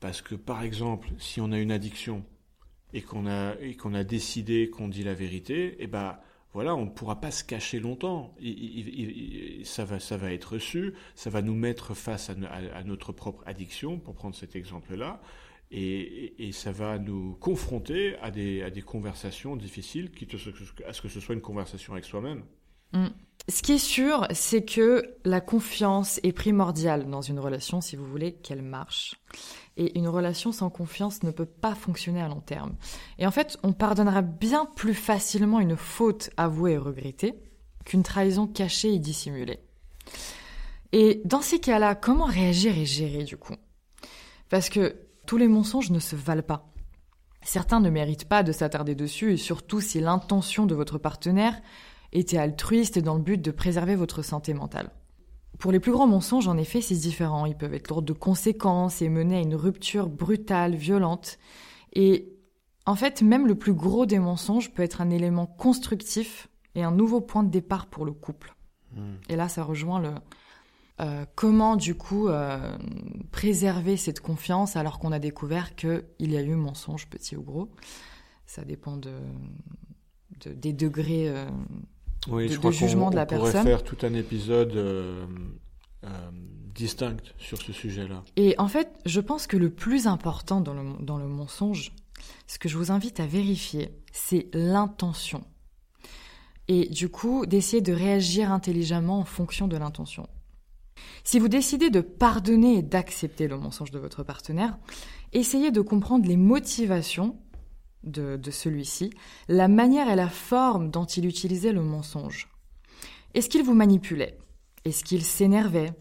Parce 0.00 0.20
que 0.20 0.34
par 0.34 0.62
exemple, 0.62 1.08
si 1.16 1.40
on 1.40 1.52
a 1.52 1.58
une 1.58 1.72
addiction 1.72 2.22
et 2.92 3.00
qu'on 3.00 3.26
a, 3.26 3.54
et 3.62 3.76
qu'on 3.76 3.94
a 3.94 4.04
décidé 4.04 4.68
qu'on 4.68 4.88
dit 4.88 5.04
la 5.04 5.14
vérité, 5.14 5.74
eh 5.78 5.86
ben 5.86 6.18
voilà, 6.54 6.76
on 6.76 6.84
ne 6.84 6.90
pourra 6.90 7.20
pas 7.20 7.32
se 7.32 7.42
cacher 7.42 7.80
longtemps. 7.80 8.34
ça, 9.64 9.84
va, 9.84 9.98
ça 9.98 10.16
va 10.16 10.32
être 10.32 10.52
reçu, 10.52 10.94
ça 11.16 11.28
va 11.28 11.42
nous 11.42 11.54
mettre 11.54 11.94
face 11.94 12.30
à, 12.30 12.84
notre 12.84 13.12
propre 13.12 13.42
addiction, 13.44 13.98
pour 13.98 14.14
prendre 14.14 14.36
cet 14.36 14.54
exemple-là, 14.54 15.20
et, 15.72 16.50
ça 16.52 16.70
va 16.70 17.00
nous 17.00 17.34
confronter 17.40 18.16
à 18.22 18.30
des, 18.30 18.62
à 18.62 18.70
des 18.70 18.82
conversations 18.82 19.56
difficiles, 19.56 20.12
quitte 20.12 20.36
à 20.86 20.92
ce 20.92 21.02
que 21.02 21.08
ce 21.08 21.20
soit 21.20 21.34
une 21.34 21.40
conversation 21.40 21.92
avec 21.92 22.04
soi-même. 22.04 22.44
Mm. 22.92 23.08
Ce 23.48 23.60
qui 23.60 23.72
est 23.72 23.78
sûr, 23.78 24.26
c'est 24.30 24.64
que 24.64 25.16
la 25.24 25.42
confiance 25.42 26.18
est 26.22 26.32
primordiale 26.32 27.10
dans 27.10 27.20
une 27.20 27.38
relation 27.38 27.82
si 27.82 27.94
vous 27.94 28.06
voulez 28.06 28.32
qu'elle 28.32 28.62
marche. 28.62 29.16
Et 29.76 29.98
une 29.98 30.08
relation 30.08 30.50
sans 30.50 30.70
confiance 30.70 31.22
ne 31.24 31.30
peut 31.30 31.44
pas 31.44 31.74
fonctionner 31.74 32.22
à 32.22 32.28
long 32.28 32.40
terme. 32.40 32.74
Et 33.18 33.26
en 33.26 33.30
fait, 33.30 33.58
on 33.62 33.72
pardonnera 33.72 34.22
bien 34.22 34.66
plus 34.76 34.94
facilement 34.94 35.60
une 35.60 35.76
faute 35.76 36.30
avouée 36.38 36.72
et 36.72 36.78
regrettée 36.78 37.34
qu'une 37.84 38.02
trahison 38.02 38.46
cachée 38.46 38.94
et 38.94 38.98
dissimulée. 38.98 39.60
Et 40.92 41.20
dans 41.26 41.42
ces 41.42 41.58
cas-là, 41.58 41.94
comment 41.94 42.24
réagir 42.24 42.78
et 42.78 42.86
gérer 42.86 43.24
du 43.24 43.36
coup? 43.36 43.56
Parce 44.48 44.70
que 44.70 44.96
tous 45.26 45.36
les 45.36 45.48
mensonges 45.48 45.90
ne 45.90 45.98
se 45.98 46.16
valent 46.16 46.42
pas. 46.42 46.72
Certains 47.42 47.80
ne 47.80 47.90
méritent 47.90 48.28
pas 48.28 48.42
de 48.42 48.52
s'attarder 48.52 48.94
dessus, 48.94 49.34
et 49.34 49.36
surtout 49.36 49.82
si 49.82 50.00
l'intention 50.00 50.64
de 50.64 50.74
votre 50.74 50.96
partenaire 50.96 51.60
été 52.14 52.38
altruiste 52.38 52.98
dans 52.98 53.14
le 53.14 53.22
but 53.22 53.40
de 53.40 53.50
préserver 53.50 53.96
votre 53.96 54.22
santé 54.22 54.54
mentale. 54.54 54.90
Pour 55.58 55.72
les 55.72 55.80
plus 55.80 55.92
grands 55.92 56.06
mensonges, 56.06 56.48
en 56.48 56.56
effet, 56.56 56.80
c'est 56.80 56.94
différent. 56.94 57.46
Ils 57.46 57.56
peuvent 57.56 57.74
être 57.74 57.88
lourds 57.88 58.02
de 58.02 58.12
conséquences 58.12 59.02
et 59.02 59.08
mener 59.08 59.36
à 59.36 59.40
une 59.40 59.54
rupture 59.54 60.08
brutale, 60.08 60.74
violente. 60.74 61.38
Et 61.92 62.36
en 62.86 62.96
fait, 62.96 63.22
même 63.22 63.46
le 63.46 63.54
plus 63.54 63.72
gros 63.72 64.06
des 64.06 64.18
mensonges 64.18 64.72
peut 64.72 64.82
être 64.82 65.00
un 65.00 65.10
élément 65.10 65.46
constructif 65.46 66.48
et 66.74 66.82
un 66.82 66.90
nouveau 66.90 67.20
point 67.20 67.44
de 67.44 67.50
départ 67.50 67.86
pour 67.86 68.04
le 68.04 68.12
couple. 68.12 68.54
Hmm. 68.92 69.14
Et 69.28 69.36
là, 69.36 69.48
ça 69.48 69.62
rejoint 69.62 70.00
le 70.00 70.10
euh, 71.00 71.24
comment 71.34 71.74
du 71.74 71.96
coup 71.96 72.28
euh, 72.28 72.78
préserver 73.32 73.96
cette 73.96 74.20
confiance 74.20 74.76
alors 74.76 75.00
qu'on 75.00 75.10
a 75.10 75.18
découvert 75.18 75.74
qu'il 75.74 76.04
y 76.20 76.36
a 76.36 76.42
eu 76.42 76.54
mensonge 76.54 77.08
petit 77.08 77.36
ou 77.36 77.42
gros. 77.42 77.68
Ça 78.46 78.64
dépend 78.64 78.96
de, 78.96 79.12
des 80.46 80.72
degrés 80.72 81.28
euh, 81.28 81.48
de, 82.28 82.70
jugement 82.70 83.10
de 83.10 83.16
la 83.16 83.26
personne. 83.26 83.48
On 83.48 83.50
pourrait 83.50 83.62
faire 83.64 83.84
tout 83.84 83.98
un 84.02 84.14
épisode 84.14 84.72
distinct 86.74 87.22
sur 87.38 87.60
ce 87.60 87.72
sujet-là. 87.72 88.24
Et 88.36 88.54
en 88.58 88.68
fait, 88.68 88.88
je 89.06 89.20
pense 89.20 89.46
que 89.46 89.56
le 89.56 89.70
plus 89.70 90.06
important 90.06 90.60
dans 90.60 90.74
le, 90.74 90.82
dans 91.00 91.18
le 91.18 91.26
mensonge, 91.26 91.92
ce 92.46 92.58
que 92.58 92.68
je 92.68 92.76
vous 92.76 92.90
invite 92.90 93.20
à 93.20 93.26
vérifier, 93.26 93.90
c'est 94.12 94.48
l'intention. 94.52 95.44
Et 96.68 96.88
du 96.88 97.08
coup, 97.08 97.46
d'essayer 97.46 97.82
de 97.82 97.92
réagir 97.92 98.50
intelligemment 98.50 99.20
en 99.20 99.24
fonction 99.24 99.68
de 99.68 99.76
l'intention. 99.76 100.28
Si 101.22 101.38
vous 101.38 101.48
décidez 101.48 101.90
de 101.90 102.00
pardonner 102.00 102.78
et 102.78 102.82
d'accepter 102.82 103.48
le 103.48 103.58
mensonge 103.58 103.90
de 103.90 103.98
votre 103.98 104.22
partenaire, 104.22 104.78
essayez 105.32 105.70
de 105.70 105.80
comprendre 105.80 106.26
les 106.26 106.36
motivations 106.36 107.38
de, 108.04 108.50
celui-ci, 108.50 109.10
la 109.48 109.68
manière 109.68 110.10
et 110.10 110.16
la 110.16 110.28
forme 110.28 110.90
dont 110.90 111.04
il 111.04 111.26
utilisait 111.26 111.72
le 111.72 111.82
mensonge. 111.82 112.48
Est-ce 113.34 113.48
qu'il 113.48 113.62
vous 113.62 113.74
manipulait? 113.74 114.38
Est-ce 114.84 115.04
qu'il 115.04 115.22
s'énervait? 115.22 115.92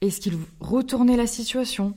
Est-ce 0.00 0.20
qu'il 0.20 0.38
retournait 0.60 1.16
la 1.16 1.26
situation? 1.26 1.96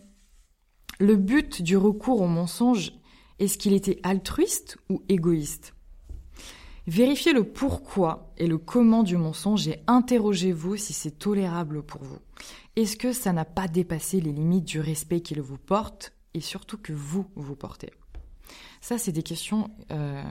Le 0.99 1.15
but 1.15 1.61
du 1.61 1.77
recours 1.77 2.21
au 2.21 2.27
mensonge 2.27 2.93
est-ce 3.39 3.57
qu'il 3.57 3.73
était 3.73 3.99
altruiste 4.03 4.77
ou 4.89 5.03
égoïste? 5.09 5.73
Vérifiez 6.85 7.33
le 7.33 7.43
pourquoi 7.43 8.33
et 8.37 8.47
le 8.47 8.57
comment 8.57 9.03
du 9.03 9.17
mensonge 9.17 9.67
et 9.67 9.81
interrogez-vous 9.87 10.77
si 10.77 10.93
c'est 10.93 11.17
tolérable 11.17 11.81
pour 11.83 12.03
vous. 12.03 12.19
Est-ce 12.75 12.95
que 12.95 13.13
ça 13.13 13.33
n'a 13.33 13.45
pas 13.45 13.67
dépassé 13.67 14.19
les 14.19 14.31
limites 14.31 14.65
du 14.65 14.79
respect 14.79 15.21
qu'il 15.21 15.41
vous 15.41 15.57
porte 15.57 16.13
et 16.33 16.41
surtout 16.41 16.77
que 16.77 16.93
vous 16.93 17.25
vous 17.35 17.55
portez? 17.55 17.91
Ça, 18.83 18.97
c'est 18.97 19.13
des 19.13 19.23
questions 19.23 19.71
euh, 19.91 20.21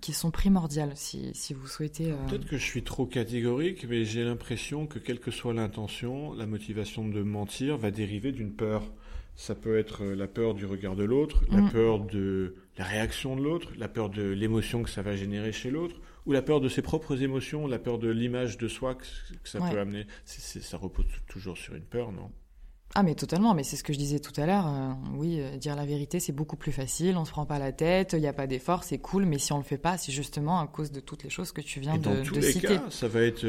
qui 0.00 0.14
sont 0.14 0.30
primordiales 0.30 0.92
si, 0.94 1.30
vous 1.52 1.66
souhaitez. 1.66 2.10
Euh, 2.10 2.16
Peut-être 2.26 2.46
que 2.46 2.56
je 2.56 2.64
suis 2.64 2.82
trop 2.82 3.04
catégorique, 3.04 3.84
mais 3.86 4.06
j'ai 4.06 4.24
l'impression 4.24 4.86
que 4.86 4.98
quelle 4.98 5.20
que 5.20 5.30
soit 5.30 5.52
l'intention, 5.52 6.32
la 6.32 6.46
motivation 6.46 7.06
de 7.06 7.22
mentir 7.22 7.76
va 7.76 7.90
dériver 7.90 8.32
d'une 8.32 8.54
peur. 8.54 8.82
Ça 9.36 9.54
peut 9.54 9.78
être 9.78 10.04
euh, 10.04 10.14
la 10.14 10.26
peur 10.26 10.54
du 10.54 10.64
regard 10.64 10.96
de 10.96 11.04
l'autre, 11.04 11.44
la 11.50 11.60
mm. 11.60 11.70
peur 11.70 12.00
de 12.00 12.54
la 12.78 12.86
réaction 12.86 13.36
de 13.36 13.42
l'autre, 13.42 13.72
la 13.76 13.88
peur 13.88 14.08
de 14.08 14.22
l'émotion 14.22 14.82
que 14.82 14.88
ça 14.88 15.02
va 15.02 15.14
générer 15.14 15.52
chez 15.52 15.70
l'autre, 15.70 16.00
ou 16.24 16.32
la 16.32 16.40
peur 16.40 16.62
de 16.62 16.70
ses 16.70 16.80
propres 16.80 17.22
émotions, 17.22 17.66
la 17.66 17.78
peur 17.78 17.98
de 17.98 18.08
l'image 18.08 18.56
de 18.56 18.68
soi 18.68 18.94
que, 18.94 19.04
ça 19.44 19.58
peut 19.58 19.78
amener. 19.78 20.06
ça 20.24 20.78
repose 20.78 21.04
toujours 21.26 21.58
sur 21.58 21.74
une 21.74 21.84
peur, 21.84 22.10
non? 22.12 22.30
Ah 22.94 23.02
mais 23.02 23.14
totalement, 23.14 23.54
mais 23.54 23.64
c'est 23.64 23.76
ce 23.76 23.84
que 23.84 23.92
je 23.92 23.98
disais 23.98 24.18
tout 24.18 24.32
à 24.40 24.46
l'heure. 24.46 24.66
Euh, 24.66 24.92
oui, 25.14 25.40
euh, 25.40 25.56
dire 25.56 25.76
la 25.76 25.84
vérité 25.84 26.20
c'est 26.20 26.32
beaucoup 26.32 26.56
plus 26.56 26.72
facile, 26.72 27.16
on 27.16 27.24
se 27.24 27.30
prend 27.30 27.44
pas 27.44 27.58
la 27.58 27.72
tête, 27.72 28.14
il 28.14 28.20
n'y 28.20 28.26
a 28.26 28.32
pas 28.32 28.46
d'effort, 28.46 28.82
c'est 28.82 28.98
cool, 28.98 29.26
mais 29.26 29.38
si 29.38 29.52
on 29.52 29.58
le 29.58 29.62
fait 29.62 29.78
pas, 29.78 29.98
c'est 29.98 30.12
justement 30.12 30.60
à 30.60 30.66
cause 30.66 30.90
de 30.90 31.00
toutes 31.00 31.22
les 31.22 31.30
choses 31.30 31.52
que 31.52 31.60
tu 31.60 31.80
viens 31.80 31.94
Et 31.94 31.98
de, 31.98 32.04
dans 32.04 32.22
tous 32.22 32.34
les 32.34 32.54
Cas, 32.54 32.84
ça 32.90 33.08
va 33.08 33.22
être 33.22 33.46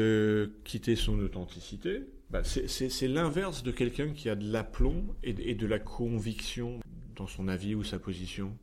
quitter 0.64 0.94
son 0.94 1.18
authenticité, 1.20 2.02
bah, 2.30 2.42
c'est 2.44 3.08
l'inverse 3.08 3.62
de 3.62 3.72
quelqu'un 3.72 4.10
qui 4.10 4.28
a 4.28 4.36
de 4.36 4.50
l'aplomb 4.50 5.04
et, 5.24 5.54
de 5.54 5.66
la 5.66 5.80
conviction 5.80 6.78
dans 7.16 7.26
son 7.26 7.48
avis 7.48 7.74
ou 7.74 7.82
sa 7.82 7.98
position. 7.98 8.56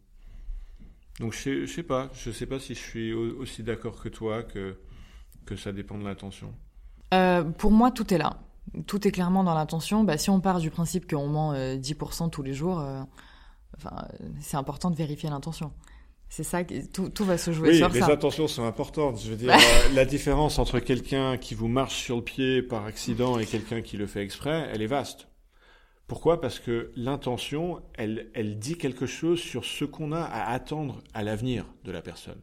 Donc 1.20 1.34
je 1.34 1.40
sais, 1.40 1.68
sais 1.68 1.84
pas, 1.84 2.10
je 2.14 2.32
sais 2.32 2.46
pas 2.46 2.60
si 2.60 2.76
je 2.76 2.80
suis 2.80 3.14
aussi 3.14 3.64
d'accord 3.64 4.02
que 4.02 4.10
toi 4.10 4.44
que, 4.44 4.78
que 5.46 5.56
ça 5.56 5.74
dépend 5.74 5.98
de 5.98 6.06
l'intention. 6.06 6.54
Euh, 7.14 7.44
pour 7.44 7.72
moi, 7.72 7.92
tout 7.92 8.14
est 8.14 8.18
là. 8.18 8.40
Tout 8.86 9.08
est 9.08 9.12
clairement 9.12 9.44
dans 9.44 9.54
l'intention. 9.54 10.04
Bah, 10.04 10.18
si 10.18 10.30
on 10.30 10.40
part 10.40 10.60
du 10.60 10.70
principe 10.70 11.10
qu'on 11.10 11.28
ment 11.28 11.54
10% 11.54 12.26
euh, 12.26 12.30
tous 12.30 12.44
les 12.44 12.54
jours, 12.54 12.80
euh, 12.80 13.02
enfin, 13.78 14.08
c'est 14.42 14.58
important 14.58 14.92
de 14.92 14.96
vérifier 14.96 15.30
l'intention. 15.30 15.72
C'est 16.30 16.44
ça, 16.44 16.62
tout, 16.64 17.10
tout 17.10 17.24
va 17.24 17.38
se 17.38 17.52
jouer 17.52 17.70
oui, 17.70 17.78
sur 17.78 17.88
les 17.88 18.02
intentions 18.02 18.48
sont 18.48 18.66
importantes. 18.66 19.22
Je 19.22 19.30
veux 19.30 19.38
dire, 19.38 19.56
la, 19.94 20.06
différence 20.06 20.60
entre 20.60 20.80
quelqu'un 20.80 21.38
qui 21.38 21.56
vous 21.56 21.70
marche 21.70 21.96
sur 21.96 22.18
le 22.18 22.22
pied 22.22 22.62
par 22.62 22.86
accident 22.86 23.40
et 23.40 23.46
quelqu'un 23.46 23.82
qui 23.82 23.96
le 23.96 24.08
fait 24.08 24.24
exprès, 24.24 24.70
elle 24.74 24.82
est 24.82 24.88
vaste. 24.88 25.30
Pourquoi? 26.06 26.42
Parce 26.42 26.60
que 26.60 26.92
l'intention, 26.96 27.82
elle, 27.96 28.30
elle 28.34 28.60
dit 28.60 28.78
quelque 28.78 29.06
chose 29.06 29.40
sur 29.40 29.64
ce 29.64 29.86
qu'on 29.86 30.12
a 30.12 30.22
à 30.22 30.52
attendre 30.52 31.02
à 31.14 31.24
l'avenir 31.24 31.66
de 31.86 31.92
la 31.92 32.02
personne. 32.02 32.42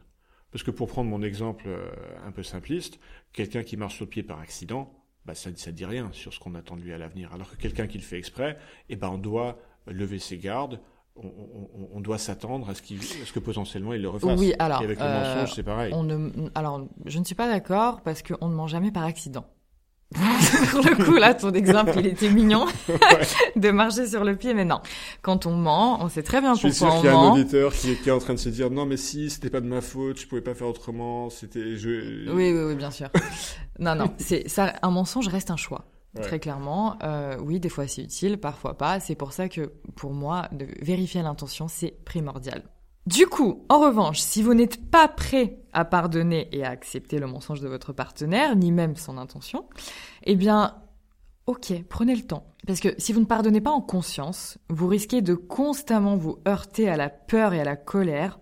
Parce 0.51 0.63
que 0.63 0.71
pour 0.71 0.87
prendre 0.87 1.09
mon 1.09 1.21
exemple 1.21 1.65
euh, 1.67 1.91
un 2.25 2.31
peu 2.31 2.41
simpliste, 2.41 2.99
quelqu'un 3.33 3.63
qui 3.63 3.75
marche 3.75 3.95
sur 3.95 4.05
le 4.05 4.09
pied 4.09 4.23
par 4.23 4.39
accident, 4.39 5.04
bah 5.25 5.35
ça 5.35 5.49
ne 5.49 5.71
dit 5.71 5.85
rien 5.85 6.09
sur 6.13 6.33
ce 6.33 6.39
qu'on 6.39 6.55
attend 6.55 6.75
de 6.75 6.81
lui 6.81 6.93
à 6.93 6.97
l'avenir. 6.97 7.33
Alors 7.33 7.49
que 7.49 7.55
quelqu'un 7.55 7.87
qui 7.87 7.97
le 7.97 8.03
fait 8.03 8.17
exprès, 8.17 8.57
eh 8.89 8.95
ben 8.95 9.09
on 9.09 9.17
doit 9.17 9.57
lever 9.87 10.19
ses 10.19 10.37
gardes, 10.37 10.79
on, 11.15 12.01
doit 12.01 12.17
s'attendre 12.17 12.69
à 12.69 12.75
ce, 12.75 12.81
qu'il, 12.81 13.01
ce 13.01 13.31
que 13.31 13.39
potentiellement 13.39 13.93
il 13.93 14.01
le 14.01 14.09
refasse. 14.09 14.37
Oui, 14.37 14.53
alors. 14.59 14.81
Et 14.81 14.85
avec 14.85 14.99
le 14.99 15.05
euh, 15.05 15.35
mensonge, 15.35 15.55
c'est 15.55 15.63
pareil. 15.63 15.93
On 15.93 16.03
ne, 16.03 16.49
alors, 16.55 16.85
je 17.05 17.19
ne 17.19 17.23
suis 17.23 17.35
pas 17.35 17.47
d'accord 17.47 18.01
parce 18.01 18.21
qu'on 18.21 18.49
ne 18.49 18.53
ment 18.53 18.67
jamais 18.67 18.91
par 18.91 19.03
accident. 19.03 19.45
Pour 20.71 20.81
le 20.81 21.03
coup, 21.03 21.15
là, 21.15 21.33
ton 21.33 21.51
exemple, 21.51 21.93
il 21.97 22.07
était 22.07 22.29
mignon 22.29 22.65
de 23.55 23.71
marcher 23.71 24.07
sur 24.07 24.23
le 24.23 24.35
pied, 24.35 24.53
mais 24.53 24.65
non. 24.65 24.79
Quand 25.21 25.45
on 25.45 25.55
ment, 25.55 26.01
on 26.01 26.09
sait 26.09 26.23
très 26.23 26.41
bien 26.41 26.53
pourquoi 26.53 26.69
on 26.69 26.69
ment. 26.69 26.71
Je 26.71 26.75
suis 26.75 26.91
sûr 26.91 26.95
qu'il 27.01 27.05
y 27.05 27.13
a 27.13 27.17
un 27.17 27.31
auditeur 27.31 27.73
qui 27.73 28.09
est, 28.09 28.11
en 28.11 28.19
train 28.19 28.33
de 28.33 28.39
se 28.39 28.49
dire 28.49 28.69
non, 28.69 28.85
mais 28.85 28.97
si, 28.97 29.29
c'était 29.29 29.49
pas 29.49 29.61
de 29.61 29.67
ma 29.67 29.81
faute, 29.81 30.19
je 30.19 30.27
pouvais 30.27 30.41
pas 30.41 30.53
faire 30.53 30.67
autrement, 30.67 31.29
c'était. 31.29 31.75
Je... 31.75 32.29
Oui, 32.31 32.53
oui, 32.53 32.63
oui, 32.63 32.75
bien 32.75 32.91
sûr. 32.91 33.09
non, 33.79 33.95
non, 33.95 34.13
c'est 34.17 34.47
ça. 34.47 34.73
Un 34.81 34.91
mensonge 34.91 35.27
reste 35.27 35.51
un 35.51 35.57
choix. 35.57 35.85
Très 36.21 36.39
clairement, 36.39 36.97
euh, 37.03 37.35
oui, 37.41 37.59
des 37.59 37.67
fois 37.67 37.87
c'est 37.87 38.01
utile, 38.01 38.37
parfois 38.37 38.77
pas. 38.77 39.01
C'est 39.01 39.15
pour 39.15 39.33
ça 39.33 39.49
que 39.49 39.73
pour 39.95 40.13
moi, 40.13 40.47
de 40.53 40.65
vérifier 40.81 41.21
l'intention, 41.21 41.67
c'est 41.67 41.93
primordial. 42.05 42.63
Du 43.05 43.27
coup, 43.27 43.63
en 43.69 43.79
revanche, 43.79 44.19
si 44.19 44.41
vous 44.41 44.55
n'êtes 44.55 44.89
pas 44.89 45.07
prêt 45.07 45.59
à 45.73 45.85
pardonner 45.85 46.49
et 46.51 46.63
à 46.63 46.71
accepter 46.71 47.19
le 47.19 47.27
mensonge 47.27 47.61
de 47.61 47.67
votre 47.67 47.93
partenaire, 47.93 48.55
ni 48.55 48.71
même 48.71 48.95
son 48.95 49.19
intention, 49.19 49.65
eh 50.23 50.35
bien, 50.35 50.75
ok, 51.45 51.83
prenez 51.87 52.15
le 52.15 52.23
temps. 52.23 52.47
Parce 52.65 52.79
que 52.79 52.95
si 52.97 53.13
vous 53.13 53.19
ne 53.19 53.25
pardonnez 53.25 53.61
pas 53.61 53.71
en 53.71 53.81
conscience, 53.81 54.57
vous 54.69 54.87
risquez 54.87 55.21
de 55.21 55.35
constamment 55.35 56.17
vous 56.17 56.39
heurter 56.47 56.89
à 56.89 56.97
la 56.97 57.09
peur 57.09 57.53
et 57.53 57.61
à 57.61 57.63
la 57.63 57.75
colère, 57.75 58.39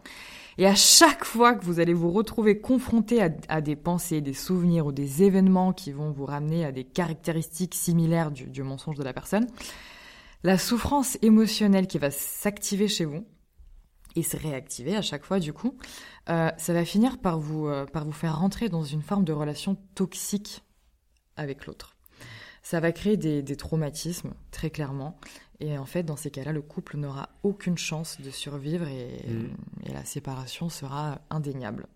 et 0.57 0.67
à 0.67 0.75
chaque 0.75 1.25
fois 1.25 1.55
que 1.55 1.65
vous 1.65 1.79
allez 1.79 1.93
vous 1.93 2.11
retrouver 2.11 2.61
confronté 2.61 3.21
à, 3.49 3.61
des 3.61 3.75
pensées, 3.75 4.21
des 4.21 4.33
souvenirs 4.33 4.85
ou 4.85 4.91
des 4.91 5.23
événements 5.23 5.73
qui 5.73 5.91
vont 5.91 6.11
vous 6.11 6.25
ramener 6.25 6.63
à 6.63 6.71
des 6.71 6.83
caractéristiques 6.83 7.75
similaires 7.75 8.31
du, 8.31 8.63
mensonge 8.63 8.95
de 8.95 9.03
la 9.03 9.13
personne, 9.13 9.47
la 10.43 10.57
souffrance 10.57 11.17
émotionnelle 11.21 11.87
qui 11.87 11.97
va 11.97 12.11
s'activer 12.11 12.87
chez 12.87 13.05
vous 13.05 13.25
et 14.15 14.23
se 14.23 14.37
réactiver 14.37 14.95
à 14.95 15.01
chaque 15.01 15.25
fois 15.25 15.39
du 15.39 15.53
coup, 15.53 15.77
euh, 16.29 16.49
ça 16.57 16.73
va 16.73 16.85
finir 16.85 17.19
par 17.19 17.39
vous, 17.39 17.67
euh, 17.67 17.85
par 17.85 18.05
vous 18.05 18.11
faire 18.11 18.37
rentrer 18.39 18.69
dans 18.69 18.83
une 18.83 19.01
forme 19.01 19.23
de 19.23 19.33
relation 19.33 19.77
toxique 19.95 20.63
avec 21.35 21.65
l'autre. 21.65 21.95
Ça 22.61 22.79
va 22.79 22.93
créer 22.93 23.17
des 23.17 23.55
traumatismes, 23.57 24.33
très 24.51 24.69
clairement, 24.69 25.19
et 25.63 25.77
en 25.77 25.85
fait, 25.85 26.03
dans 26.03 26.17
ces 26.17 26.29
cas-là, 26.29 26.51
le 26.51 26.61
couple 26.61 26.97
n'aura 26.97 27.29
aucune 27.43 27.77
chance 27.77 28.19
de 28.19 28.29
survivre 28.31 28.87
et, 28.87 29.25
mm. 29.29 29.93
la 29.93 30.03
séparation 30.03 30.67
sera 30.67 31.21
indéniable. 31.29 31.87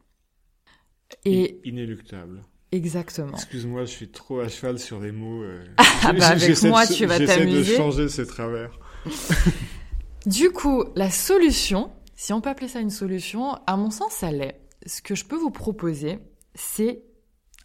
Et 1.25 1.59
inéluctable. 1.65 2.41
Exactement. 2.71 3.33
Excuse-moi, 3.33 3.83
je 3.83 3.91
suis 3.91 4.09
trop 4.09 4.39
à 4.39 4.47
cheval 4.47 4.79
sur 4.79 4.99
les 5.01 5.11
mots. 5.11 5.43
Euh, 5.43 5.65
ah 5.77 6.13
bah 6.13 6.27
avec 6.27 6.61
moi, 6.63 6.87
tu 6.87 7.05
vas 7.05 7.17
t'amuser. 7.17 7.63
J'essaie 7.63 7.71
de 7.71 7.77
changer 7.77 8.09
ces 8.09 8.25
travers. 8.25 8.71
du 10.25 10.49
coup, 10.51 10.85
la 10.95 11.09
solution, 11.09 11.91
si 12.17 12.33
on 12.33 12.41
peut 12.41 12.49
appeler 12.49 12.67
ça 12.67 12.79
une 12.79 12.89
solution, 12.89 13.53
à 13.67 13.77
mon 13.77 13.91
sens, 13.91 14.11
ça 14.11 14.31
l'est. 14.31 14.59
Ce 14.87 15.03
que 15.03 15.13
je 15.13 15.23
peux 15.23 15.37
vous 15.37 15.51
proposer, 15.51 16.17
c'est 16.55 17.03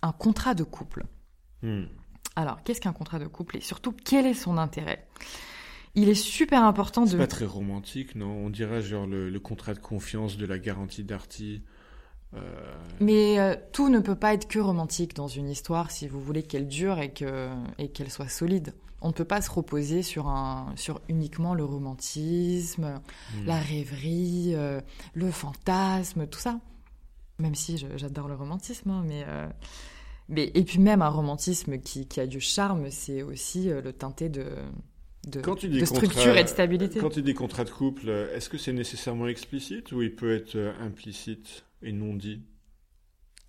un 0.02 0.12
contrat 0.12 0.54
de 0.54 0.62
couple. 0.62 1.06
Hmm. 1.62 1.84
Alors, 2.36 2.62
qu'est-ce 2.62 2.80
qu'un 2.80 2.92
contrat 2.92 3.18
de 3.18 3.26
couple 3.26 3.56
et 3.56 3.60
surtout, 3.60 3.92
quel 3.92 4.26
est 4.26 4.34
son 4.34 4.58
intérêt? 4.58 5.08
Il 5.94 6.10
est 6.10 6.14
super 6.14 6.64
important 6.64 7.04
de. 7.04 7.08
C'est 7.08 7.16
pas 7.16 7.26
très 7.26 7.46
romantique, 7.46 8.14
non? 8.14 8.30
On 8.30 8.50
dirait 8.50 8.82
genre 8.82 9.06
le, 9.06 9.38
contrat 9.40 9.72
de 9.72 9.78
confiance 9.78 10.36
de 10.36 10.44
la 10.44 10.58
garantie 10.58 11.02
d'Arty. 11.02 11.62
Euh, 12.34 12.40
Mais 13.00 13.38
euh, 13.40 13.56
tout 13.72 13.88
ne 13.88 14.00
peut 14.00 14.16
pas 14.16 14.34
être 14.34 14.48
que 14.48 14.58
romantique 14.58 15.14
dans 15.14 15.28
une 15.28 15.48
histoire 15.48 15.90
si 15.90 16.08
vous 16.08 16.20
voulez 16.20 16.42
qu'elle 16.42 16.68
dure 16.68 16.98
et 16.98 17.12
que 17.12 17.48
et 17.78 17.90
qu'elle 17.90 18.10
soit 18.10 18.28
solide. 18.28 18.74
On 19.02 19.08
ne 19.08 19.12
peut 19.12 19.24
pas 19.26 19.42
se 19.42 19.50
reposer 19.50 20.02
sur 20.02 20.28
un 20.28 20.72
sur 20.76 21.00
uniquement 21.08 21.54
le 21.54 21.64
romantisme, 21.64 23.00
hmm. 23.34 23.46
la 23.46 23.58
rêverie, 23.58 24.52
euh, 24.54 24.80
le 25.14 25.30
fantasme, 25.30 26.26
tout 26.26 26.38
ça. 26.40 26.60
Même 27.38 27.54
si 27.54 27.84
j'adore 27.96 28.28
le 28.28 28.34
romantisme, 28.34 28.90
hein, 28.90 29.04
mais 29.06 29.24
Mais, 30.28 30.50
et 30.54 30.62
puis 30.62 30.78
même 30.78 31.02
un 31.02 31.08
romantisme 31.08 31.78
qui, 31.78 32.06
qui 32.06 32.20
a 32.20 32.26
du 32.26 32.40
charme, 32.40 32.90
c'est 32.90 33.22
aussi 33.22 33.68
euh, 33.68 33.82
le 33.82 33.92
teinté 33.92 34.28
de, 34.28 34.46
de, 35.26 35.40
Quand 35.40 35.56
tu 35.56 35.68
dis 35.68 35.80
de 35.80 35.84
contrat- 35.84 36.06
structure 36.06 36.36
et 36.36 36.44
de 36.44 36.48
stabilité. 36.48 37.00
Quand 37.00 37.10
tu 37.10 37.22
dis 37.22 37.34
contrat 37.34 37.64
de 37.64 37.70
couple, 37.70 38.08
euh, 38.08 38.34
est-ce 38.34 38.48
que 38.48 38.56
c'est 38.56 38.72
nécessairement 38.72 39.26
explicite 39.26 39.92
ou 39.92 40.00
il 40.00 40.14
peut 40.14 40.34
être 40.34 40.54
euh, 40.54 40.72
implicite 40.80 41.64
et 41.82 41.92
non 41.92 42.14
dit? 42.14 42.42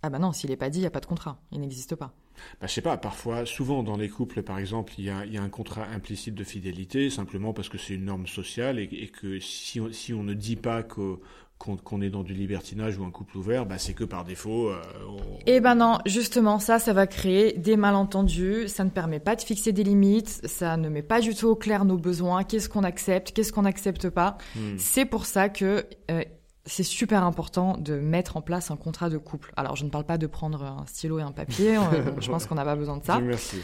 Ah 0.01 0.09
bah 0.09 0.19
non, 0.19 0.33
s'il 0.33 0.49
n'est 0.49 0.57
pas 0.57 0.69
dit, 0.69 0.79
il 0.79 0.81
n'y 0.81 0.87
a 0.87 0.91
pas 0.91 0.99
de 0.99 1.05
contrat. 1.05 1.39
Il 1.51 1.61
n'existe 1.61 1.95
pas. 1.95 2.13
Bah, 2.61 2.67
Je 2.67 2.73
sais 2.73 2.81
pas, 2.81 2.97
parfois, 2.97 3.45
souvent 3.45 3.83
dans 3.83 3.97
les 3.97 4.09
couples, 4.09 4.41
par 4.43 4.59
exemple, 4.59 4.93
il 4.97 5.05
y 5.05 5.09
a, 5.09 5.25
il 5.25 5.33
y 5.33 5.37
a 5.37 5.41
un 5.43 5.49
contrat 5.49 5.85
implicite 5.93 6.35
de 6.35 6.43
fidélité, 6.43 7.09
simplement 7.09 7.53
parce 7.53 7.69
que 7.69 7.77
c'est 7.77 7.93
une 7.95 8.05
norme 8.05 8.27
sociale 8.27 8.79
et, 8.79 8.83
et 8.91 9.07
que 9.07 9.39
si 9.39 9.79
on, 9.79 9.91
si 9.91 10.13
on 10.13 10.23
ne 10.23 10.33
dit 10.33 10.55
pas 10.55 10.83
que- 10.83 11.17
qu'on 11.59 11.77
qu'on 11.77 12.01
est 12.01 12.09
dans 12.09 12.23
du 12.23 12.33
libertinage 12.33 12.97
ou 12.97 13.05
un 13.05 13.11
couple 13.11 13.37
ouvert, 13.37 13.65
bah, 13.65 13.77
c'est 13.77 13.93
que 13.93 14.03
par 14.03 14.23
défaut. 14.25 14.69
euh, 14.69 14.81
on- 15.07 15.17
Eh 15.45 15.61
ben 15.61 15.75
non, 15.75 15.99
justement, 16.05 16.59
ça, 16.59 16.79
ça 16.79 16.91
va 16.93 17.07
créer 17.07 17.53
des 17.57 17.77
malentendus, 17.77 18.67
ça 18.67 18.83
ne 18.83 18.89
permet 18.89 19.19
pas 19.19 19.35
de 19.35 19.41
fixer 19.41 19.71
des 19.71 19.83
limites, 19.83 20.41
ça 20.45 20.75
ne 20.77 20.89
met 20.89 21.03
pas 21.03 21.21
du 21.21 21.33
tout 21.35 21.47
au 21.47 21.55
clair 21.55 21.85
nos 21.85 21.97
besoins, 21.97 22.43
qu'est-ce 22.43 22.67
qu'on 22.67 22.83
accepte, 22.83 23.31
qu'est-ce 23.31 23.53
qu'on 23.53 23.61
n'accepte 23.61 24.09
pas? 24.09 24.37
Hmm. 24.55 24.77
C'est 24.77 25.05
pour 25.05 25.25
ça 25.25 25.47
que 25.47 25.85
euh, 26.11 26.23
c'est 26.65 26.83
super 26.83 27.23
important 27.23 27.77
de 27.77 27.95
mettre 27.95 28.37
en 28.37 28.41
place 28.41 28.71
un 28.71 28.77
contrat 28.77 29.09
de 29.09 29.17
couple. 29.17 29.51
Alors, 29.57 29.75
je 29.75 29.83
ne 29.83 29.89
parle 29.89 30.05
pas 30.05 30.17
de 30.17 30.27
prendre 30.27 30.63
un 30.63 30.85
stylo 30.87 31.19
et 31.19 31.21
un 31.21 31.31
papier, 31.31 31.77
je 32.19 32.29
pense 32.29 32.45
qu'on 32.45 32.55
n'a 32.55 32.65
pas 32.65 32.75
besoin 32.75 32.97
de 32.97 33.03
ça. 33.03 33.19
Merci. 33.19 33.57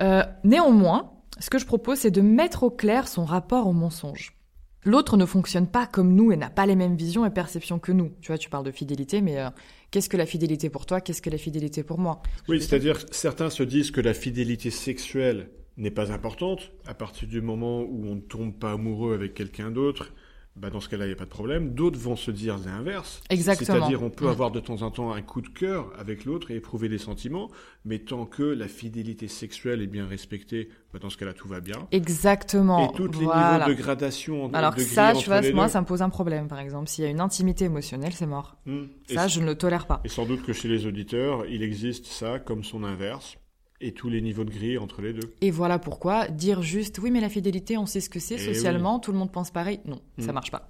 Euh, 0.00 0.22
néanmoins, 0.44 1.12
ce 1.38 1.50
que 1.50 1.58
je 1.58 1.66
propose, 1.66 1.98
c'est 1.98 2.10
de 2.10 2.20
mettre 2.20 2.62
au 2.62 2.70
clair 2.70 3.08
son 3.08 3.24
rapport 3.24 3.66
au 3.66 3.72
mensonge. 3.72 4.36
L'autre 4.84 5.18
ne 5.18 5.26
fonctionne 5.26 5.66
pas 5.66 5.86
comme 5.86 6.14
nous 6.14 6.32
et 6.32 6.36
n'a 6.36 6.48
pas 6.48 6.64
les 6.64 6.76
mêmes 6.76 6.96
visions 6.96 7.26
et 7.26 7.30
perceptions 7.30 7.78
que 7.78 7.92
nous. 7.92 8.12
Tu 8.22 8.28
vois, 8.28 8.38
tu 8.38 8.48
parles 8.48 8.64
de 8.64 8.70
fidélité, 8.70 9.20
mais 9.20 9.38
euh, 9.38 9.50
qu'est-ce 9.90 10.08
que 10.08 10.16
la 10.16 10.24
fidélité 10.24 10.70
pour 10.70 10.86
toi? 10.86 11.02
Qu'est-ce 11.02 11.20
que 11.20 11.28
la 11.28 11.36
fidélité 11.36 11.82
pour 11.82 11.98
moi? 11.98 12.22
Oui, 12.48 12.62
c'est-à-dire 12.62 13.04
certains 13.10 13.50
se 13.50 13.62
disent 13.62 13.90
que 13.90 14.00
la 14.00 14.14
fidélité 14.14 14.70
sexuelle 14.70 15.50
n'est 15.76 15.90
pas 15.90 16.12
importante 16.12 16.72
à 16.86 16.94
partir 16.94 17.28
du 17.28 17.42
moment 17.42 17.82
où 17.82 18.06
on 18.06 18.14
ne 18.14 18.20
tombe 18.20 18.54
pas 18.54 18.72
amoureux 18.72 19.12
avec 19.14 19.34
quelqu'un 19.34 19.70
d'autre. 19.70 20.12
Bah 20.56 20.68
dans 20.68 20.80
ce 20.80 20.88
cas-là, 20.88 21.04
il 21.04 21.08
n'y 21.08 21.14
a 21.14 21.16
pas 21.16 21.24
de 21.24 21.30
problème. 21.30 21.74
D'autres 21.74 21.98
vont 21.98 22.16
se 22.16 22.30
dire 22.30 22.58
l'inverse. 22.58 23.22
Exactement. 23.30 23.78
C'est-à-dire, 23.78 24.02
on 24.02 24.10
peut 24.10 24.28
avoir 24.28 24.50
de 24.50 24.58
temps 24.60 24.82
en 24.82 24.90
temps 24.90 25.12
un 25.12 25.22
coup 25.22 25.40
de 25.40 25.48
cœur 25.48 25.92
avec 25.98 26.24
l'autre 26.24 26.50
et 26.50 26.56
éprouver 26.56 26.88
des 26.88 26.98
sentiments, 26.98 27.50
mais 27.84 28.00
tant 28.00 28.26
que 28.26 28.42
la 28.42 28.66
fidélité 28.66 29.28
sexuelle 29.28 29.80
est 29.80 29.86
bien 29.86 30.06
respectée, 30.06 30.68
bah 30.92 30.98
dans 30.98 31.08
ce 31.08 31.16
cas-là, 31.16 31.34
tout 31.34 31.48
va 31.48 31.60
bien. 31.60 31.86
Exactement. 31.92 32.90
et 32.90 32.96
tous 32.96 33.06
les 33.06 33.18
niveaux 33.20 33.68
de 33.68 33.74
gradation, 33.74 34.52
Alors 34.52 34.74
de 34.74 34.80
ça, 34.80 35.12
tu 35.14 35.26
vois, 35.26 35.40
moi, 35.52 35.66
deux. 35.66 35.72
ça 35.72 35.80
me 35.80 35.86
pose 35.86 36.02
un 36.02 36.10
problème, 36.10 36.48
par 36.48 36.58
exemple. 36.58 36.88
S'il 36.88 37.04
y 37.04 37.06
a 37.06 37.10
une 37.10 37.20
intimité 37.20 37.66
émotionnelle, 37.66 38.12
c'est 38.12 38.26
mort. 38.26 38.56
Mm. 38.66 38.82
Et 39.08 39.14
Ça, 39.14 39.28
je 39.28 39.40
ne 39.40 39.46
le 39.46 39.54
tolère 39.54 39.86
pas. 39.86 40.00
Et 40.04 40.08
sans 40.08 40.26
doute 40.26 40.42
que 40.42 40.52
chez 40.52 40.68
les 40.68 40.84
auditeurs, 40.84 41.46
il 41.46 41.62
existe 41.62 42.06
ça 42.06 42.38
comme 42.40 42.64
son 42.64 42.82
inverse, 42.82 43.38
et 43.80 43.92
tous 43.92 44.08
les 44.10 44.20
niveaux 44.20 44.44
de 44.44 44.50
grille 44.50 44.78
entre 44.78 45.00
les 45.02 45.12
deux. 45.12 45.32
Et 45.40 45.50
voilà 45.50 45.78
pourquoi 45.78 46.28
dire 46.28 46.62
juste 46.62 46.98
oui 46.98 47.10
mais 47.10 47.20
la 47.20 47.28
fidélité 47.28 47.78
on 47.78 47.86
sait 47.86 48.00
ce 48.00 48.10
que 48.10 48.18
c'est 48.20 48.34
Eh 48.34 48.54
socialement 48.54 48.98
tout 48.98 49.12
le 49.12 49.18
monde 49.18 49.32
pense 49.32 49.50
pareil 49.50 49.80
non 49.86 50.00
ça 50.18 50.32
Mm. 50.32 50.34
marche 50.34 50.50
pas 50.50 50.68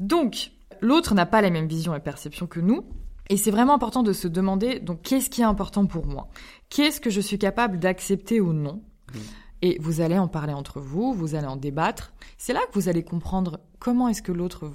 donc 0.00 0.52
l'autre 0.80 1.14
n'a 1.14 1.26
pas 1.26 1.42
les 1.42 1.50
mêmes 1.50 1.68
visions 1.68 1.94
et 1.94 2.00
perceptions 2.00 2.46
que 2.46 2.60
nous 2.60 2.84
et 3.30 3.36
c'est 3.36 3.50
vraiment 3.50 3.74
important 3.74 4.02
de 4.02 4.12
se 4.12 4.28
demander 4.28 4.80
donc 4.80 5.02
qu'est-ce 5.02 5.28
qui 5.28 5.42
est 5.42 5.44
important 5.44 5.84
pour 5.86 6.06
moi? 6.06 6.28
Qu'est-ce 6.70 7.00
que 7.00 7.10
je 7.10 7.20
suis 7.20 7.38
capable 7.38 7.78
d'accepter 7.78 8.40
ou 8.40 8.52
non? 8.52 8.82
Mm. 9.12 9.18
et 9.62 9.76
vous 9.80 10.00
allez 10.00 10.18
en 10.18 10.28
parler 10.28 10.52
entre 10.52 10.80
vous 10.80 11.12
vous 11.12 11.34
allez 11.34 11.46
en 11.46 11.56
débattre 11.56 12.12
c'est 12.38 12.52
là 12.52 12.60
que 12.68 12.78
vous 12.78 12.88
allez 12.88 13.02
comprendre 13.02 13.60
comment 13.78 14.08
est-ce 14.08 14.22
que 14.22 14.32
l'autre 14.32 14.70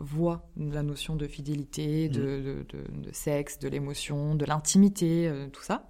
voit 0.00 0.48
la 0.58 0.82
notion 0.82 1.16
de 1.16 1.26
fidélité, 1.26 2.08
de, 2.08 2.20
de, 2.20 2.66
de- 2.68 3.00
de 3.08 3.12
sexe, 3.12 3.58
de 3.60 3.68
l'émotion, 3.68 4.34
de 4.34 4.44
l'intimité, 4.44 5.28
euh, 5.28 5.46
tout 5.50 5.62
ça. 5.62 5.88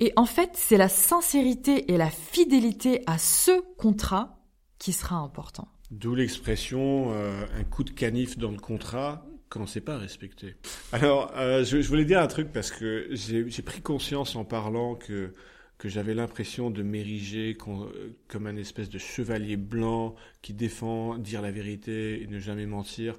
Et 0.00 0.12
en 0.16 0.24
fait, 0.24 0.50
c'est 0.54 0.76
la 0.76 0.88
sincérité 0.88 1.92
et 1.92 1.96
la 1.96 2.10
fidélité 2.10 3.02
à 3.06 3.18
ce 3.18 3.60
contrat 3.76 4.38
qui 4.78 4.92
sera 4.92 5.16
important. 5.16 5.68
D'où 5.90 6.14
l'expression 6.14 7.12
euh, 7.12 7.44
un 7.58 7.64
coup 7.64 7.84
de 7.84 7.90
canif 7.90 8.38
dans 8.38 8.50
le 8.50 8.58
contrat 8.58 9.26
quand 9.50 9.66
c'est 9.66 9.80
pas 9.80 9.98
respecté. 9.98 10.54
Alors, 10.92 11.32
euh, 11.36 11.64
je, 11.64 11.80
je 11.82 11.88
voulais 11.88 12.04
dire 12.04 12.20
un 12.20 12.28
truc 12.28 12.52
parce 12.52 12.70
que 12.70 13.08
j'ai 13.12 13.62
pris 13.62 13.82
conscience 13.82 14.36
en 14.36 14.44
parlant 14.44 14.94
que 14.94 15.34
que 15.80 15.88
j'avais 15.88 16.12
l'impression 16.12 16.70
de 16.70 16.82
m'ériger 16.82 17.56
comme 17.56 18.46
un 18.46 18.56
espèce 18.56 18.90
de 18.90 18.98
chevalier 18.98 19.56
blanc 19.56 20.14
qui 20.42 20.52
défend 20.52 21.16
dire 21.16 21.40
la 21.40 21.50
vérité 21.50 22.22
et 22.22 22.26
ne 22.26 22.38
jamais 22.38 22.66
mentir. 22.66 23.18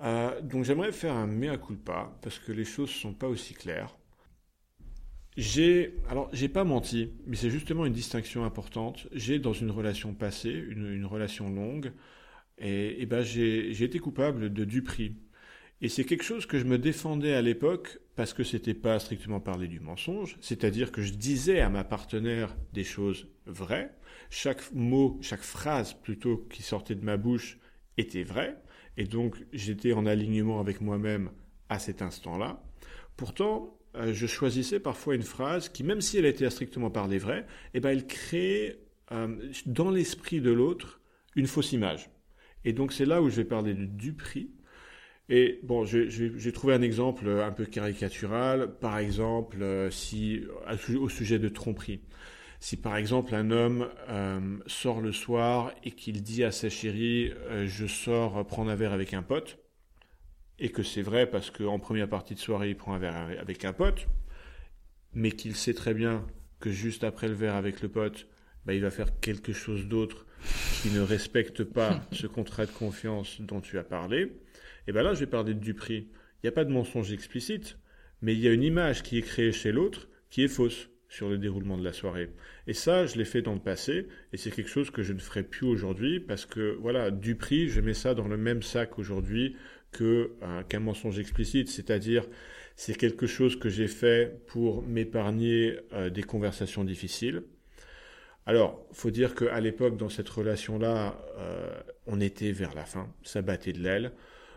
Euh, 0.00 0.40
donc 0.40 0.64
j'aimerais 0.64 0.90
faire 0.90 1.14
un 1.14 1.28
mea 1.28 1.56
culpa 1.58 2.10
parce 2.22 2.40
que 2.40 2.50
les 2.50 2.64
choses 2.64 2.90
sont 2.90 3.14
pas 3.14 3.28
aussi 3.28 3.54
claires. 3.54 3.96
J'ai, 5.40 5.94
alors, 6.10 6.28
j'ai 6.34 6.50
pas 6.50 6.64
menti, 6.64 7.14
mais 7.26 7.34
c'est 7.34 7.48
justement 7.48 7.86
une 7.86 7.94
distinction 7.94 8.44
importante. 8.44 9.06
J'ai, 9.12 9.38
dans 9.38 9.54
une 9.54 9.70
relation 9.70 10.12
passée, 10.12 10.50
une, 10.50 10.92
une 10.92 11.06
relation 11.06 11.48
longue, 11.48 11.92
et, 12.58 13.00
et 13.00 13.06
ben, 13.06 13.22
j'ai, 13.22 13.82
été 13.82 13.98
coupable 14.00 14.52
de 14.52 14.64
duperie. 14.66 15.16
Et 15.80 15.88
c'est 15.88 16.04
quelque 16.04 16.24
chose 16.24 16.44
que 16.44 16.58
je 16.58 16.64
me 16.64 16.76
défendais 16.76 17.32
à 17.32 17.40
l'époque 17.40 18.00
parce 18.16 18.34
que 18.34 18.44
c'était 18.44 18.74
pas 18.74 18.98
strictement 18.98 19.40
parler 19.40 19.66
du 19.66 19.80
mensonge, 19.80 20.36
c'est-à-dire 20.42 20.92
que 20.92 21.00
je 21.00 21.14
disais 21.14 21.60
à 21.60 21.70
ma 21.70 21.84
partenaire 21.84 22.54
des 22.74 22.84
choses 22.84 23.26
vraies. 23.46 23.94
Chaque 24.28 24.70
mot, 24.74 25.18
chaque 25.22 25.40
phrase 25.40 25.94
plutôt 25.94 26.46
qui 26.50 26.62
sortait 26.62 26.96
de 26.96 27.04
ma 27.04 27.16
bouche 27.16 27.58
était 27.96 28.24
vraie, 28.24 28.58
et 28.98 29.04
donc 29.04 29.42
j'étais 29.54 29.94
en 29.94 30.04
alignement 30.04 30.60
avec 30.60 30.82
moi-même 30.82 31.30
à 31.70 31.78
cet 31.78 32.02
instant-là. 32.02 32.62
Pourtant, 33.16 33.79
euh, 33.96 34.12
je 34.14 34.26
choisissais 34.26 34.80
parfois 34.80 35.14
une 35.14 35.22
phrase 35.22 35.68
qui, 35.68 35.84
même 35.84 36.00
si 36.00 36.18
elle 36.18 36.26
était 36.26 36.46
à 36.46 36.50
strictement 36.50 36.90
parler 36.90 37.18
vraie, 37.18 37.46
eh 37.74 37.80
ben, 37.80 37.90
elle 37.90 38.06
créait 38.06 38.78
euh, 39.12 39.36
dans 39.66 39.90
l'esprit 39.90 40.40
de 40.40 40.50
l'autre 40.50 41.00
une 41.36 41.46
fausse 41.46 41.72
image. 41.72 42.10
Et 42.64 42.72
donc 42.72 42.92
c'est 42.92 43.06
là 43.06 43.22
où 43.22 43.30
je 43.30 43.36
vais 43.36 43.44
parler 43.44 43.74
de 43.74 43.84
duperie. 43.86 44.50
Et 45.28 45.60
bon, 45.62 45.84
j'ai- 45.84 46.52
trouvé 46.52 46.74
un 46.74 46.82
exemple 46.82 47.28
un 47.28 47.52
peu 47.52 47.64
caricatural. 47.66 48.76
Par 48.80 48.98
exemple, 48.98 49.62
euh, 49.62 49.90
si 49.90 50.42
au 50.96 51.08
sujet 51.08 51.38
de 51.38 51.48
tromperie, 51.48 52.00
si 52.60 52.76
par 52.76 52.96
exemple 52.96 53.34
un 53.34 53.50
homme 53.50 53.88
sort 54.66 55.00
le 55.00 55.12
soir 55.12 55.72
et 55.84 55.92
qu'il 55.92 56.22
dit 56.22 56.44
à 56.44 56.52
sa 56.52 56.70
chérie, 56.70 57.32
je 57.66 57.86
sors 57.86 58.46
prendre 58.46 58.70
un 58.70 58.76
verre 58.76 58.92
avec 58.92 59.14
un 59.14 59.22
pote, 59.22 59.58
et 60.60 60.68
que 60.68 60.82
c'est 60.82 61.02
vrai 61.02 61.28
parce 61.28 61.50
qu'en 61.50 61.78
première 61.78 62.08
partie 62.08 62.34
de 62.34 62.38
soirée 62.38 62.70
il 62.70 62.76
prend 62.76 62.94
un 62.94 62.98
verre 62.98 63.16
avec 63.40 63.64
un 63.64 63.72
pote, 63.72 64.06
mais 65.14 65.32
qu'il 65.32 65.56
sait 65.56 65.74
très 65.74 65.94
bien 65.94 66.24
que 66.60 66.70
juste 66.70 67.02
après 67.02 67.28
le 67.28 67.34
verre 67.34 67.54
avec 67.54 67.80
le 67.80 67.88
pote, 67.88 68.26
bah, 68.66 68.74
il 68.74 68.82
va 68.82 68.90
faire 68.90 69.18
quelque 69.20 69.52
chose 69.52 69.86
d'autre 69.86 70.26
qui 70.82 70.90
ne 70.90 71.00
respecte 71.00 71.64
pas 71.64 72.02
ce 72.12 72.26
contrat 72.26 72.66
de 72.66 72.70
confiance 72.70 73.40
dont 73.40 73.60
tu 73.60 73.78
as 73.78 73.84
parlé, 73.84 74.32
et 74.86 74.92
ben 74.92 75.02
là 75.02 75.14
je 75.14 75.20
vais 75.20 75.26
parler 75.26 75.54
de 75.54 75.60
Dupri. 75.60 76.08
Il 76.42 76.46
n'y 76.46 76.48
a 76.48 76.52
pas 76.52 76.64
de 76.64 76.70
mensonge 76.70 77.12
explicite, 77.12 77.78
mais 78.22 78.34
il 78.34 78.40
y 78.40 78.48
a 78.48 78.52
une 78.52 78.62
image 78.62 79.02
qui 79.02 79.18
est 79.18 79.22
créée 79.22 79.52
chez 79.52 79.72
l'autre 79.72 80.08
qui 80.30 80.42
est 80.42 80.48
fausse 80.48 80.90
sur 81.10 81.28
le 81.28 81.38
déroulement 81.38 81.76
de 81.76 81.84
la 81.84 81.92
soirée. 81.92 82.30
Et 82.66 82.72
ça, 82.72 83.04
je 83.04 83.18
l'ai 83.18 83.24
fait 83.24 83.42
dans 83.42 83.52
le 83.52 83.60
passé, 83.60 84.06
et 84.32 84.36
c'est 84.36 84.52
quelque 84.52 84.70
chose 84.70 84.90
que 84.90 85.02
je 85.02 85.12
ne 85.12 85.18
ferai 85.18 85.42
plus 85.42 85.66
aujourd'hui, 85.66 86.20
parce 86.20 86.46
que, 86.46 86.76
voilà, 86.80 87.10
Dupri, 87.10 87.68
je 87.68 87.80
mets 87.80 87.94
ça 87.94 88.14
dans 88.14 88.28
le 88.28 88.36
même 88.36 88.62
sac 88.62 88.98
aujourd'hui 88.98 89.56
que 89.92 90.32
euh, 90.42 90.62
qu'un 90.64 90.80
mensonge 90.80 91.18
explicite, 91.18 91.68
c'est-à-dire 91.68 92.26
c'est 92.76 92.96
quelque 92.96 93.26
chose 93.26 93.56
que 93.56 93.68
j'ai 93.68 93.88
fait 93.88 94.40
pour 94.46 94.82
m'épargner 94.82 95.78
euh, 95.92 96.10
des 96.10 96.22
conversations 96.22 96.84
difficiles. 96.84 97.42
Alors, 98.46 98.86
faut 98.92 99.10
dire 99.10 99.34
qu'à 99.34 99.60
l'époque, 99.60 99.96
dans 99.96 100.08
cette 100.08 100.28
relation-là, 100.28 101.22
euh, 101.38 101.80
on 102.06 102.20
était 102.20 102.52
vers 102.52 102.74
la 102.74 102.84
fin, 102.84 103.12
ça 103.22 103.42
battait 103.42 103.72
de 103.72 103.80
l'aile. 103.80 104.12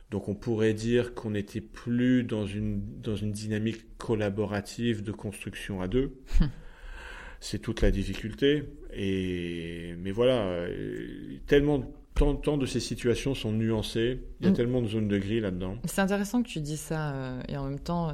Donc 0.09 0.29
on 0.29 0.35
pourrait 0.35 0.73
dire 0.73 1.13
qu'on 1.15 1.31
n'était 1.31 1.61
plus 1.61 2.23
dans 2.23 2.45
une, 2.45 2.81
dans 3.01 3.15
une 3.15 3.31
dynamique 3.31 3.97
collaborative 3.97 5.03
de 5.03 5.11
construction 5.11 5.81
à 5.81 5.87
deux. 5.87 6.13
C'est 7.39 7.59
toute 7.59 7.81
la 7.81 7.91
difficulté. 7.91 8.63
Et, 8.93 9.95
mais 9.97 10.11
voilà, 10.11 10.45
euh, 10.45 11.37
tellement, 11.45 11.83
tant, 12.23 12.35
tant 12.35 12.57
de 12.57 12.65
ces 12.65 12.79
situations 12.79 13.33
sont 13.35 13.51
nuancées, 13.51 14.21
il 14.39 14.45
y 14.45 14.47
a 14.47 14.51
Mm. 14.51 14.55
tellement 14.55 14.81
de 14.81 14.87
zones 14.87 15.07
de 15.07 15.17
gris 15.17 15.39
là-dedans. 15.39 15.75
C'est 15.85 16.01
intéressant 16.01 16.41
que 16.43 16.47
tu 16.47 16.59
dis 16.59 16.77
ça 16.77 17.11
euh, 17.13 17.41
et 17.47 17.57
en 17.57 17.65
même 17.65 17.79
temps, 17.79 18.09
euh, 18.09 18.13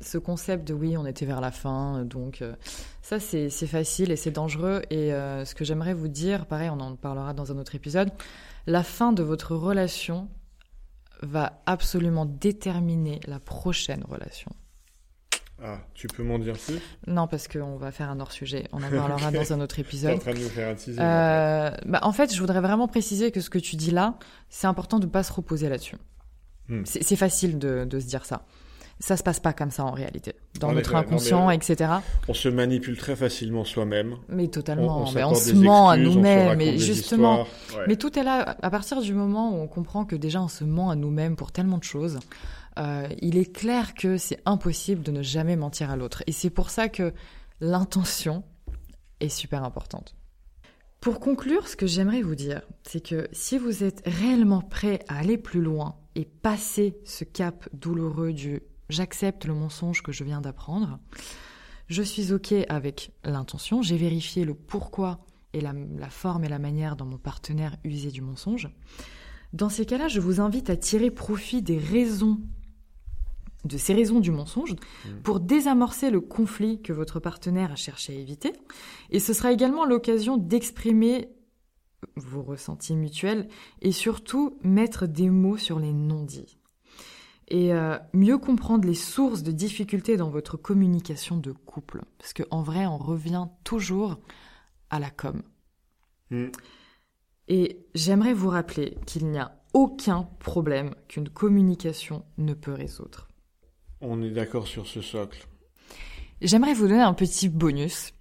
ce 0.00 0.18
concept 0.18 0.66
de 0.66 0.74
oui, 0.74 0.96
on 0.96 1.06
était 1.06 1.26
vers 1.26 1.40
la 1.40 1.50
fin, 1.50 1.98
euh, 2.00 2.04
donc 2.04 2.42
euh, 2.42 2.54
ça 3.02 3.18
c'est 3.20 3.48
facile 3.66 4.10
et 4.12 4.16
c'est 4.16 4.30
dangereux. 4.30 4.82
Et 4.90 5.10
ce 5.10 5.54
que 5.54 5.64
j'aimerais 5.64 5.94
vous 5.94 6.08
dire, 6.08 6.46
pareil, 6.46 6.70
on 6.70 6.80
en 6.80 6.94
parlera 6.96 7.34
dans 7.34 7.50
un 7.52 7.58
autre 7.58 7.74
épisode, 7.74 8.10
la 8.66 8.82
fin 8.82 9.12
de 9.12 9.22
votre 9.22 9.54
relation 9.56 10.28
va 11.22 11.62
absolument 11.66 12.26
déterminer 12.26 13.20
la 13.26 13.38
prochaine 13.40 14.04
relation. 14.08 14.50
Ah, 15.64 15.78
tu 15.94 16.08
peux 16.08 16.22
m'en 16.22 16.38
dire 16.38 16.54
plus? 16.58 16.80
Non, 17.06 17.28
parce 17.28 17.46
qu'on 17.46 17.76
va 17.76 17.92
faire 17.92 18.10
un 18.10 18.18
hors-sujet, 18.18 18.66
on 18.72 18.78
en 18.78 18.90
parlera 18.90 19.30
dans 19.30 19.52
un 19.52 19.60
autre 19.60 19.76
T'es 19.76 19.82
en 19.82 19.84
épisode. 19.84 20.20
train 20.20 20.34
de 20.34 20.38
nous 20.38 20.48
faire 20.48 20.70
un 20.70 20.74
teaser. 20.74 21.00
Euh, 21.00 21.70
bah, 21.86 22.00
en 22.02 22.12
fait, 22.12 22.34
je 22.34 22.40
voudrais 22.40 22.60
vraiment 22.60 22.88
préciser 22.88 23.30
que 23.30 23.40
ce 23.40 23.48
que 23.50 23.58
tu 23.58 23.76
dis 23.76 23.90
là, 23.90 24.14
c'est 24.48 24.66
important 24.66 24.98
de 24.98 25.06
ne 25.06 25.10
pas 25.10 25.22
se 25.22 25.32
reposer 25.32 25.68
là-dessus. 25.68 25.96
Hmm. 26.68 26.82
C'est 26.84 27.16
facile 27.16 27.58
de, 27.58 27.84
de 27.84 28.00
se 28.00 28.06
dire 28.06 28.24
ça. 28.24 28.44
Ça 29.00 29.16
se 29.16 29.24
passe 29.24 29.40
pas 29.40 29.52
comme 29.52 29.72
ça 29.72 29.84
en 29.84 29.90
réalité. 29.90 30.34
Dans 30.60 30.72
notre 30.72 30.94
inconscient, 30.94 31.50
etc. 31.50 31.90
On 32.28 32.34
se 32.34 32.48
manipule 32.48 32.96
très 32.96 33.16
facilement 33.16 33.64
soi-même. 33.64 34.16
Mais 34.28 34.46
totalement. 34.46 35.10
mais 35.12 35.24
on 35.24 35.34
se 35.34 35.52
ment 35.54 35.90
à 35.90 35.96
nous-mêmes. 35.96 36.56
Mais 36.56 36.78
justement, 36.78 37.46
mais 37.88 37.96
tout 37.96 38.16
est 38.16 38.22
là. 38.22 38.56
À 38.62 38.70
partir 38.70 39.00
du 39.00 39.12
moment 39.12 39.50
où 39.56 39.60
on 39.60 39.66
comprend 39.66 40.04
que 40.04 40.14
déjà 40.14 40.40
on 40.40 40.48
se 40.48 40.62
ment 40.62 40.90
à 40.90 40.94
nous-mêmes 40.94 41.34
pour 41.34 41.50
tellement 41.50 41.78
de 41.78 41.84
choses, 41.84 42.20
euh, 42.78 43.08
il 43.20 43.36
est 43.36 43.52
clair 43.52 43.94
que 43.94 44.16
c'est 44.16 44.40
impossible 44.46 45.02
de 45.02 45.12
ne 45.12 45.22
jamais 45.22 45.56
mentir 45.56 45.90
à 45.90 45.96
l'autre. 45.96 46.22
Et 46.26 46.32
c'est 46.32 46.50
pour 46.50 46.70
ça 46.70 46.88
que 46.88 47.12
l'intention 47.60 48.44
est 49.20 49.28
super 49.28 49.64
importante. 49.64 50.14
Pour 51.00 51.18
conclure, 51.18 51.66
ce 51.66 51.76
que 51.76 51.86
j'aimerais 51.86 52.22
vous 52.22 52.36
dire, 52.36 52.62
c'est 52.84 53.04
que 53.04 53.28
si 53.32 53.58
vous 53.58 53.82
êtes 53.82 54.02
réellement 54.06 54.60
prêt 54.60 55.00
à 55.08 55.18
aller 55.18 55.36
plus 55.36 55.60
loin 55.60 55.96
et 56.14 56.24
passer 56.24 56.96
ce 57.04 57.24
cap 57.24 57.68
douloureux 57.72 58.32
du 58.32 58.62
j'accepte 58.88 59.46
le 59.46 59.54
mensonge 59.54 60.02
que 60.02 60.12
je 60.12 60.22
viens 60.22 60.40
d'apprendre, 60.40 60.98
je 61.88 62.02
suis 62.02 62.32
OK 62.32 62.54
avec 62.68 63.10
l'intention, 63.24 63.82
j'ai 63.82 63.96
vérifié 63.96 64.44
le 64.44 64.54
pourquoi 64.54 65.24
et 65.54 65.60
la, 65.60 65.72
la, 65.72 66.08
forme 66.08 66.44
et 66.44 66.48
la 66.48 66.58
manière 66.58 66.94
dont 66.94 67.04
mon 67.04 67.18
partenaire 67.18 67.76
usait 67.84 68.10
du 68.10 68.22
mensonge. 68.22 68.70
Dans 69.52 69.68
ces 69.68 69.84
cas-là, 69.84 70.08
je 70.08 70.20
vous 70.20 70.40
invite 70.40 70.70
à 70.70 70.76
tirer 70.76 71.10
profit 71.10 71.62
des 71.62 71.78
raisons 71.78 72.40
de 73.64 73.76
ces 73.76 73.94
raisons 73.94 74.20
du 74.20 74.30
mensonge 74.30 74.72
mmh. 74.72 75.22
pour 75.22 75.40
désamorcer 75.40 76.10
le 76.10 76.20
conflit 76.20 76.82
que 76.82 76.92
votre 76.92 77.20
partenaire 77.20 77.72
a 77.72 77.76
cherché 77.76 78.14
à 78.14 78.18
éviter. 78.18 78.52
Et 79.10 79.20
ce 79.20 79.32
sera 79.32 79.52
également 79.52 79.84
l'occasion 79.84 80.36
d'exprimer 80.36 81.28
vos 82.16 82.42
ressentis 82.42 82.96
mutuels 82.96 83.48
et 83.80 83.92
surtout 83.92 84.58
mettre 84.62 85.06
des 85.06 85.30
mots 85.30 85.56
sur 85.56 85.78
les 85.78 85.92
non-dits. 85.92 86.58
Et 87.48 87.72
euh, 87.74 87.98
mieux 88.12 88.38
comprendre 88.38 88.86
les 88.86 88.94
sources 88.94 89.42
de 89.42 89.52
difficultés 89.52 90.16
dans 90.16 90.30
votre 90.30 90.56
communication 90.56 91.36
de 91.36 91.52
couple. 91.52 92.02
Parce 92.18 92.32
qu'en 92.32 92.62
vrai, 92.62 92.86
on 92.86 92.98
revient 92.98 93.46
toujours 93.62 94.18
à 94.90 94.98
la 94.98 95.10
com. 95.10 95.42
Mmh. 96.30 96.46
Et 97.48 97.84
j'aimerais 97.94 98.32
vous 98.32 98.48
rappeler 98.48 98.96
qu'il 99.06 99.26
n'y 99.28 99.38
a 99.38 99.60
aucun 99.74 100.28
problème 100.38 100.94
qu'une 101.08 101.28
communication 101.28 102.24
ne 102.38 102.54
peut 102.54 102.72
résoudre. 102.72 103.28
On 104.02 104.20
est 104.20 104.30
d'accord 104.30 104.66
sur 104.66 104.88
ce 104.88 105.00
socle. 105.00 105.46
J'aimerais 106.40 106.74
vous 106.74 106.88
donner 106.88 107.02
un 107.02 107.14
petit 107.14 107.48
bonus, 107.48 108.12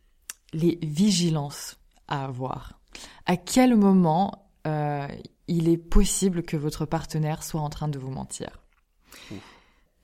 les 0.53 0.77
vigilances 0.83 1.79
à 2.07 2.25
avoir. 2.25 2.79
À 3.25 3.35
quel 3.35 3.75
moment 3.75 4.51
euh, 4.67 5.07
il 5.47 5.69
est 5.69 5.77
possible 5.77 6.43
que 6.43 6.55
votre 6.55 6.85
partenaire 6.85 7.41
soit 7.41 7.61
en 7.61 7.69
train 7.69 7.87
de 7.87 7.97
vous 7.97 8.11
mentir? 8.11 8.61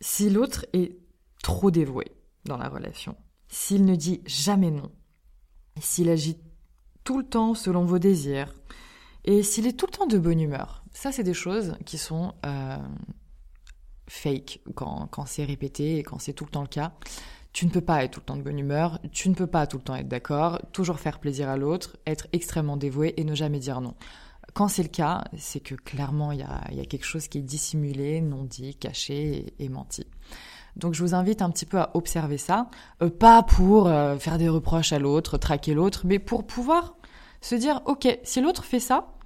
Si 0.02 0.32
l'autre 0.32 0.66
est 0.74 0.98
trop 1.44 1.70
dévoué 1.70 2.06
dans 2.46 2.58
la 2.58 2.70
relation, 2.70 3.16
s'il 3.48 3.86
ne 3.86 3.96
dit 3.96 4.22
jamais 4.26 4.72
non, 4.72 4.92
s'il 5.80 6.10
agit 6.10 6.40
tout 7.04 7.20
le 7.20 7.26
temps 7.26 7.54
selon 7.54 7.86
vos 7.86 8.00
désirs, 8.00 8.52
et 9.26 9.44
s'il 9.44 9.68
est 9.68 9.78
tout 9.78 9.86
le 9.86 9.96
temps 9.96 10.08
de 10.08 10.18
bonne 10.18 10.42
humeur, 10.42 10.84
ça 10.92 11.12
c'est 11.12 11.24
des 11.24 11.36
choses 11.36 11.78
qui 11.86 12.00
sont 12.00 12.34
euh, 12.46 12.78
fake 14.08 14.62
quand, 14.76 15.08
quand 15.12 15.26
c'est 15.26 15.46
répété 15.46 15.98
et 15.98 16.04
quand 16.04 16.20
c'est 16.20 16.34
tout 16.34 16.46
le 16.46 16.52
temps 16.52 16.62
le 16.62 16.68
cas. 16.68 16.94
Tu 17.54 17.66
ne 17.66 17.72
peux 17.72 17.82
pas 17.82 18.04
être 18.04 18.12
tout 18.12 18.20
le 18.20 18.26
temps 18.26 18.36
de 18.36 18.44
bonne 18.44 18.60
humeur, 18.60 19.00
tu 19.12 19.30
ne 19.30 19.34
peux 19.34 19.48
pas 19.48 19.66
tout 19.66 19.78
le 19.78 19.84
temps 19.84 19.96
être 19.96 20.08
d'accord, 20.08 20.60
toujours 20.74 21.00
faire 21.00 21.20
plaisir 21.20 21.50
à 21.50 21.58
l'autre, 21.58 21.98
être 22.06 22.28
extrêmement 22.32 22.78
dévoué 22.78 23.16
et 23.18 23.24
ne 23.24 23.34
jamais 23.34 23.60
dire 23.60 23.82
non. 23.82 23.96
Quand 24.54 24.68
c'est 24.68 24.84
le 24.84 24.90
cas, 24.90 25.24
c'est 25.38 25.60
que 25.60 25.76
clairement 25.76 26.32
il 26.32 26.40
y 26.40 26.44
a, 26.44 26.72
y 26.72 26.80
a, 26.80 26.86
quelque 26.86 27.06
chose 27.06 27.28
qui 27.28 27.40
est 27.40 27.42
dissimulé, 27.44 28.22
non 28.22 28.44
dit, 28.44 28.76
caché 28.76 29.54
et, 29.60 29.70
menti. 29.70 30.06
Donc 30.76 30.94
je 30.94 31.02
vous 31.02 31.16
invite 31.16 31.42
un 31.42 31.50
petit 31.50 31.66
peu 31.66 31.80
à 31.80 31.90
observer 31.96 32.38
ça, 32.38 32.70
euh, 33.02 33.10
pas 33.10 33.42
pour 33.42 33.88
euh, 33.88 34.18
faire 34.18 34.38
des 34.38 34.50
reproches 34.50 34.94
à 34.94 35.00
l'autre, 35.00 35.38
traquer 35.38 35.74
l'autre, 35.74 36.04
mais 36.06 36.20
pour 36.20 36.46
pouvoir 36.46 36.96
se 37.42 37.56
dire 37.56 37.82
ok, 37.86 38.20
si 38.24 38.42
l'autre 38.42 38.64
fait 38.66 38.80
ça, 38.80 39.17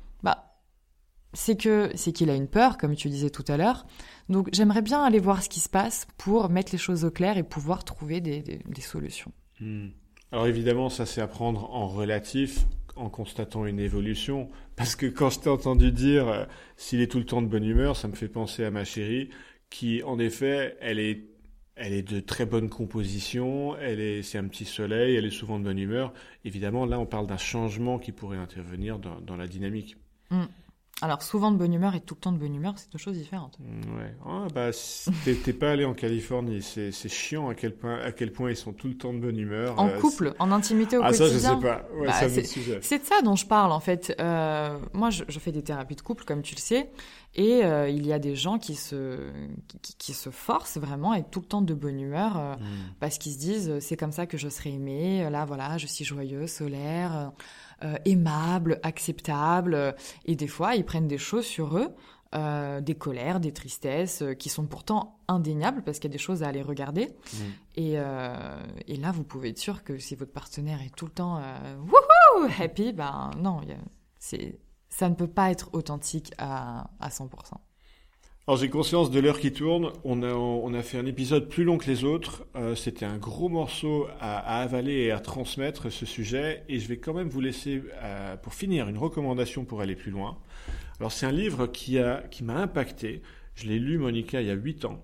c'est 1.34 1.56
que 1.56 1.92
c'est 1.96 2.12
qu'il 2.12 2.30
a 2.30 2.36
une 2.36 2.48
peur, 2.48 2.78
comme 2.78 2.96
tu 2.96 3.10
disais 3.10 3.30
tout 3.30 3.46
à 3.48 3.58
l'heure, 3.58 3.86
donc 4.30 4.50
j'aimerais 4.54 4.82
bien 4.82 5.04
aller 5.04 5.20
voir 5.20 5.44
ce 5.44 5.50
qui 5.50 5.60
se 5.60 5.70
passe 5.70 6.08
pour 6.18 6.50
mettre 6.50 6.72
les 6.72 6.78
choses 6.78 7.06
au 7.06 7.12
clair 7.12 7.38
et 7.38 7.44
pouvoir 7.44 7.84
trouver 7.84 8.22
des, 8.22 8.60
solutions. 8.82 9.32
Hmm. 9.60 9.90
Alors 10.32 10.48
évidemment, 10.48 10.90
ça 10.90 11.06
c'est 11.06 11.22
à 11.22 11.28
prendre 11.28 11.70
en 11.72 11.88
relatif 11.88 12.66
en 12.96 13.10
constatant 13.10 13.66
une 13.66 13.80
évolution. 13.80 14.50
Parce 14.76 14.96
que 14.96 15.06
quand 15.06 15.30
je 15.30 15.40
t'ai 15.40 15.50
entendu 15.50 15.92
dire 15.92 16.28
euh, 16.28 16.46
s'il 16.78 17.02
est 17.02 17.12
tout 17.12 17.20
le 17.20 17.26
temps 17.26 17.42
de 17.42 17.48
bonne 17.48 17.64
humeur, 17.64 17.96
ça 17.96 18.08
me 18.08 18.16
fait 18.16 18.28
penser 18.28 18.64
à 18.64 18.72
ma 18.72 18.84
chérie 18.84 19.30
qui, 19.70 20.04
en 20.04 20.20
effet, 20.20 20.78
elle 20.82 21.00
est, 21.00 21.24
elle 21.76 21.94
est 21.94 22.04
de 22.04 22.20
très 22.20 22.46
bonne 22.46 22.70
composition, 22.70 23.76
elle 23.78 24.00
est, 24.00 24.22
c'est 24.22 24.38
un 24.38 24.48
petit 24.48 24.66
soleil, 24.66 25.16
elle 25.16 25.26
est 25.26 25.32
souvent 25.32 25.60
de 25.60 25.64
bonne 25.64 25.80
humeur. 25.80 26.14
Évidemment, 26.46 26.86
là, 26.86 27.00
on 27.00 27.06
parle 27.06 27.28
d'un 27.28 27.38
changement 27.38 27.98
qui 27.98 28.12
pourrait 28.12 28.38
intervenir 28.38 29.00
dans, 29.00 29.38
la 29.38 29.48
dynamique. 29.48 29.98
Hmm. 30.30 30.46
Alors, 31.02 31.24
souvent 31.24 31.52
de 31.52 31.58
bonne 31.58 31.74
humeur 31.74 31.96
et 31.96 32.00
tout 32.00 32.16
le 32.16 32.20
temps 32.20 32.32
de 32.32 32.38
bonne 32.38 32.54
humeur, 32.54 32.76
c'est 32.78 32.92
deux 32.92 33.00
choses 33.00 33.18
différentes. 33.18 33.58
Mm, 33.60 33.98
ouais. 33.98 34.16
Ah, 34.26 34.48
bah, 34.54 34.70
t'es 35.44 35.54
pas 35.54 35.72
allé 35.72 35.86
en 35.86 35.94
Californie. 35.94 36.62
C'est 36.62 37.10
chiant 37.10 37.50
à 37.50 37.56
quel, 37.56 37.76
point, 37.76 38.00
à 38.00 38.12
quel 38.12 38.32
point 38.32 38.52
ils 38.52 38.56
sont 38.56 38.74
tout 38.74 38.88
le 38.88 38.96
temps 38.96 39.14
de 39.14 39.20
bonne 39.20 39.38
humeur. 39.38 39.80
En 39.80 39.90
euh, 39.90 40.00
couple, 40.00 40.34
en 40.40 40.52
intimité 40.52 40.98
au 40.98 41.02
quotidien. 41.02 41.26
Ah, 41.26 41.30
ça, 41.30 41.34
je 41.34 41.40
sais 41.40 41.68
pas. 41.68 41.88
Ouais, 41.96 42.08
bah, 42.08 42.80
c'est 42.82 43.00
de 43.00 43.06
ça 43.06 43.22
dont 43.24 43.36
je 43.36 43.46
parle, 43.46 43.72
en 43.72 43.80
fait. 43.80 44.16
Euh, 44.20 44.78
moi, 44.94 45.10
je, 45.10 45.24
je, 45.28 45.40
fais 45.40 45.52
des 45.52 45.64
thérapies 45.64 45.96
de 45.96 46.02
couple, 46.02 46.24
comme 46.24 46.44
tu 46.44 46.56
le 46.56 46.62
sais. 46.62 46.90
Et 47.34 47.64
euh, 47.64 47.88
il 47.88 48.06
y 48.06 48.12
a 48.12 48.20
des 48.20 48.36
gens 48.36 48.60
qui 48.60 48.76
se, 48.76 49.32
qui, 49.82 49.96
qui, 49.96 50.14
se 50.14 50.30
forcent 50.30 50.78
vraiment 50.78 51.12
à 51.12 51.20
être 51.20 51.30
tout 51.30 51.40
le 51.40 51.46
temps 51.46 51.62
de 51.62 51.74
bonne 51.74 52.00
humeur 52.00 52.38
euh, 52.38 52.56
mm. 52.56 52.94
parce 53.00 53.18
qu'ils 53.18 53.32
se 53.32 53.38
disent 53.38 53.80
c'est 53.80 53.96
comme 53.96 54.12
ça 54.12 54.26
que 54.26 54.38
je 54.38 54.50
serai 54.50 54.74
aimé. 54.74 55.30
Là, 55.30 55.46
voilà, 55.46 55.78
je 55.78 55.88
suis 55.88 56.04
joyeux, 56.04 56.48
solaire. 56.48 57.32
Euh, 57.84 57.96
aimables, 58.06 58.80
acceptables. 58.84 59.96
Et 60.26 60.36
des 60.36 60.48
fois, 60.48 60.76
ils 60.76 60.86
prennent 60.86 61.08
des 61.08 61.18
choses 61.18 61.46
sur 61.46 61.80
eux, 61.80 61.96
euh, 62.36 62.80
des 62.80 62.94
colères, 62.94 63.40
des 63.40 63.54
tristesses, 63.54 64.22
euh, 64.22 64.34
qui 64.36 64.50
sont 64.50 64.68
pourtant 64.68 65.18
indéniables 65.28 65.82
parce 65.82 65.98
qu'il 65.98 66.12
y 66.12 66.14
a 66.14 66.16
des 66.16 66.20
choses 66.20 66.44
à 66.44 66.50
aller 66.50 66.62
regarder. 66.62 67.08
Mmh. 67.08 67.38
Et, 67.78 67.94
et, 68.88 68.98
là, 68.98 69.12
vous 69.12 69.24
pouvez 69.24 69.50
être 69.50 69.58
sûr 69.58 69.84
que 69.84 69.98
si 69.98 70.14
votre 70.14 70.32
partenaire 70.32 70.80
est 70.84 70.96
tout 70.96 71.06
le 71.06 71.12
temps 71.12 71.42
wouhou 71.80 72.48
happy, 72.60 72.94
ben 72.94 73.32
non, 73.38 73.62
c'est 74.20 74.60
ça 74.92 75.10
ne 75.10 75.16
peut 75.16 75.28
pas 75.28 75.50
être 75.50 75.70
authentique 75.74 76.32
à, 76.38 76.92
à 77.00 77.10
100%. 77.10 77.30
Alors 78.48 78.60
j'ai 78.60 78.70
conscience 78.70 79.12
de 79.12 79.20
l'heure 79.20 79.40
qui 79.40 79.54
tourne. 79.54 79.92
On 80.04 80.24
a, 80.24 80.34
on 80.34 80.74
a 80.74 80.84
fait 80.84 80.98
un 80.98 81.06
épisode 81.06 81.48
plus 81.48 81.64
long 81.64 81.78
que 81.78 81.86
les 81.86 82.04
autres. 82.04 82.46
Euh, 82.56 82.76
C'était 82.76 83.06
un 83.06 83.18
gros 83.18 83.50
morceau 83.50 84.08
à, 84.20 84.38
à, 84.40 84.62
avaler 84.62 84.94
et 84.94 85.12
à 85.12 85.20
transmettre 85.20 85.92
ce 85.92 86.06
sujet. 86.06 86.64
Et 86.68 86.80
je 86.80 86.88
vais 86.88 86.98
quand 86.98 87.14
même 87.14 87.30
vous 87.30 87.40
laisser, 87.40 87.82
euh, 88.04 88.36
pour 88.38 88.54
finir, 88.54 88.90
une 88.90 88.98
recommandation 88.98 89.64
pour 89.64 89.82
aller 89.82 89.96
plus 89.96 90.12
loin. 90.12 90.38
Alors 91.00 91.12
c'est 91.12 91.26
un 91.26 91.32
livre 91.32 91.68
qui 91.68 91.98
a 92.00 92.24
qui 92.30 92.44
m'a 92.44 92.58
impacté. 92.58 93.22
Je 93.56 93.68
l'ai 93.68 93.80
lu, 93.80 93.98
Monica, 93.98 94.42
il 94.42 94.48
y 94.48 94.52
a 94.52 94.56
huit 94.56 94.86
ans. 94.86 95.02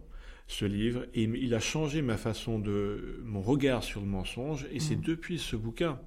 Ce 0.47 0.65
livre 0.65 1.05
et 1.13 1.23
il 1.23 1.53
a 1.53 1.59
changé 1.59 2.01
ma 2.01 2.17
façon 2.17 2.57
de 2.57 3.21
mon 3.23 3.41
regard 3.41 3.83
sur 3.83 4.01
le 4.01 4.07
mensonge. 4.07 4.65
Et 4.71 4.79
c'est 4.79 4.95
mmh. 4.95 5.01
depuis 5.01 5.39
ce 5.39 5.55
bouquin 5.55 5.99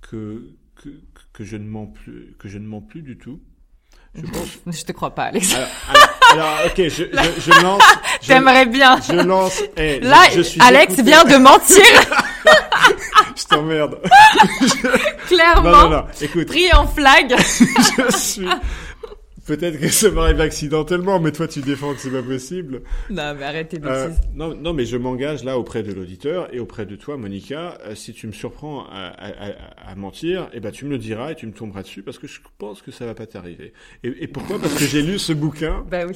que, 0.00 0.56
que 0.76 0.88
que 1.32 1.44
je 1.44 1.56
ne 1.56 1.66
mens 1.66 1.86
plus 1.86 2.34
que 2.38 2.48
je 2.48 2.58
ne 2.58 2.66
mens 2.66 2.80
plus 2.80 3.02
du 3.02 3.18
tout. 3.18 3.40
Je 4.14 4.20
pense. 4.64 4.76
je 4.78 4.84
te 4.84 4.92
crois 4.92 5.14
pas, 5.14 5.24
Alex. 5.24 5.54
Alors, 6.32 6.58
ok, 6.66 6.76
je, 6.76 6.88
je, 6.88 7.40
je 7.40 7.62
lance. 7.62 7.82
T'aimerais 8.26 8.66
bien. 8.66 8.98
Je 9.00 9.14
lance. 9.14 9.62
Eh, 9.76 10.00
Là, 10.00 10.18
je, 10.34 10.42
suis 10.42 10.60
Alex 10.60 10.94
vient 11.00 11.24
de 11.24 11.36
mentir. 11.36 11.84
je 13.36 13.44
t'emmerde. 13.44 13.98
Clairement. 15.26 15.70
Non, 15.70 15.82
non, 15.82 15.90
non. 15.90 16.04
Écoute. 16.20 16.46
Pris 16.46 16.72
en 16.72 16.86
flag. 16.86 17.34
je 17.38 18.16
suis. 18.16 18.48
Peut-être 19.46 19.80
que 19.80 19.88
ça 19.88 20.08
m'arrive 20.10 20.40
accidentellement, 20.40 21.18
mais 21.18 21.32
toi 21.32 21.48
tu 21.48 21.62
défends 21.62 21.94
que 21.94 22.00
c'est 22.00 22.10
pas 22.10 22.22
possible. 22.22 22.82
Non, 23.10 23.34
mais 23.36 23.42
arrêtez 23.42 23.78
de 23.78 23.88
euh, 23.88 24.08
non, 24.34 24.54
non, 24.54 24.72
mais 24.72 24.84
je 24.84 24.96
m'engage 24.96 25.42
là 25.42 25.58
auprès 25.58 25.82
de 25.82 25.92
l'auditeur 25.92 26.54
et 26.54 26.60
auprès 26.60 26.86
de 26.86 26.94
toi, 26.94 27.16
Monica. 27.16 27.76
Euh, 27.84 27.96
si 27.96 28.12
tu 28.12 28.28
me 28.28 28.32
surprends 28.32 28.86
à, 28.86 29.08
à, 29.08 29.90
à, 29.90 29.94
mentir, 29.96 30.48
eh 30.52 30.60
ben 30.60 30.70
tu 30.70 30.84
me 30.84 30.90
le 30.90 30.98
diras 30.98 31.32
et 31.32 31.34
tu 31.34 31.46
me 31.46 31.52
tomberas 31.52 31.82
dessus 31.82 32.02
parce 32.02 32.18
que 32.18 32.28
je 32.28 32.38
pense 32.58 32.82
que 32.82 32.92
ça 32.92 33.04
va 33.04 33.14
pas 33.14 33.26
t'arriver. 33.26 33.72
Et, 34.04 34.24
et, 34.24 34.28
pourquoi? 34.28 34.60
Parce 34.60 34.74
que 34.74 34.84
j'ai 34.84 35.02
lu 35.02 35.18
ce 35.18 35.32
bouquin. 35.32 35.84
bah 35.90 36.06
oui. 36.06 36.14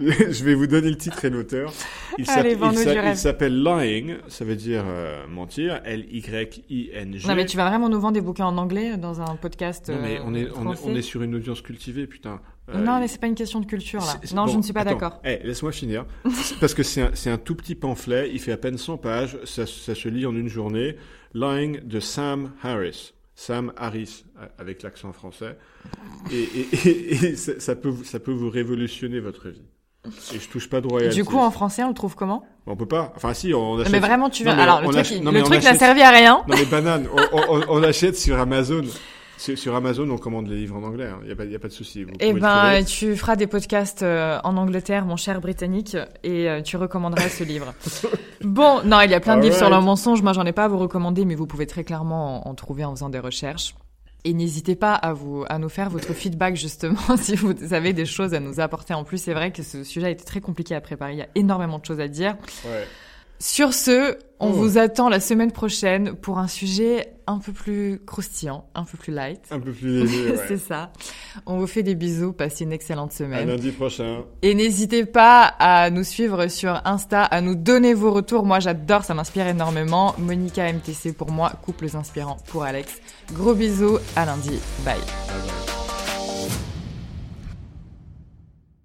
je 0.00 0.44
vais 0.44 0.54
vous 0.54 0.66
donner 0.66 0.90
le 0.90 0.96
titre 0.96 1.24
et 1.24 1.30
l'auteur. 1.30 1.72
Il 2.18 2.26
s'appelle 2.26 3.62
Lying, 3.62 4.16
ça 4.26 4.44
veut 4.44 4.56
dire 4.56 4.84
euh, 4.88 5.24
mentir. 5.28 5.80
L-Y-I-N-G. 5.84 7.28
Non, 7.28 7.34
mais 7.36 7.46
tu 7.46 7.56
vas 7.56 7.68
vraiment 7.68 7.88
nous 7.88 8.00
vendre 8.00 8.14
des 8.14 8.20
bouquins 8.20 8.46
en 8.46 8.58
anglais 8.58 8.96
dans 8.96 9.20
un 9.20 9.36
podcast. 9.36 9.88
Non, 9.88 9.98
mais 10.02 10.20
on 10.24 10.34
est, 10.34 10.48
on, 10.50 10.74
on 10.84 10.94
est 10.96 11.02
sur 11.02 11.22
une 11.22 11.36
audience 11.36 11.60
cultivée, 11.60 12.08
putain. 12.08 12.40
Euh, 12.68 12.78
non, 12.78 12.98
mais 12.98 13.06
c'est 13.08 13.20
pas 13.20 13.28
une 13.28 13.34
question 13.36 13.60
de 13.60 13.66
culture 13.66 14.00
là. 14.00 14.14
Non, 14.34 14.46
je 14.48 14.56
ne 14.56 14.62
suis 14.62 14.72
pas 14.72 14.84
d'accord. 14.84 15.20
Eh, 15.24 15.38
laisse-moi 15.44 15.70
finir. 15.72 16.04
Parce 16.60 16.74
que 16.74 16.82
c'est 16.82 17.02
un, 17.02 17.32
un, 17.32 17.38
tout 17.38 17.54
petit 17.54 17.74
pamphlet, 17.74 18.30
il 18.32 18.40
fait 18.40 18.52
à 18.52 18.56
peine 18.56 18.76
100 18.78 18.96
pages, 18.98 19.38
ça, 19.44 19.66
ça 19.66 19.94
se 19.94 20.08
lit 20.08 20.26
en 20.26 20.34
une 20.34 20.48
journée. 20.48 20.96
Lying 21.34 21.80
de 21.84 22.00
Sam 22.00 22.52
Harris. 22.62 23.12
Sam 23.34 23.72
Harris, 23.76 24.24
avec 24.58 24.82
l'accent 24.82 25.12
français. 25.12 25.58
Et, 26.32 26.42
et, 26.88 27.12
et, 27.26 27.36
ça, 27.36 27.76
peut, 27.76 27.92
ça 28.02 28.18
peut 28.18 28.32
vous 28.32 28.48
révolutionner 28.48 29.20
votre 29.20 29.48
vie. 29.50 29.62
Et 30.34 30.38
je 30.38 30.48
touche 30.48 30.68
pas 30.70 30.80
de 30.80 30.86
royalties. 30.86 31.16
Du 31.16 31.24
coup, 31.24 31.36
en 31.36 31.50
français, 31.50 31.84
on 31.84 31.88
le 31.88 31.94
trouve 31.94 32.14
comment? 32.14 32.46
On 32.66 32.76
peut 32.76 32.86
pas. 32.86 33.12
Enfin, 33.16 33.34
si, 33.34 33.52
on 33.52 33.78
achète. 33.78 33.92
Mais 33.92 33.98
vraiment, 33.98 34.30
tu 34.30 34.44
veux. 34.44 34.50
Alors, 34.50 34.80
le 34.80 34.88
truc, 34.88 35.22
n'a 35.22 35.30
achète- 35.58 35.78
servi 35.78 36.00
à 36.02 36.10
rien. 36.10 36.44
Non, 36.48 36.54
mais 36.56 36.64
banane, 36.64 37.06
on, 37.32 37.38
on- 37.54 37.62
on 37.68 37.82
achète 37.82 38.16
sur 38.16 38.38
Amazon. 38.38 38.82
Sur, 39.38 39.74
Amazon, 39.74 40.08
on 40.10 40.16
commande 40.18 40.48
les 40.48 40.56
livres 40.56 40.76
en 40.76 40.82
anglais. 40.82 41.08
Il 41.22 41.26
n'y 41.26 41.32
a, 41.32 41.36
pas- 41.36 41.44
y 41.44 41.54
a 41.54 41.58
pas 41.58 41.68
de 41.68 41.72
souci. 41.72 42.06
Eh 42.20 42.32
ben, 42.32 42.84
tu 42.84 43.14
feras 43.16 43.36
des 43.36 43.46
podcasts 43.46 44.02
euh, 44.02 44.38
en 44.44 44.56
Angleterre, 44.56 45.04
mon 45.04 45.16
cher 45.16 45.40
britannique, 45.40 45.96
et 46.22 46.48
euh, 46.48 46.62
tu 46.62 46.76
recommanderas 46.76 47.28
ce 47.28 47.44
livre. 47.44 47.72
Bon, 48.42 48.82
non, 48.84 49.00
il 49.00 49.10
y 49.10 49.14
a 49.14 49.20
plein 49.20 49.36
de 49.38 49.42
livres 49.42 49.56
sur 49.56 49.70
le 49.70 49.80
mensonge. 49.80 50.22
Moi, 50.22 50.32
j'en 50.32 50.44
ai 50.44 50.52
pas 50.52 50.64
à 50.64 50.68
vous 50.68 50.78
recommander, 50.78 51.24
mais 51.24 51.34
vous 51.34 51.46
pouvez 51.46 51.66
très 51.66 51.84
clairement 51.84 52.46
en, 52.46 52.50
en 52.50 52.54
trouver 52.54 52.84
en 52.84 52.94
faisant 52.94 53.08
des 53.08 53.18
recherches. 53.18 53.74
Et 54.24 54.34
n'hésitez 54.34 54.76
pas 54.76 54.94
à 54.94 55.12
vous 55.14 55.44
à 55.48 55.58
nous 55.58 55.68
faire 55.68 55.88
votre 55.90 56.12
feedback 56.12 56.54
justement 56.56 56.98
si 57.16 57.34
vous 57.34 57.72
avez 57.72 57.92
des 57.92 58.06
choses 58.06 58.34
à 58.34 58.40
nous 58.40 58.60
apporter 58.60 58.92
en 58.94 59.04
plus. 59.04 59.18
C'est 59.18 59.32
vrai 59.34 59.52
que 59.52 59.62
ce 59.62 59.84
sujet 59.84 60.06
a 60.06 60.10
été 60.10 60.24
très 60.24 60.40
compliqué 60.40 60.74
à 60.74 60.80
préparer. 60.80 61.12
Il 61.12 61.18
y 61.18 61.22
a 61.22 61.28
énormément 61.34 61.78
de 61.78 61.84
choses 61.84 62.00
à 62.00 62.08
dire. 62.08 62.36
Ouais. 62.64 62.86
Sur 63.38 63.72
ce, 63.72 64.16
on 64.40 64.50
Oh. 64.50 64.52
vous 64.52 64.78
attend 64.78 65.08
la 65.08 65.20
semaine 65.20 65.50
prochaine 65.52 66.14
pour 66.14 66.38
un 66.38 66.48
sujet 66.48 67.12
un 67.26 67.38
peu 67.38 67.52
plus 67.52 68.00
croustillant, 68.06 68.66
un 68.74 68.84
peu 68.84 68.96
plus 68.98 69.12
light. 69.12 69.40
Un 69.50 69.58
peu 69.58 69.72
plus 69.72 70.02
léger, 70.04 70.30
ouais. 70.30 70.40
C'est 70.46 70.58
ça. 70.58 70.92
On 71.46 71.58
vous 71.58 71.66
fait 71.66 71.82
des 71.82 71.94
bisous. 71.94 72.32
Passez 72.32 72.64
une 72.64 72.72
excellente 72.72 73.10
À 73.12 73.14
semaine. 73.16 73.48
lundi 73.48 73.70
prochain. 73.72 74.24
Et 74.42 74.54
n'hésitez 74.54 75.04
pas 75.06 75.42
à 75.58 75.90
nous 75.90 76.04
suivre 76.04 76.46
sur 76.48 76.80
Insta, 76.84 77.24
à 77.24 77.40
nous 77.40 77.54
donner 77.56 77.94
vos 77.94 78.12
retours. 78.12 78.44
Moi, 78.44 78.60
j'adore, 78.60 79.04
ça 79.04 79.14
m'inspire 79.14 79.46
énormément. 79.48 80.14
Monica 80.18 80.70
MTC 80.72 81.12
pour 81.14 81.30
moi, 81.32 81.52
couples 81.62 81.88
inspirants 81.96 82.36
pour 82.48 82.62
Alex. 82.62 83.00
Gros 83.32 83.54
bisous, 83.54 83.98
à 84.14 84.24
lundi. 84.26 84.60
Bye. 84.84 84.96